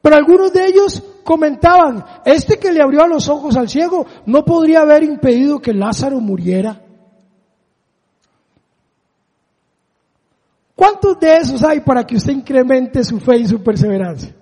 Pero 0.00 0.16
algunos 0.16 0.52
de 0.52 0.66
ellos 0.66 1.02
comentaban, 1.24 2.04
este 2.24 2.58
que 2.58 2.72
le 2.72 2.82
abrió 2.82 3.06
los 3.06 3.28
ojos 3.28 3.56
al 3.56 3.68
ciego 3.68 4.06
no 4.26 4.44
podría 4.44 4.82
haber 4.82 5.02
impedido 5.02 5.60
que 5.60 5.72
Lázaro 5.72 6.20
muriera. 6.20 6.80
¿Cuántos 10.74 11.18
de 11.18 11.36
esos 11.36 11.62
hay 11.62 11.80
para 11.80 12.06
que 12.06 12.16
usted 12.16 12.32
incremente 12.32 13.04
su 13.04 13.18
fe 13.20 13.38
y 13.38 13.46
su 13.46 13.62
perseverancia? 13.62 14.34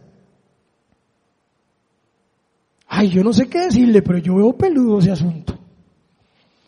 Ay, 2.89 3.09
yo 3.09 3.23
no 3.23 3.33
sé 3.33 3.49
qué 3.49 3.61
decirle, 3.61 4.03
pero 4.03 4.19
yo 4.19 4.35
veo 4.35 4.53
peludo 4.53 4.99
ese 4.99 5.13
asunto. 5.13 5.52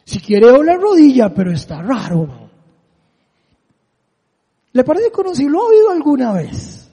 Si 0.04 0.20
quiere 0.20 0.46
la 0.62 0.74
rodilla, 0.76 1.32
pero 1.34 1.52
está 1.52 1.80
raro. 1.80 2.50
¿Le 4.72 4.84
parece 4.84 5.10
conocido? 5.10 5.50
¿Lo 5.50 5.62
ha 5.62 5.66
oído 5.66 5.90
alguna 5.90 6.32
vez? 6.32 6.90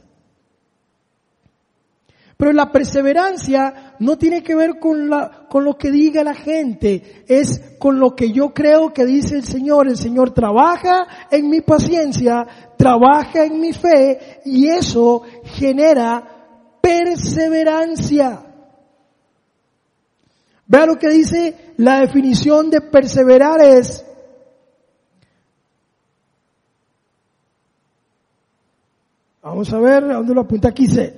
Pero 2.38 2.54
la 2.54 2.72
perseverancia 2.72 3.96
no 4.00 4.18
tiene 4.18 4.42
que 4.42 4.56
ver 4.56 4.80
con, 4.80 5.10
la, 5.10 5.46
con 5.48 5.64
lo 5.64 5.78
que 5.78 5.92
diga 5.92 6.24
la 6.24 6.34
gente, 6.34 7.24
es 7.28 7.76
con 7.78 8.00
lo 8.00 8.16
que 8.16 8.32
yo 8.32 8.52
creo 8.52 8.94
que 8.94 9.06
dice 9.06 9.36
el 9.36 9.44
Señor. 9.44 9.88
El 9.88 9.98
Señor 9.98 10.32
trabaja 10.34 11.28
en 11.30 11.50
mi 11.50 11.62
paciencia, 11.62 12.48
trabaja 12.78 13.46
en 13.46 13.60
mi 13.60 13.74
fe 13.74 14.42
y 14.46 14.70
eso 14.70 15.22
genera 15.44 16.78
perseverancia. 16.82 18.51
Vea 20.72 20.86
lo 20.86 20.96
que 20.96 21.10
dice 21.10 21.74
la 21.76 22.00
definición 22.00 22.70
de 22.70 22.80
perseverar 22.80 23.60
es 23.62 24.06
Vamos 29.42 29.74
a 29.74 29.80
ver, 29.80 30.06
¿a 30.06 30.14
dónde 30.14 30.34
lo 30.34 30.42
apunta 30.42 30.70
aquí? 30.70 30.86
Dice, 30.88 31.14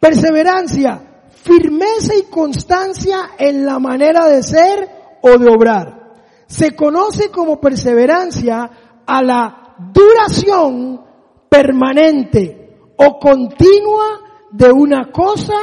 perseverancia, 0.00 1.28
firmeza 1.30 2.16
y 2.16 2.24
constancia 2.24 3.32
en 3.38 3.64
la 3.64 3.78
manera 3.78 4.26
de 4.26 4.42
ser 4.42 4.88
o 5.22 5.38
de 5.38 5.48
obrar. 5.48 6.14
Se 6.48 6.74
conoce 6.74 7.30
como 7.30 7.60
perseverancia 7.60 8.68
a 9.06 9.22
la 9.22 9.76
duración 9.92 11.04
permanente 11.48 12.78
o 12.96 13.16
continua 13.20 14.48
de 14.50 14.72
una 14.72 15.12
cosa 15.12 15.54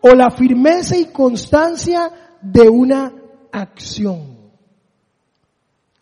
o 0.00 0.14
la 0.14 0.30
firmeza 0.32 0.96
y 0.96 1.12
constancia 1.12 2.10
de 2.42 2.68
una 2.68 3.14
acción. 3.50 4.36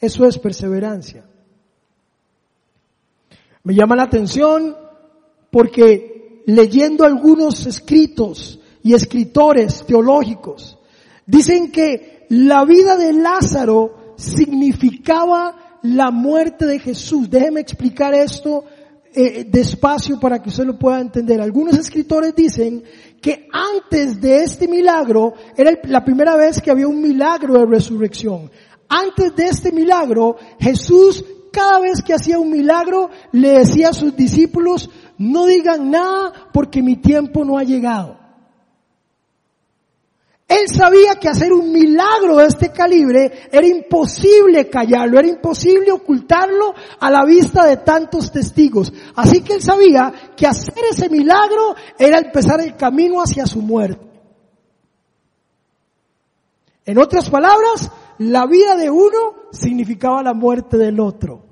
Eso 0.01 0.25
es 0.25 0.39
perseverancia. 0.39 1.25
Me 3.63 3.75
llama 3.75 3.97
la 3.97 4.05
atención 4.05 4.75
porque 5.51 6.43
leyendo 6.47 7.05
algunos 7.05 7.67
escritos 7.67 8.59
y 8.83 8.95
escritores 8.95 9.85
teológicos, 9.85 10.79
dicen 11.27 11.71
que 11.71 12.27
la 12.31 12.65
vida 12.65 12.97
de 12.97 13.13
Lázaro 13.13 14.15
significaba 14.17 15.79
la 15.83 16.11
muerte 16.11 16.67
de 16.67 16.79
Jesús. 16.79 17.29
Déjeme 17.29 17.61
explicar 17.61 18.15
esto 18.15 18.65
eh, 19.13 19.45
despacio 19.51 20.21
para 20.21 20.41
que 20.41 20.49
usted 20.49 20.65
lo 20.65 20.79
pueda 20.79 21.01
entender. 21.01 21.41
Algunos 21.41 21.77
escritores 21.77 22.35
dicen 22.35 22.83
que 23.21 23.49
antes 23.53 24.21
de 24.21 24.43
este 24.43 24.67
milagro 24.67 25.35
era 25.57 25.73
la 25.85 26.05
primera 26.05 26.37
vez 26.37 26.61
que 26.61 26.71
había 26.71 26.89
un 26.89 27.01
milagro 27.01 27.55
de 27.55 27.67
resurrección. 27.67 28.51
Antes 28.89 29.37
de 29.37 29.49
este 29.49 29.73
milagro, 29.73 30.37
Jesús 30.59 31.25
cada 31.53 31.81
vez 31.81 32.03
que 32.03 32.15
hacía 32.15 32.39
un 32.39 32.51
milagro 32.51 33.11
le 33.33 33.59
decía 33.59 33.89
a 33.89 33.93
sus 33.93 34.17
discípulos, 34.17 34.89
no 35.19 35.47
digan 35.47 35.91
nada 35.91 36.33
porque 36.53 36.83
mi 36.83 36.97
tiempo 36.97 37.45
no 37.45 37.59
ha 37.59 37.65
llegado. 37.65 38.20
Él 40.61 40.69
sabía 40.69 41.15
que 41.15 41.29
hacer 41.29 41.53
un 41.53 41.73
milagro 41.73 42.37
de 42.37 42.47
este 42.47 42.71
calibre 42.71 43.49
era 43.51 43.67
imposible 43.67 44.69
callarlo, 44.69 45.19
era 45.19 45.29
imposible 45.29 45.91
ocultarlo 45.91 46.75
a 46.99 47.11
la 47.11 47.25
vista 47.25 47.65
de 47.65 47.79
tantos 47.79 48.31
testigos. 48.31 48.93
Así 49.15 49.41
que 49.41 49.55
él 49.55 49.63
sabía 49.63 50.13
que 50.37 50.47
hacer 50.47 50.85
ese 50.91 51.09
milagro 51.09 51.75
era 51.99 52.19
empezar 52.19 52.61
el 52.61 52.77
camino 52.77 53.23
hacia 53.23 53.47
su 53.47 53.63
muerte. 53.63 54.07
En 56.85 56.99
otras 56.99 57.31
palabras, 57.31 57.91
la 58.19 58.47
vida 58.47 58.77
de 58.77 58.91
uno 58.91 59.49
significaba 59.53 60.23
la 60.23 60.35
muerte 60.35 60.77
del 60.77 61.01
otro. 61.01 61.43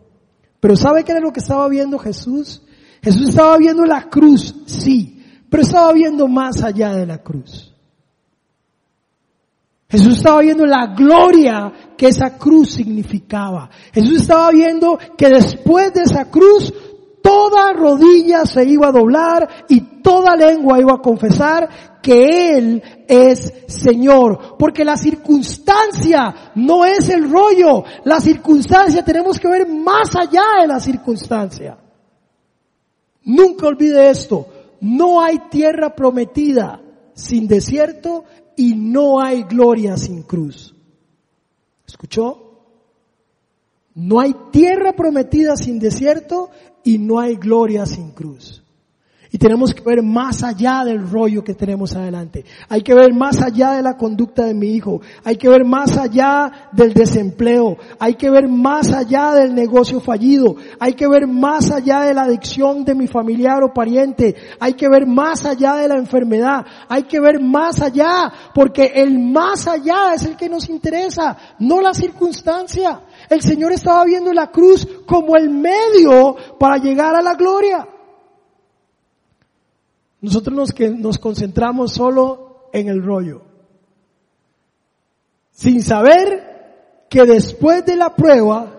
Pero 0.60 0.76
¿sabe 0.76 1.04
qué 1.04 1.12
era 1.12 1.20
lo 1.20 1.32
que 1.32 1.40
estaba 1.40 1.66
viendo 1.68 1.98
Jesús? 1.98 2.62
Jesús 3.02 3.30
estaba 3.30 3.56
viendo 3.56 3.86
la 3.86 4.10
cruz, 4.10 4.54
sí, 4.66 5.24
pero 5.48 5.62
estaba 5.62 5.92
viendo 5.92 6.26
más 6.28 6.62
allá 6.62 6.92
de 6.92 7.06
la 7.06 7.22
cruz. 7.22 7.67
Jesús 9.90 10.18
estaba 10.18 10.42
viendo 10.42 10.66
la 10.66 10.88
gloria 10.88 11.94
que 11.96 12.08
esa 12.08 12.36
cruz 12.36 12.72
significaba. 12.74 13.70
Jesús 13.90 14.20
estaba 14.20 14.50
viendo 14.50 14.98
que 15.16 15.30
después 15.30 15.94
de 15.94 16.02
esa 16.02 16.30
cruz 16.30 16.74
toda 17.22 17.72
rodilla 17.72 18.44
se 18.44 18.64
iba 18.64 18.88
a 18.88 18.92
doblar 18.92 19.48
y 19.66 20.02
toda 20.02 20.36
lengua 20.36 20.78
iba 20.78 20.92
a 20.92 21.00
confesar 21.00 21.98
que 22.02 22.58
Él 22.58 22.82
es 23.08 23.50
Señor. 23.66 24.58
Porque 24.58 24.84
la 24.84 24.98
circunstancia 24.98 26.52
no 26.54 26.84
es 26.84 27.08
el 27.08 27.30
rollo. 27.30 27.82
La 28.04 28.20
circunstancia 28.20 29.02
tenemos 29.02 29.40
que 29.40 29.48
ver 29.48 29.66
más 29.66 30.14
allá 30.14 30.60
de 30.60 30.66
la 30.66 30.80
circunstancia. 30.80 31.78
Nunca 33.24 33.66
olvide 33.66 34.10
esto. 34.10 34.48
No 34.82 35.22
hay 35.22 35.48
tierra 35.48 35.94
prometida 35.94 36.78
sin 37.14 37.48
desierto 37.48 38.24
y 38.58 38.74
no 38.74 39.20
hay 39.20 39.44
gloria 39.44 39.96
sin 39.96 40.24
cruz. 40.24 40.74
¿Escuchó? 41.86 42.60
No 43.94 44.20
hay 44.20 44.34
tierra 44.50 44.94
prometida 44.94 45.56
sin 45.56 45.78
desierto 45.78 46.50
y 46.82 46.98
no 46.98 47.20
hay 47.20 47.36
gloria 47.36 47.86
sin 47.86 48.10
cruz. 48.10 48.64
Y 49.30 49.36
tenemos 49.36 49.74
que 49.74 49.82
ver 49.82 50.02
más 50.02 50.42
allá 50.42 50.84
del 50.84 51.06
rollo 51.08 51.44
que 51.44 51.52
tenemos 51.52 51.94
adelante. 51.94 52.44
Hay 52.68 52.80
que 52.82 52.94
ver 52.94 53.12
más 53.12 53.42
allá 53.42 53.72
de 53.72 53.82
la 53.82 53.96
conducta 53.96 54.44
de 54.44 54.54
mi 54.54 54.68
hijo. 54.68 55.02
Hay 55.22 55.36
que 55.36 55.50
ver 55.50 55.66
más 55.66 55.98
allá 55.98 56.70
del 56.72 56.94
desempleo. 56.94 57.76
Hay 57.98 58.14
que 58.14 58.30
ver 58.30 58.48
más 58.48 58.90
allá 58.92 59.34
del 59.34 59.54
negocio 59.54 60.00
fallido. 60.00 60.56
Hay 60.80 60.94
que 60.94 61.06
ver 61.06 61.26
más 61.26 61.70
allá 61.70 62.02
de 62.02 62.14
la 62.14 62.22
adicción 62.22 62.84
de 62.84 62.94
mi 62.94 63.06
familiar 63.06 63.62
o 63.62 63.74
pariente. 63.74 64.34
Hay 64.60 64.72
que 64.72 64.88
ver 64.88 65.06
más 65.06 65.44
allá 65.44 65.76
de 65.76 65.88
la 65.88 65.96
enfermedad. 65.96 66.64
Hay 66.88 67.02
que 67.02 67.20
ver 67.20 67.38
más 67.40 67.82
allá 67.82 68.32
porque 68.54 68.92
el 68.94 69.18
más 69.18 69.68
allá 69.68 70.14
es 70.14 70.24
el 70.24 70.36
que 70.36 70.48
nos 70.48 70.70
interesa, 70.70 71.36
no 71.58 71.82
la 71.82 71.92
circunstancia. 71.92 73.02
El 73.28 73.42
Señor 73.42 73.72
estaba 73.72 74.04
viendo 74.04 74.32
la 74.32 74.46
cruz 74.46 74.88
como 75.06 75.36
el 75.36 75.50
medio 75.50 76.34
para 76.58 76.78
llegar 76.78 77.14
a 77.14 77.22
la 77.22 77.34
gloria. 77.34 77.86
Nosotros 80.20 80.56
nos, 80.56 80.72
que 80.72 80.90
nos 80.90 81.18
concentramos 81.18 81.92
solo 81.92 82.68
en 82.72 82.88
el 82.88 83.02
rollo, 83.02 83.42
sin 85.50 85.82
saber 85.82 87.06
que 87.08 87.24
después 87.24 87.84
de 87.84 87.96
la 87.96 88.14
prueba 88.14 88.74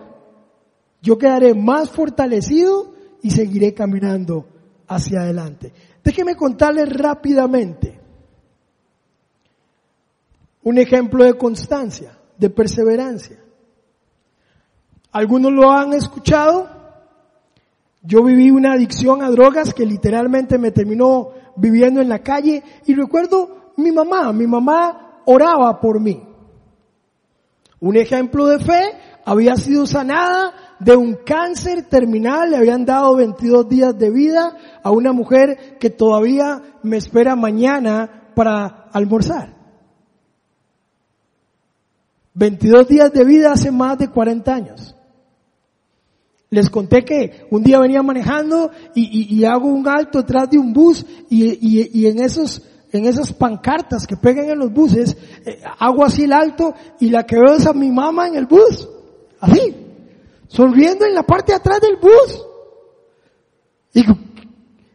yo 1.02 1.18
quedaré 1.18 1.54
más 1.54 1.90
fortalecido 1.90 2.94
y 3.22 3.30
seguiré 3.30 3.74
caminando 3.74 4.46
hacia 4.86 5.20
adelante. 5.20 5.72
Déjeme 6.04 6.36
contarles 6.36 6.88
rápidamente 6.92 8.00
un 10.62 10.78
ejemplo 10.78 11.24
de 11.24 11.34
constancia, 11.34 12.18
de 12.36 12.50
perseverancia. 12.50 13.38
Algunos 15.12 15.52
lo 15.52 15.70
han 15.70 15.92
escuchado, 15.92 16.68
yo 18.02 18.24
viví 18.24 18.50
una 18.50 18.72
adicción 18.72 19.22
a 19.22 19.30
drogas 19.30 19.74
que 19.74 19.84
literalmente 19.84 20.58
me 20.58 20.70
terminó 20.70 21.30
viviendo 21.56 22.00
en 22.00 22.08
la 22.08 22.20
calle 22.20 22.62
y 22.86 22.94
recuerdo 22.94 23.72
mi 23.76 23.92
mamá. 23.92 24.32
Mi 24.32 24.46
mamá 24.46 25.22
oraba 25.26 25.80
por 25.80 26.00
mí. 26.00 26.22
Un 27.80 27.96
ejemplo 27.96 28.46
de 28.46 28.58
fe, 28.58 28.82
había 29.24 29.56
sido 29.56 29.86
sanada 29.86 30.76
de 30.80 30.96
un 30.96 31.18
cáncer 31.24 31.82
terminal, 31.88 32.50
le 32.50 32.56
habían 32.56 32.84
dado 32.84 33.16
22 33.16 33.68
días 33.68 33.98
de 33.98 34.10
vida 34.10 34.56
a 34.82 34.90
una 34.90 35.12
mujer 35.12 35.78
que 35.78 35.90
todavía 35.90 36.62
me 36.82 36.96
espera 36.96 37.36
mañana 37.36 38.32
para 38.34 38.88
almorzar. 38.92 39.54
22 42.34 42.88
días 42.88 43.12
de 43.12 43.24
vida 43.24 43.52
hace 43.52 43.70
más 43.70 43.98
de 43.98 44.08
40 44.08 44.54
años. 44.54 44.96
Les 46.50 46.68
conté 46.68 47.04
que 47.04 47.46
un 47.50 47.62
día 47.62 47.78
venía 47.78 48.02
manejando 48.02 48.72
y, 48.94 49.44
hago 49.44 49.68
un 49.68 49.86
alto 49.86 50.18
detrás 50.18 50.50
de 50.50 50.58
un 50.58 50.72
bus 50.72 51.06
y, 51.28 52.06
en 52.06 52.20
esos 52.20 52.62
en 52.92 53.04
esas 53.04 53.32
pancartas 53.32 54.04
que 54.04 54.16
pegan 54.16 54.50
en 54.50 54.58
los 54.58 54.72
buses, 54.72 55.16
eh, 55.46 55.62
hago 55.78 56.04
así 56.04 56.24
el 56.24 56.32
alto 56.32 56.74
y 56.98 57.08
la 57.08 57.24
que 57.24 57.36
veo 57.36 57.54
es 57.54 57.64
a 57.64 57.72
mi 57.72 57.88
mamá 57.88 58.26
en 58.26 58.34
el 58.34 58.46
bus. 58.46 58.88
Así. 59.38 59.76
Sonriendo 60.48 61.06
en 61.06 61.14
la 61.14 61.22
parte 61.22 61.52
de 61.52 61.58
atrás 61.58 61.80
del 61.80 61.98
bus. 61.98 62.46
Y, 63.94 64.04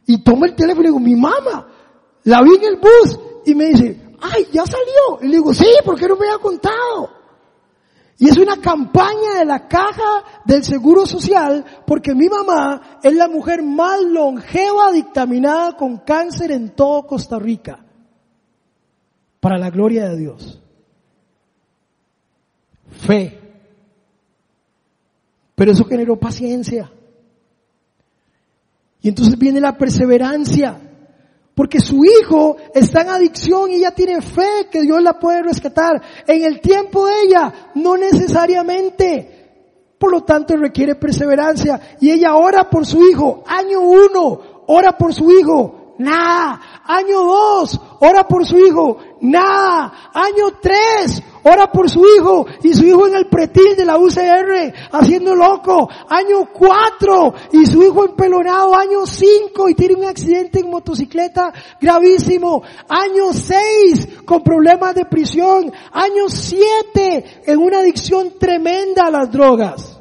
y 0.07 0.23
tomo 0.23 0.43
el 0.43 0.55
teléfono 0.55 0.83
y 0.83 0.87
digo, 0.87 0.99
mi 0.99 1.15
mamá, 1.15 1.69
la 2.25 2.41
vi 2.41 2.55
en 2.55 2.63
el 2.65 2.79
bus. 2.81 3.17
Y 3.45 3.55
me 3.55 3.67
dice, 3.67 3.97
ay, 4.19 4.47
ya 4.51 4.65
salió. 4.65 5.21
Y 5.21 5.27
le 5.27 5.37
digo, 5.37 5.53
sí, 5.53 5.67
¿por 5.85 5.97
qué 5.97 6.09
no 6.09 6.17
me 6.17 6.27
había 6.27 6.39
contado? 6.39 7.09
Y 8.17 8.29
es 8.29 8.37
una 8.37 8.57
campaña 8.57 9.39
de 9.39 9.45
la 9.45 9.67
caja 9.67 10.23
del 10.45 10.63
Seguro 10.63 11.05
Social 11.05 11.65
porque 11.85 12.15
mi 12.15 12.29
mamá 12.29 12.99
es 13.03 13.13
la 13.13 13.27
mujer 13.27 13.61
más 13.61 14.01
longeva 14.01 14.91
dictaminada 14.93 15.75
con 15.75 15.97
cáncer 15.97 16.51
en 16.51 16.69
todo 16.75 17.05
Costa 17.05 17.37
Rica. 17.37 17.85
Para 19.41 19.57
la 19.57 19.69
gloria 19.69 20.07
de 20.07 20.17
Dios. 20.17 20.61
Fe. 23.05 23.39
Pero 25.55 25.71
eso 25.71 25.83
generó 25.83 26.17
paciencia. 26.17 26.91
Y 29.01 29.09
entonces 29.09 29.37
viene 29.37 29.59
la 29.59 29.77
perseverancia. 29.77 30.84
Porque 31.55 31.79
su 31.79 32.03
hijo 32.03 32.57
está 32.73 33.01
en 33.01 33.09
adicción 33.09 33.71
y 33.71 33.75
ella 33.75 33.91
tiene 33.91 34.21
fe 34.21 34.67
que 34.69 34.81
Dios 34.81 35.01
la 35.01 35.17
puede 35.17 35.41
rescatar. 35.41 36.01
En 36.27 36.43
el 36.43 36.59
tiempo 36.59 37.05
de 37.07 37.13
ella, 37.23 37.71
no 37.75 37.95
necesariamente. 37.95 39.93
Por 39.97 40.11
lo 40.11 40.21
tanto, 40.23 40.57
requiere 40.57 40.95
perseverancia. 40.95 41.79
Y 42.01 42.11
ella 42.11 42.35
ora 42.35 42.69
por 42.69 42.85
su 42.85 43.01
hijo. 43.07 43.43
Año 43.47 43.79
uno, 43.79 44.63
ora 44.67 44.97
por 44.97 45.13
su 45.13 45.31
hijo. 45.31 45.74
Nada. 45.97 46.59
Año 46.83 47.23
dos, 47.23 47.79
ora 47.99 48.27
por 48.27 48.45
su 48.45 48.57
hijo. 48.57 48.97
Nada. 49.21 50.11
Año 50.13 50.57
tres, 50.61 51.21
ora 51.43 51.71
por 51.71 51.89
su 51.89 52.05
hijo 52.05 52.45
y 52.63 52.73
su 52.73 52.85
hijo 52.85 53.07
en 53.07 53.15
el 53.15 53.27
pretil 53.27 53.75
de 53.75 53.85
la 53.85 53.97
UCR 53.97 54.73
haciendo 54.91 55.35
loco. 55.35 55.89
Año 56.09 56.49
cuatro 56.53 57.33
y 57.51 57.65
su 57.65 57.81
hijo 57.81 58.05
empelonado. 58.05 58.75
Año 58.75 59.05
cinco 59.05 59.69
y 59.69 59.75
tiene 59.75 59.95
un 59.95 60.05
accidente 60.05 60.59
en 60.59 60.69
motocicleta 60.69 61.53
gravísimo. 61.79 62.61
Año 62.89 63.31
seis 63.31 64.07
con 64.25 64.43
problemas 64.43 64.95
de 64.95 65.05
prisión. 65.05 65.71
Año 65.91 66.27
siete 66.27 67.41
en 67.45 67.57
una 67.57 67.79
adicción 67.79 68.33
tremenda 68.37 69.07
a 69.07 69.11
las 69.11 69.31
drogas. 69.31 69.95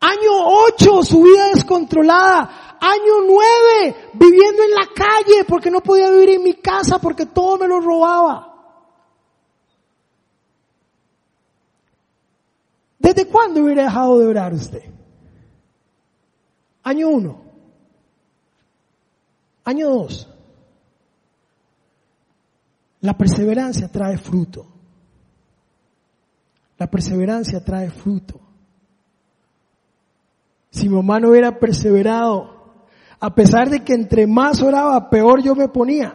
Año 0.00 0.32
ocho, 0.68 1.02
su 1.02 1.22
vida 1.22 1.48
descontrolada. 1.54 2.63
Año 2.86 3.22
nueve, 3.26 4.10
viviendo 4.12 4.62
en 4.62 4.70
la 4.72 4.86
calle 4.94 5.44
porque 5.48 5.70
no 5.70 5.80
podía 5.80 6.10
vivir 6.10 6.30
en 6.30 6.42
mi 6.42 6.52
casa 6.52 6.98
porque 6.98 7.24
todo 7.24 7.56
me 7.56 7.66
lo 7.66 7.80
robaba. 7.80 8.52
¿Desde 12.98 13.26
cuándo 13.26 13.62
hubiera 13.62 13.84
dejado 13.84 14.18
de 14.18 14.26
orar 14.26 14.52
usted? 14.52 14.82
Año 16.82 17.08
uno. 17.08 17.40
Año 19.64 19.88
dos. 19.88 20.28
La 23.00 23.16
perseverancia 23.16 23.90
trae 23.90 24.18
fruto. 24.18 24.66
La 26.76 26.90
perseverancia 26.90 27.64
trae 27.64 27.88
fruto. 27.90 28.38
Si 30.70 30.86
mi 30.86 30.96
mamá 30.96 31.18
no 31.18 31.30
hubiera 31.30 31.58
perseverado, 31.58 32.53
a 33.24 33.34
pesar 33.34 33.70
de 33.70 33.82
que 33.82 33.94
entre 33.94 34.26
más 34.26 34.60
oraba, 34.60 35.08
peor 35.08 35.42
yo 35.42 35.54
me 35.54 35.68
ponía. 35.68 36.14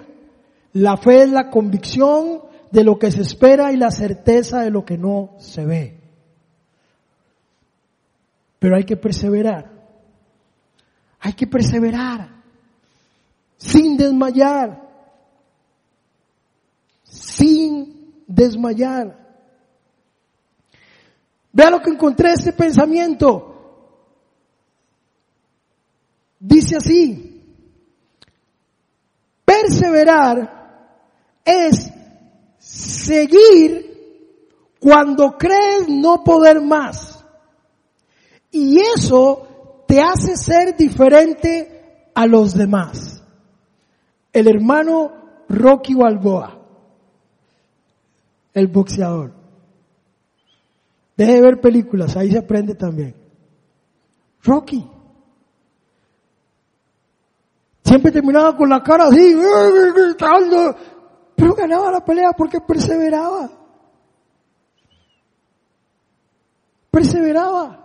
La 0.73 0.95
fe 0.95 1.23
es 1.23 1.31
la 1.31 1.49
convicción 1.49 2.43
de 2.69 2.83
lo 2.83 2.99
que 2.99 3.09
se 3.09 3.21
espera 3.21 3.71
y 3.71 3.77
la 3.77 3.89
certeza 3.89 4.61
de 4.61 4.69
lo 4.69 4.85
que 4.85 4.95
no 4.95 5.31
se 5.39 5.65
ve. 5.65 5.99
Pero 8.59 8.75
hay 8.75 8.83
que 8.83 8.95
perseverar. 8.95 9.71
Hay 11.19 11.33
que 11.33 11.47
perseverar. 11.47 12.29
Sin 13.57 13.97
desmayar. 13.97 14.87
Sin 17.01 18.23
desmayar. 18.27 19.17
Vea 21.51 21.71
lo 21.71 21.81
que 21.81 21.89
encontré 21.89 22.33
este 22.33 22.53
pensamiento. 22.53 23.48
Dice 26.39 26.77
así. 26.77 27.25
Perseverar 29.43 30.59
es 31.43 31.91
seguir 32.57 33.89
cuando 34.79 35.37
crees 35.37 35.89
no 35.89 36.23
poder 36.23 36.61
más. 36.61 37.25
Y 38.51 38.79
eso 38.79 39.83
te 39.87 40.01
hace 40.01 40.37
ser 40.37 40.77
diferente 40.77 42.11
a 42.15 42.25
los 42.25 42.53
demás. 42.53 43.23
El 44.31 44.47
hermano 44.47 45.43
Rocky 45.49 45.95
Balboa, 45.95 46.59
el 48.53 48.67
boxeador. 48.67 49.33
Deje 51.17 51.33
de 51.33 51.41
ver 51.41 51.59
películas, 51.59 52.15
ahí 52.15 52.31
se 52.31 52.37
aprende 52.37 52.75
también. 52.75 53.15
Rocky. 54.43 54.98
Siempre 57.89 58.11
terminaba 58.11 58.55
con 58.55 58.69
la 58.69 58.83
cara 58.83 59.05
así, 59.05 59.33
gritando, 59.33 60.75
pero 61.35 61.55
ganaba 61.55 61.89
la 61.89 62.05
pelea 62.05 62.33
porque 62.37 62.61
perseveraba. 62.61 63.49
Perseveraba. 66.91 67.79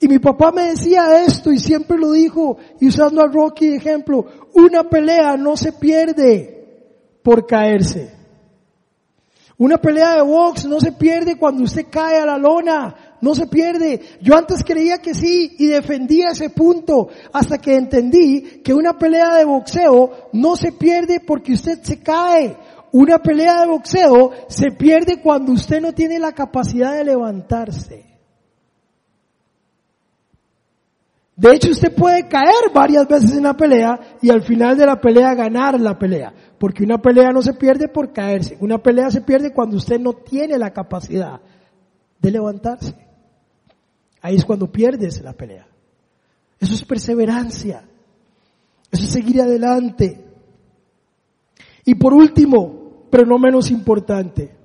Y 0.00 0.08
mi 0.08 0.18
papá 0.18 0.52
me 0.52 0.70
decía 0.70 1.22
esto 1.22 1.52
y 1.52 1.58
siempre 1.58 1.98
lo 1.98 2.12
dijo, 2.12 2.56
y 2.80 2.88
usando 2.88 3.20
a 3.20 3.26
Rocky 3.26 3.68
de 3.68 3.76
ejemplo, 3.76 4.24
una 4.54 4.84
pelea 4.84 5.36
no 5.36 5.54
se 5.54 5.74
pierde 5.74 7.20
por 7.22 7.46
caerse. 7.46 8.16
Una 9.58 9.76
pelea 9.76 10.14
de 10.14 10.22
box 10.22 10.64
no 10.64 10.80
se 10.80 10.92
pierde 10.92 11.36
cuando 11.36 11.64
usted 11.64 11.88
cae 11.90 12.20
a 12.20 12.24
la 12.24 12.38
lona, 12.38 12.96
no 13.20 13.34
se 13.34 13.46
pierde. 13.46 14.00
Yo 14.20 14.36
antes 14.36 14.64
creía 14.64 14.98
que 14.98 15.14
sí 15.14 15.56
y 15.58 15.66
defendía 15.66 16.28
ese 16.32 16.50
punto 16.50 17.08
hasta 17.32 17.58
que 17.58 17.76
entendí 17.76 18.60
que 18.62 18.74
una 18.74 18.98
pelea 18.98 19.34
de 19.34 19.44
boxeo 19.44 20.28
no 20.32 20.56
se 20.56 20.72
pierde 20.72 21.20
porque 21.20 21.52
usted 21.52 21.80
se 21.82 22.00
cae. 22.00 22.56
Una 22.92 23.18
pelea 23.18 23.60
de 23.60 23.66
boxeo 23.66 24.32
se 24.48 24.70
pierde 24.70 25.20
cuando 25.20 25.52
usted 25.52 25.80
no 25.80 25.92
tiene 25.92 26.18
la 26.18 26.32
capacidad 26.32 26.94
de 26.94 27.04
levantarse. 27.04 28.08
De 31.36 31.54
hecho, 31.54 31.70
usted 31.70 31.94
puede 31.94 32.26
caer 32.26 32.72
varias 32.74 33.06
veces 33.06 33.36
en 33.36 33.44
la 33.44 33.54
pelea 33.54 34.18
y 34.20 34.28
al 34.28 34.42
final 34.42 34.76
de 34.76 34.86
la 34.86 35.00
pelea 35.00 35.34
ganar 35.34 35.80
la 35.80 35.96
pelea. 35.96 36.34
Porque 36.58 36.82
una 36.82 36.98
pelea 36.98 37.30
no 37.30 37.42
se 37.42 37.54
pierde 37.54 37.86
por 37.86 38.12
caerse. 38.12 38.56
Una 38.60 38.78
pelea 38.78 39.08
se 39.10 39.20
pierde 39.20 39.52
cuando 39.52 39.76
usted 39.76 40.00
no 40.00 40.14
tiene 40.14 40.58
la 40.58 40.72
capacidad 40.72 41.40
de 42.18 42.30
levantarse. 42.32 43.07
Ahí 44.20 44.36
es 44.36 44.44
cuando 44.44 44.70
pierdes 44.70 45.22
la 45.22 45.32
pelea. 45.32 45.66
Eso 46.58 46.74
es 46.74 46.84
perseverancia. 46.84 47.84
Eso 48.90 49.04
es 49.04 49.10
seguir 49.10 49.40
adelante. 49.40 50.24
Y 51.84 51.94
por 51.94 52.12
último, 52.14 53.06
pero 53.10 53.24
no 53.24 53.38
menos 53.38 53.70
importante, 53.70 54.56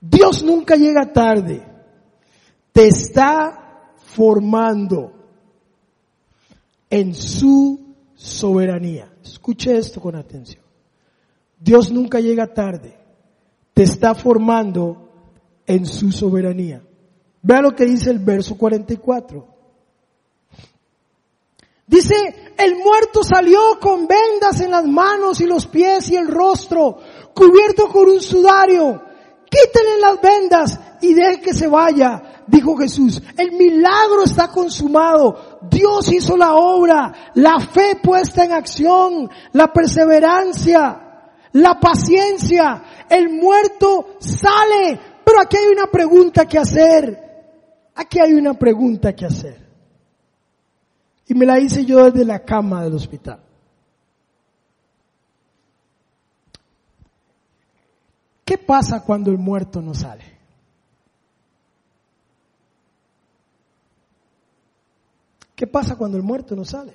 Dios 0.00 0.42
nunca 0.42 0.76
llega 0.76 1.12
tarde. 1.12 1.62
Te 2.72 2.88
está 2.88 3.92
formando 3.96 5.12
en 6.90 7.14
su 7.14 7.94
soberanía. 8.14 9.12
Escuche 9.22 9.76
esto 9.76 10.00
con 10.00 10.16
atención. 10.16 10.62
Dios 11.58 11.92
nunca 11.92 12.18
llega 12.20 12.52
tarde. 12.52 12.98
Te 13.74 13.84
está 13.84 14.14
formando 14.14 15.10
en 15.66 15.86
su 15.86 16.10
soberanía. 16.10 16.82
Vea 17.42 17.60
lo 17.60 17.74
que 17.74 17.84
dice 17.84 18.10
el 18.10 18.20
verso 18.20 18.56
44. 18.56 19.52
Dice, 21.86 22.14
el 22.56 22.76
muerto 22.76 23.22
salió 23.24 23.78
con 23.80 24.06
vendas 24.06 24.60
en 24.60 24.70
las 24.70 24.86
manos 24.86 25.40
y 25.40 25.46
los 25.46 25.66
pies 25.66 26.08
y 26.10 26.16
el 26.16 26.28
rostro, 26.28 26.98
cubierto 27.34 27.88
con 27.88 28.08
un 28.08 28.20
sudario. 28.20 29.02
Quítenle 29.50 30.00
las 30.00 30.20
vendas 30.22 30.80
y 31.02 31.12
deje 31.12 31.40
que 31.42 31.52
se 31.52 31.66
vaya, 31.66 32.44
dijo 32.46 32.76
Jesús. 32.76 33.20
El 33.36 33.52
milagro 33.52 34.22
está 34.24 34.48
consumado. 34.48 35.58
Dios 35.68 36.10
hizo 36.12 36.36
la 36.36 36.54
obra, 36.54 37.12
la 37.34 37.60
fe 37.60 37.96
puesta 38.02 38.44
en 38.44 38.52
acción, 38.52 39.28
la 39.52 39.70
perseverancia, 39.70 41.30
la 41.52 41.78
paciencia. 41.78 42.84
El 43.10 43.28
muerto 43.28 44.16
sale. 44.20 44.98
Pero 45.24 45.40
aquí 45.40 45.58
hay 45.58 45.66
una 45.66 45.88
pregunta 45.88 46.46
que 46.46 46.58
hacer. 46.58 47.31
Aquí 47.94 48.18
hay 48.20 48.32
una 48.32 48.54
pregunta 48.54 49.14
que 49.14 49.26
hacer. 49.26 49.68
Y 51.26 51.34
me 51.34 51.46
la 51.46 51.60
hice 51.60 51.84
yo 51.84 52.10
desde 52.10 52.24
la 52.24 52.44
cama 52.44 52.82
del 52.82 52.94
hospital. 52.94 53.40
¿Qué 58.44 58.58
pasa 58.58 59.02
cuando 59.04 59.30
el 59.30 59.38
muerto 59.38 59.80
no 59.80 59.94
sale? 59.94 60.24
¿Qué 65.54 65.66
pasa 65.66 65.96
cuando 65.96 66.16
el 66.16 66.22
muerto 66.22 66.56
no 66.56 66.64
sale? 66.64 66.92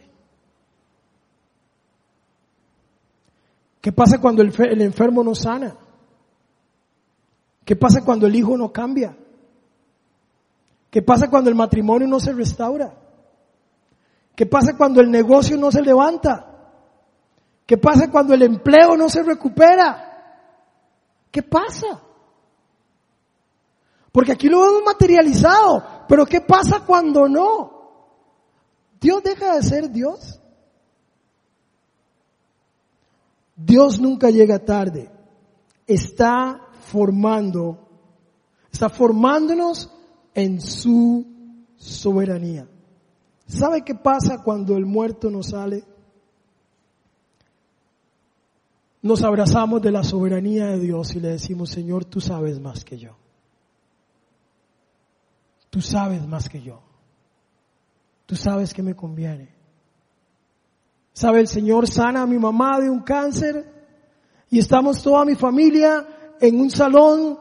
¿Qué 3.81 3.93
pasa 3.93 4.19
cuando 4.19 4.41
el, 4.41 4.81
enfermo 4.81 5.23
no 5.23 5.33
sana? 5.33 5.73
¿Qué 7.63 7.75
pasa 7.75 8.03
cuando 8.03 8.27
el 8.27 8.35
hijo 8.35 8.57
no 8.57 8.73
cambia? 8.73 9.17
¿Qué 10.97 11.03
pasa 11.03 11.29
cuando 11.29 11.51
el 11.51 11.55
matrimonio 11.55 12.07
no 12.07 12.19
se 12.19 12.33
restaura? 12.33 12.91
¿Qué 14.35 14.47
pasa 14.47 14.75
cuando 14.75 14.99
el 14.99 15.11
negocio 15.11 15.55
no 15.55 15.71
se 15.71 15.83
levanta? 15.83 16.73
¿Qué 17.67 17.77
pasa 17.77 18.09
cuando 18.09 18.33
el 18.33 18.41
empleo 18.41 18.97
no 18.97 19.07
se 19.07 19.21
recupera? 19.21 20.55
¿Qué 21.29 21.43
pasa? 21.43 22.01
Porque 24.11 24.31
aquí 24.31 24.49
lo 24.49 24.67
hemos 24.67 24.85
materializado, 24.85 25.83
pero 26.09 26.25
¿qué 26.25 26.41
pasa 26.41 26.79
cuando 26.79 27.29
no? 27.29 28.17
¿Dios 28.99 29.21
deja 29.21 29.53
de 29.53 29.61
ser 29.61 29.91
Dios? 29.91 30.41
Dios 33.55 33.99
nunca 33.99 34.31
llega 34.31 34.65
tarde. 34.65 35.11
Está 35.85 36.59
formando, 36.89 37.87
está 38.71 38.89
formándonos 38.89 39.93
en 40.38 40.61
su 40.61 41.25
soberanía. 41.77 42.67
¿Sabe 43.47 43.81
qué 43.83 43.95
pasa 43.95 44.43
cuando 44.43 44.77
el 44.77 44.85
muerto 44.85 45.31
no 45.31 45.41
sale? 45.41 45.83
nos 49.01 49.23
abrazamos 49.23 49.81
de 49.81 49.91
la 49.91 50.03
soberanía 50.03 50.65
de 50.67 50.79
Dios 50.79 51.15
y 51.15 51.21
le 51.21 51.29
decimos, 51.29 51.69
Señor, 51.69 52.03
tú 52.03 52.19
sabes 52.19 52.59
más 52.59 52.83
que 52.83 52.97
yo. 52.97 53.15
Tú 55.69 55.79
sabes 55.79 56.27
más 56.27 56.49
que 56.49 56.61
yo. 56.61 56.81
Tú 58.25 58.35
sabes 58.35 58.73
que 58.73 58.83
me 58.83 58.95
conviene. 58.95 59.55
¿Sabe? 61.13 61.39
El 61.39 61.47
Señor 61.47 61.88
sana 61.88 62.23
a 62.23 62.27
mi 62.27 62.38
mamá 62.38 62.81
de 62.81 62.89
un 62.89 62.99
cáncer 62.99 63.65
y 64.49 64.59
estamos 64.59 65.01
toda 65.01 65.23
mi 65.23 65.35
familia 65.35 66.35
en 66.41 66.59
un 66.59 66.69
salón 66.69 67.39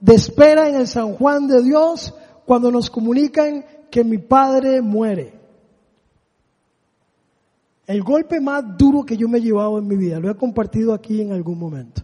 de 0.00 0.14
espera 0.14 0.68
en 0.68 0.74
el 0.74 0.86
San 0.86 1.14
Juan 1.14 1.46
de 1.46 1.62
Dios 1.62 2.12
cuando 2.48 2.70
nos 2.70 2.88
comunican 2.88 3.62
que 3.90 4.02
mi 4.02 4.16
padre 4.16 4.80
muere. 4.80 5.38
El 7.86 8.02
golpe 8.02 8.40
más 8.40 8.64
duro 8.78 9.04
que 9.04 9.18
yo 9.18 9.28
me 9.28 9.36
he 9.36 9.42
llevado 9.42 9.78
en 9.78 9.86
mi 9.86 9.96
vida, 9.96 10.18
lo 10.18 10.30
he 10.30 10.34
compartido 10.34 10.94
aquí 10.94 11.20
en 11.20 11.30
algún 11.32 11.58
momento. 11.58 12.00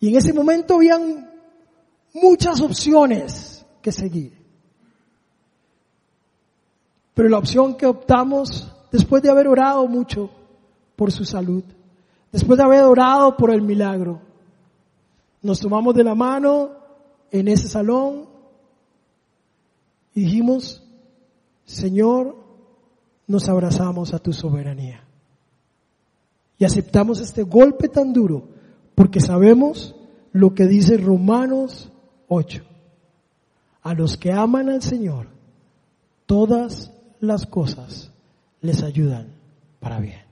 Y 0.00 0.08
en 0.08 0.16
ese 0.16 0.32
momento 0.32 0.76
habían 0.76 1.30
muchas 2.14 2.58
opciones 2.62 3.66
que 3.82 3.92
seguir. 3.92 4.32
Pero 7.12 7.28
la 7.28 7.36
opción 7.36 7.76
que 7.76 7.84
optamos, 7.84 8.74
después 8.90 9.22
de 9.22 9.28
haber 9.28 9.46
orado 9.46 9.86
mucho 9.88 10.30
por 10.96 11.12
su 11.12 11.26
salud, 11.26 11.64
después 12.32 12.56
de 12.56 12.64
haber 12.64 12.84
orado 12.84 13.36
por 13.36 13.50
el 13.50 13.60
milagro, 13.60 14.31
nos 15.42 15.60
tomamos 15.60 15.94
de 15.94 16.04
la 16.04 16.14
mano 16.14 16.70
en 17.30 17.48
ese 17.48 17.68
salón 17.68 18.28
y 20.14 20.22
dijimos, 20.22 20.82
Señor, 21.64 22.36
nos 23.26 23.48
abrazamos 23.48 24.14
a 24.14 24.18
tu 24.18 24.32
soberanía. 24.32 25.04
Y 26.58 26.64
aceptamos 26.64 27.20
este 27.20 27.42
golpe 27.42 27.88
tan 27.88 28.12
duro 28.12 28.48
porque 28.94 29.20
sabemos 29.20 29.96
lo 30.32 30.54
que 30.54 30.66
dice 30.66 30.96
Romanos 30.96 31.90
8. 32.28 32.62
A 33.82 33.94
los 33.94 34.16
que 34.16 34.32
aman 34.32 34.68
al 34.68 34.82
Señor, 34.82 35.26
todas 36.26 36.92
las 37.20 37.46
cosas 37.46 38.12
les 38.60 38.82
ayudan 38.82 39.34
para 39.80 39.98
bien. 39.98 40.22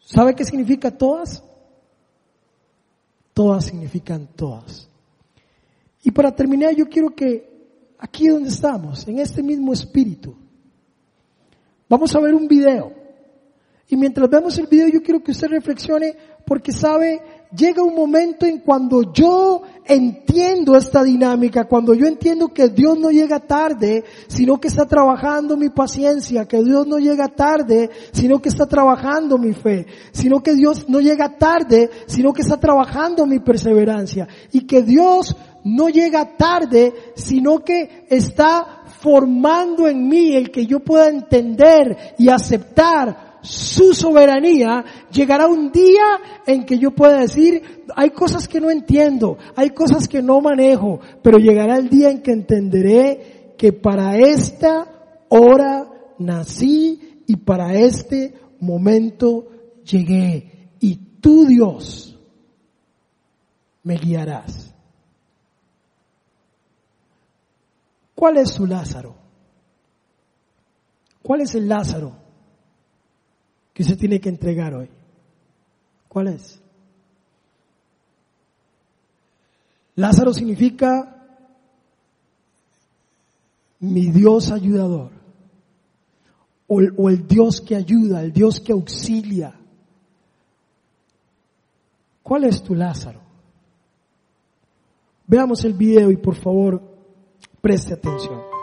¿Sabe 0.00 0.34
qué 0.34 0.44
significa 0.44 0.90
todas? 0.90 1.44
Todas 3.34 3.66
significan 3.66 4.28
todas. 4.34 4.88
Y 6.04 6.10
para 6.10 6.34
terminar, 6.34 6.74
yo 6.74 6.88
quiero 6.88 7.14
que 7.14 7.52
aquí 7.98 8.28
donde 8.28 8.48
estamos, 8.48 9.06
en 9.08 9.18
este 9.18 9.42
mismo 9.42 9.72
espíritu. 9.72 10.34
Vamos 11.88 12.14
a 12.14 12.20
ver 12.20 12.34
un 12.34 12.48
video. 12.48 13.03
Y 13.88 13.96
mientras 13.96 14.28
vemos 14.30 14.58
el 14.58 14.66
video 14.66 14.88
yo 14.88 15.02
quiero 15.02 15.22
que 15.22 15.32
usted 15.32 15.48
reflexione 15.48 16.16
porque 16.46 16.72
sabe, 16.72 17.20
llega 17.56 17.82
un 17.82 17.94
momento 17.94 18.44
en 18.46 18.58
cuando 18.58 19.12
yo 19.12 19.62
entiendo 19.84 20.76
esta 20.76 21.02
dinámica, 21.02 21.64
cuando 21.64 21.94
yo 21.94 22.06
entiendo 22.06 22.48
que 22.48 22.68
Dios 22.68 22.98
no 22.98 23.10
llega 23.10 23.40
tarde, 23.40 24.04
sino 24.26 24.60
que 24.60 24.68
está 24.68 24.86
trabajando 24.86 25.56
mi 25.56 25.68
paciencia, 25.68 26.46
que 26.46 26.62
Dios 26.62 26.86
no 26.86 26.98
llega 26.98 27.28
tarde, 27.28 27.90
sino 28.12 28.40
que 28.40 28.48
está 28.48 28.66
trabajando 28.66 29.38
mi 29.38 29.52
fe, 29.52 29.86
sino 30.12 30.42
que 30.42 30.54
Dios 30.54 30.88
no 30.88 31.00
llega 31.00 31.36
tarde, 31.36 31.90
sino 32.06 32.32
que 32.32 32.42
está 32.42 32.58
trabajando 32.58 33.26
mi 33.26 33.38
perseverancia, 33.38 34.28
y 34.52 34.66
que 34.66 34.82
Dios 34.82 35.36
no 35.64 35.88
llega 35.88 36.36
tarde, 36.36 36.92
sino 37.14 37.60
que 37.60 38.06
está 38.08 38.82
formando 39.00 39.86
en 39.88 40.08
mí 40.08 40.34
el 40.34 40.50
que 40.50 40.66
yo 40.66 40.80
pueda 40.80 41.08
entender 41.08 42.14
y 42.18 42.28
aceptar 42.28 43.23
su 43.44 43.92
soberanía, 43.92 44.84
llegará 45.12 45.46
un 45.46 45.70
día 45.70 46.02
en 46.46 46.64
que 46.64 46.78
yo 46.78 46.92
pueda 46.92 47.20
decir, 47.20 47.84
hay 47.94 48.10
cosas 48.10 48.48
que 48.48 48.60
no 48.60 48.70
entiendo, 48.70 49.36
hay 49.54 49.70
cosas 49.70 50.08
que 50.08 50.22
no 50.22 50.40
manejo, 50.40 51.00
pero 51.22 51.38
llegará 51.38 51.76
el 51.76 51.90
día 51.90 52.10
en 52.10 52.22
que 52.22 52.32
entenderé 52.32 53.54
que 53.58 53.72
para 53.72 54.16
esta 54.16 55.22
hora 55.28 55.90
nací 56.18 57.22
y 57.26 57.36
para 57.36 57.74
este 57.74 58.34
momento 58.60 59.48
llegué. 59.84 60.70
Y 60.80 60.96
tú 61.20 61.44
Dios 61.44 62.18
me 63.82 63.96
guiarás. 63.96 64.74
¿Cuál 68.14 68.38
es 68.38 68.52
su 68.52 68.66
Lázaro? 68.66 69.16
¿Cuál 71.22 71.42
es 71.42 71.54
el 71.54 71.68
Lázaro 71.68 72.23
que 73.74 73.82
usted 73.82 73.98
tiene 73.98 74.20
que 74.20 74.30
entregar 74.30 74.72
hoy? 74.72 74.88
¿Cuál 76.08 76.28
es? 76.28 76.62
Lázaro 79.96 80.32
significa 80.32 81.10
mi 83.80 84.06
Dios 84.10 84.50
ayudador, 84.50 85.10
o 86.66 86.80
el, 86.80 86.94
o 86.96 87.10
el, 87.10 87.28
Dios 87.28 87.60
que 87.60 87.76
ayuda, 87.76 88.22
el 88.22 88.32
Dios 88.32 88.60
que 88.60 88.72
auxilia. 88.72 89.54
¿Cuál 92.22 92.44
es 92.44 92.62
tu 92.62 92.74
Lázaro? 92.74 93.20
Veamos 95.26 95.62
el 95.66 95.74
video 95.74 96.10
y 96.10 96.16
por 96.16 96.36
favor 96.36 96.94
Preste 97.64 97.94
atención. 97.94 98.53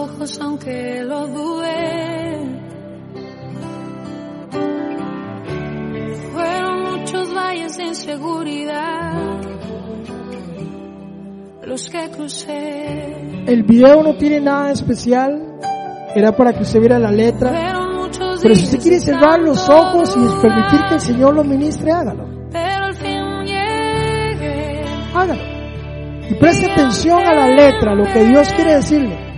Llegó 0.00 0.12
a 0.12 0.18
mis 0.18 0.38
ojos, 0.38 0.40
aunque 0.40 1.02
lo 1.04 1.26
dudé. 1.26 2.10
seguridad. 7.94 9.12
Los 11.64 11.88
que 11.88 12.10
crucé, 12.10 13.44
El 13.46 13.62
video 13.62 14.02
no 14.02 14.16
tiene 14.16 14.40
nada 14.40 14.72
especial. 14.72 15.58
Era 16.14 16.32
para 16.32 16.52
que 16.52 16.62
usted 16.62 16.80
viera 16.80 16.98
la 16.98 17.12
letra. 17.12 17.50
fueron 17.50 17.96
muchos 17.96 18.40
Pero 18.42 18.54
si 18.56 18.64
usted 18.64 18.80
quiere 18.80 18.96
de 18.96 19.02
cerrar 19.02 19.40
los 19.40 19.68
ojos 19.68 20.16
y 20.16 20.42
permitir 20.42 20.80
que 20.88 20.94
el 20.94 21.00
Señor 21.00 21.34
lo 21.34 21.44
ministre, 21.44 21.92
hágalo. 21.92 22.28
Hágalo. 25.14 25.42
Y 26.28 26.34
preste 26.34 26.70
atención 26.70 27.22
a 27.22 27.34
la 27.34 27.46
letra, 27.48 27.94
lo 27.94 28.04
que 28.04 28.24
Dios 28.24 28.48
quiere 28.54 28.74
decirle. 28.74 29.29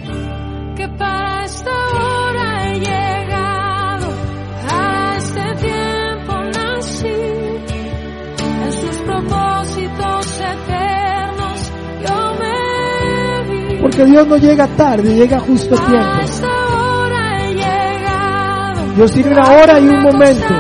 Porque 13.95 14.11
Dios 14.11 14.27
no 14.27 14.39
llega 14.39 14.67
tarde, 14.69 15.15
llega 15.15 15.39
justo 15.41 15.75
a 15.75 15.87
tiempo. 15.87 16.09
Dios 18.97 19.13
tiene 19.13 19.33
una 19.33 19.51
hora 19.51 19.79
y 19.79 19.87
un 19.87 20.03
momento. 20.03 20.55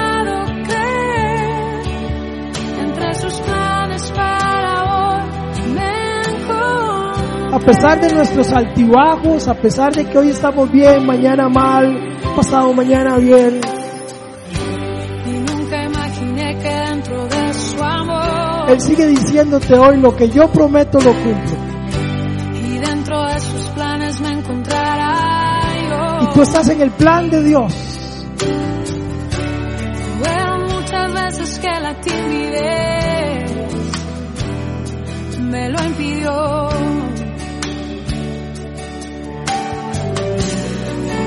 A 7.52 7.58
pesar 7.58 8.00
de 8.02 8.12
nuestros 8.12 8.52
altibajos, 8.52 9.48
a 9.48 9.54
pesar 9.54 9.94
de 9.94 10.04
que 10.04 10.18
hoy 10.18 10.28
estamos 10.28 10.70
bien, 10.70 11.06
mañana 11.06 11.48
mal, 11.48 12.18
pasado 12.36 12.74
mañana 12.74 13.16
bien, 13.16 13.62
Él 18.68 18.80
sigue 18.80 19.06
diciéndote 19.06 19.78
hoy 19.78 19.96
lo 19.96 20.14
que 20.14 20.28
yo 20.28 20.50
prometo 20.52 20.98
lo 21.00 21.14
cumplo. 21.14 21.51
Tú 26.32 26.42
estás 26.42 26.68
en 26.68 26.80
el 26.80 26.90
plan 26.92 27.30
de 27.30 27.42
Dios. 27.42 27.74
Fueron 30.22 30.62
muchas 30.64 31.12
veces 31.12 31.58
que 31.58 31.68
la 31.68 32.00
timidez 32.00 33.52
me 35.40 35.68
lo 35.68 35.84
impidió. 35.84 36.68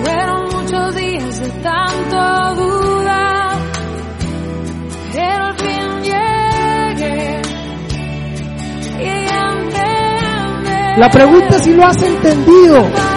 Fueron 0.03 0.43
muchos 0.51 0.95
días 0.95 1.39
de 1.39 1.49
tanto 1.61 2.55
dudar, 2.55 3.57
pero 5.13 5.45
al 5.45 5.57
fin 5.57 6.01
llegué 6.03 7.41
y 8.99 9.07
entendí. 9.07 10.99
La 10.99 11.09
pregunta 11.11 11.57
es 11.57 11.63
si 11.63 11.73
lo 11.73 11.85
has 11.85 12.01
entendido. 12.01 13.14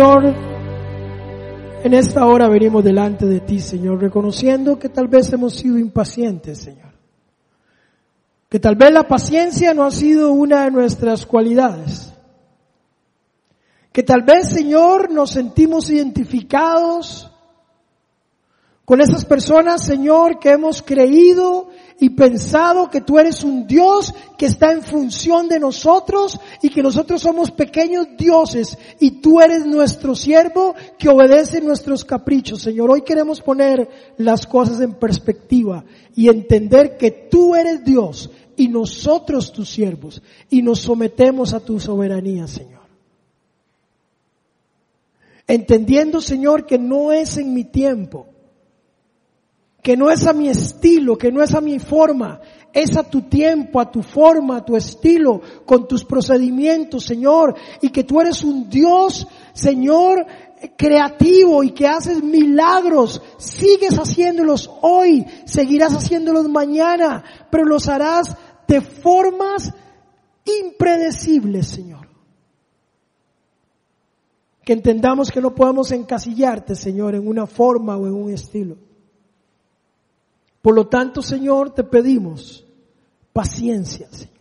Señor, 0.00 0.34
en 1.84 1.92
esta 1.92 2.24
hora 2.24 2.48
venimos 2.48 2.82
delante 2.82 3.26
de 3.26 3.40
ti, 3.40 3.60
Señor, 3.60 4.00
reconociendo 4.00 4.78
que 4.78 4.88
tal 4.88 5.08
vez 5.08 5.30
hemos 5.30 5.54
sido 5.56 5.76
impacientes, 5.76 6.56
Señor. 6.56 6.94
Que 8.48 8.58
tal 8.58 8.76
vez 8.76 8.92
la 8.92 9.06
paciencia 9.06 9.74
no 9.74 9.84
ha 9.84 9.90
sido 9.90 10.32
una 10.32 10.64
de 10.64 10.70
nuestras 10.70 11.26
cualidades. 11.26 12.14
Que 13.92 14.02
tal 14.02 14.22
vez, 14.22 14.48
Señor, 14.48 15.12
nos 15.12 15.32
sentimos 15.32 15.90
identificados 15.90 17.30
con 18.86 19.02
esas 19.02 19.26
personas, 19.26 19.84
Señor, 19.84 20.38
que 20.38 20.52
hemos 20.52 20.80
creído 20.80 21.68
y 22.00 22.10
pensado 22.10 22.88
que 22.88 23.02
tú 23.02 23.18
eres 23.18 23.44
un 23.44 23.66
Dios 23.66 24.14
que 24.38 24.46
está 24.46 24.72
en 24.72 24.82
función 24.82 25.48
de 25.48 25.60
nosotros 25.60 26.40
y 26.62 26.70
que 26.70 26.82
nosotros 26.82 27.20
somos 27.20 27.50
pequeños 27.50 28.08
dioses 28.16 28.78
y 28.98 29.20
tú 29.20 29.40
eres 29.40 29.66
nuestro 29.66 30.14
siervo 30.14 30.74
que 30.98 31.10
obedece 31.10 31.60
nuestros 31.60 32.06
caprichos. 32.06 32.62
Señor, 32.62 32.90
hoy 32.90 33.02
queremos 33.02 33.42
poner 33.42 33.88
las 34.16 34.46
cosas 34.46 34.80
en 34.80 34.94
perspectiva 34.94 35.84
y 36.16 36.28
entender 36.28 36.96
que 36.96 37.10
tú 37.10 37.54
eres 37.54 37.84
Dios 37.84 38.30
y 38.56 38.68
nosotros 38.68 39.52
tus 39.52 39.68
siervos 39.68 40.22
y 40.48 40.62
nos 40.62 40.80
sometemos 40.80 41.52
a 41.52 41.60
tu 41.60 41.78
soberanía, 41.78 42.46
Señor. 42.46 42.80
Entendiendo, 45.46 46.20
Señor, 46.22 46.64
que 46.64 46.78
no 46.78 47.12
es 47.12 47.36
en 47.36 47.52
mi 47.52 47.64
tiempo, 47.64 48.29
que 49.82 49.96
no 49.96 50.10
es 50.10 50.26
a 50.26 50.32
mi 50.32 50.48
estilo, 50.48 51.16
que 51.16 51.32
no 51.32 51.42
es 51.42 51.54
a 51.54 51.60
mi 51.60 51.78
forma, 51.78 52.40
es 52.72 52.96
a 52.96 53.02
tu 53.02 53.22
tiempo, 53.22 53.80
a 53.80 53.90
tu 53.90 54.02
forma, 54.02 54.58
a 54.58 54.64
tu 54.64 54.76
estilo, 54.76 55.40
con 55.64 55.88
tus 55.88 56.04
procedimientos, 56.04 57.04
Señor, 57.04 57.54
y 57.80 57.90
que 57.90 58.04
tú 58.04 58.20
eres 58.20 58.44
un 58.44 58.68
Dios, 58.68 59.26
Señor, 59.52 60.26
creativo 60.76 61.62
y 61.64 61.70
que 61.70 61.86
haces 61.86 62.22
milagros, 62.22 63.22
sigues 63.38 63.94
haciéndolos 63.96 64.70
hoy, 64.82 65.26
seguirás 65.46 65.94
haciéndolos 65.94 66.48
mañana, 66.48 67.24
pero 67.50 67.64
los 67.64 67.88
harás 67.88 68.36
de 68.68 68.80
formas 68.80 69.72
impredecibles, 70.44 71.68
Señor. 71.68 72.08
Que 74.64 74.74
entendamos 74.74 75.32
que 75.32 75.40
no 75.40 75.54
podemos 75.54 75.90
encasillarte, 75.90 76.74
Señor, 76.74 77.14
en 77.14 77.26
una 77.26 77.46
forma 77.46 77.96
o 77.96 78.06
en 78.06 78.14
un 78.14 78.30
estilo. 78.30 78.76
Por 80.62 80.74
lo 80.74 80.88
tanto, 80.88 81.22
Señor, 81.22 81.74
te 81.74 81.84
pedimos 81.84 82.64
paciencia, 83.32 84.08
Señor. 84.10 84.40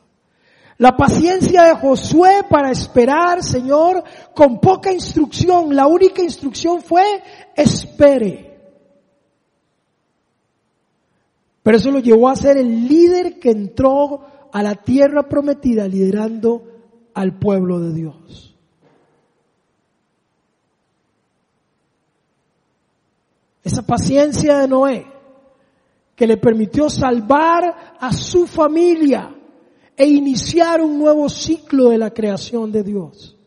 La 0.77 0.95
paciencia 0.95 1.63
de 1.63 1.75
Josué 1.75 2.45
para 2.49 2.71
esperar, 2.71 3.43
Señor, 3.43 4.01
con 4.33 4.59
poca 4.59 4.93
instrucción. 4.93 5.75
La 5.75 5.87
única 5.87 6.21
instrucción 6.21 6.81
fue 6.81 7.03
espere. 7.55 8.57
Pero 11.63 11.77
eso 11.77 11.91
lo 11.91 11.99
llevó 11.99 12.29
a 12.29 12.35
ser 12.37 12.57
el 12.57 12.87
líder 12.87 13.39
que 13.39 13.51
entró 13.51 14.21
a 14.53 14.63
la 14.63 14.75
tierra 14.75 15.27
prometida 15.27 15.85
liderando 15.87 16.63
al 17.13 17.37
pueblo 17.37 17.81
de 17.81 17.93
Dios. 17.93 18.55
Esa 23.65 23.85
paciencia 23.85 24.59
de 24.59 24.67
Noé 24.69 25.18
que 26.19 26.27
le 26.27 26.35
permitió 26.35 26.89
salvar 26.89 27.95
a 27.97 28.11
su 28.11 28.45
familia 28.45 29.33
e 29.95 30.05
iniciar 30.05 30.81
un 30.81 30.99
nuevo 30.99 31.29
ciclo 31.29 31.91
de 31.91 31.97
la 31.97 32.13
creación 32.13 32.73
de 32.73 32.83
Dios. 32.83 33.37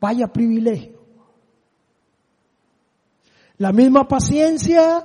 Vaya 0.00 0.26
privilegio. 0.26 0.98
La 3.58 3.72
misma 3.72 4.08
paciencia 4.08 5.04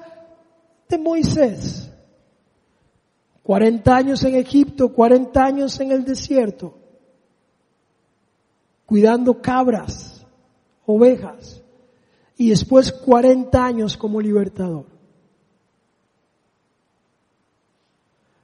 de 0.88 0.98
Moisés. 0.98 1.92
40 3.44 3.94
años 3.94 4.24
en 4.24 4.36
Egipto, 4.36 4.94
40 4.94 5.44
años 5.44 5.78
en 5.82 5.92
el 5.92 6.06
desierto, 6.06 6.78
cuidando 8.86 9.42
cabras, 9.42 10.26
ovejas, 10.86 11.62
y 12.38 12.52
después 12.52 12.94
40 12.94 13.62
años 13.62 13.98
como 13.98 14.22
libertador. 14.22 14.91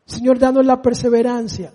Señor, 0.08 0.40
danos 0.40 0.66
la 0.66 0.82
perseverancia 0.82 1.72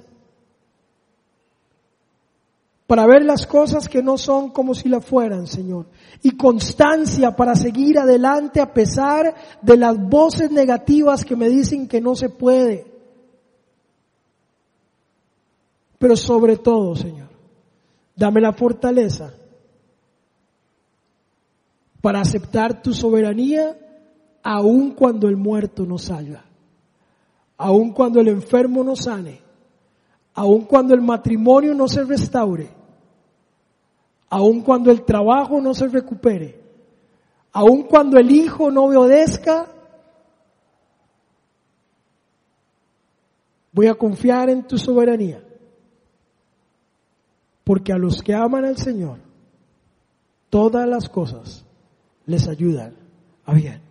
para 2.87 3.07
ver 3.07 3.25
las 3.25 3.47
cosas 3.47 3.89
que 3.89 4.03
no 4.03 4.19
son 4.19 4.51
como 4.51 4.75
si 4.75 4.89
la 4.89 5.01
fueran, 5.01 5.47
Señor. 5.47 5.87
Y 6.23 6.37
constancia 6.37 7.35
para 7.35 7.55
seguir 7.55 7.99
adelante 7.99 8.61
a 8.61 8.73
pesar 8.73 9.35
de 9.63 9.77
las 9.77 9.97
voces 9.97 10.51
negativas 10.51 11.25
que 11.25 11.37
me 11.37 11.49
dicen 11.49 11.89
que 11.89 12.01
no 12.01 12.15
se 12.15 12.29
puede. 12.29 12.87
Pero 15.99 16.17
sobre 16.17 16.57
todo, 16.57 16.97
Señor, 16.97 17.29
dame 18.17 18.41
la 18.41 18.53
fortaleza 18.53 19.33
para 22.03 22.21
aceptar 22.21 22.83
tu 22.83 22.93
soberanía 22.93 23.79
aun 24.43 24.91
cuando 24.91 25.29
el 25.29 25.37
muerto 25.37 25.87
no 25.87 25.97
salga, 25.97 26.45
aun 27.63 27.93
cuando 27.93 28.21
el 28.21 28.27
enfermo 28.27 28.83
no 28.83 28.97
sane, 28.97 29.41
aun 30.35 30.65
cuando 30.65 30.95
el 30.95 31.01
matrimonio 31.01 31.75
no 31.75 31.87
se 31.87 32.03
restaure, 32.03 32.69
aun 34.29 34.63
cuando 34.63 34.91
el 34.91 35.05
trabajo 35.05 35.61
no 35.61 35.73
se 35.73 35.87
recupere, 35.87 36.61
aun 37.53 37.85
cuando 37.85 38.19
el 38.19 38.33
hijo 38.33 38.73
no 38.73 38.87
obedezca, 38.87 39.69
voy 43.71 43.87
a 43.87 43.95
confiar 43.95 44.51
en 44.51 44.67
tu 44.67 44.77
soberanía. 44.77 45.45
Porque 47.63 47.93
a 47.93 47.97
los 47.97 48.23
que 48.23 48.35
aman 48.35 48.65
al 48.65 48.77
Señor, 48.77 49.21
todas 50.51 50.89
las 50.89 51.09
cosas 51.09 51.65
les 52.27 52.49
ayudan 52.49 52.97
a 53.45 53.55
bien. 53.55 53.82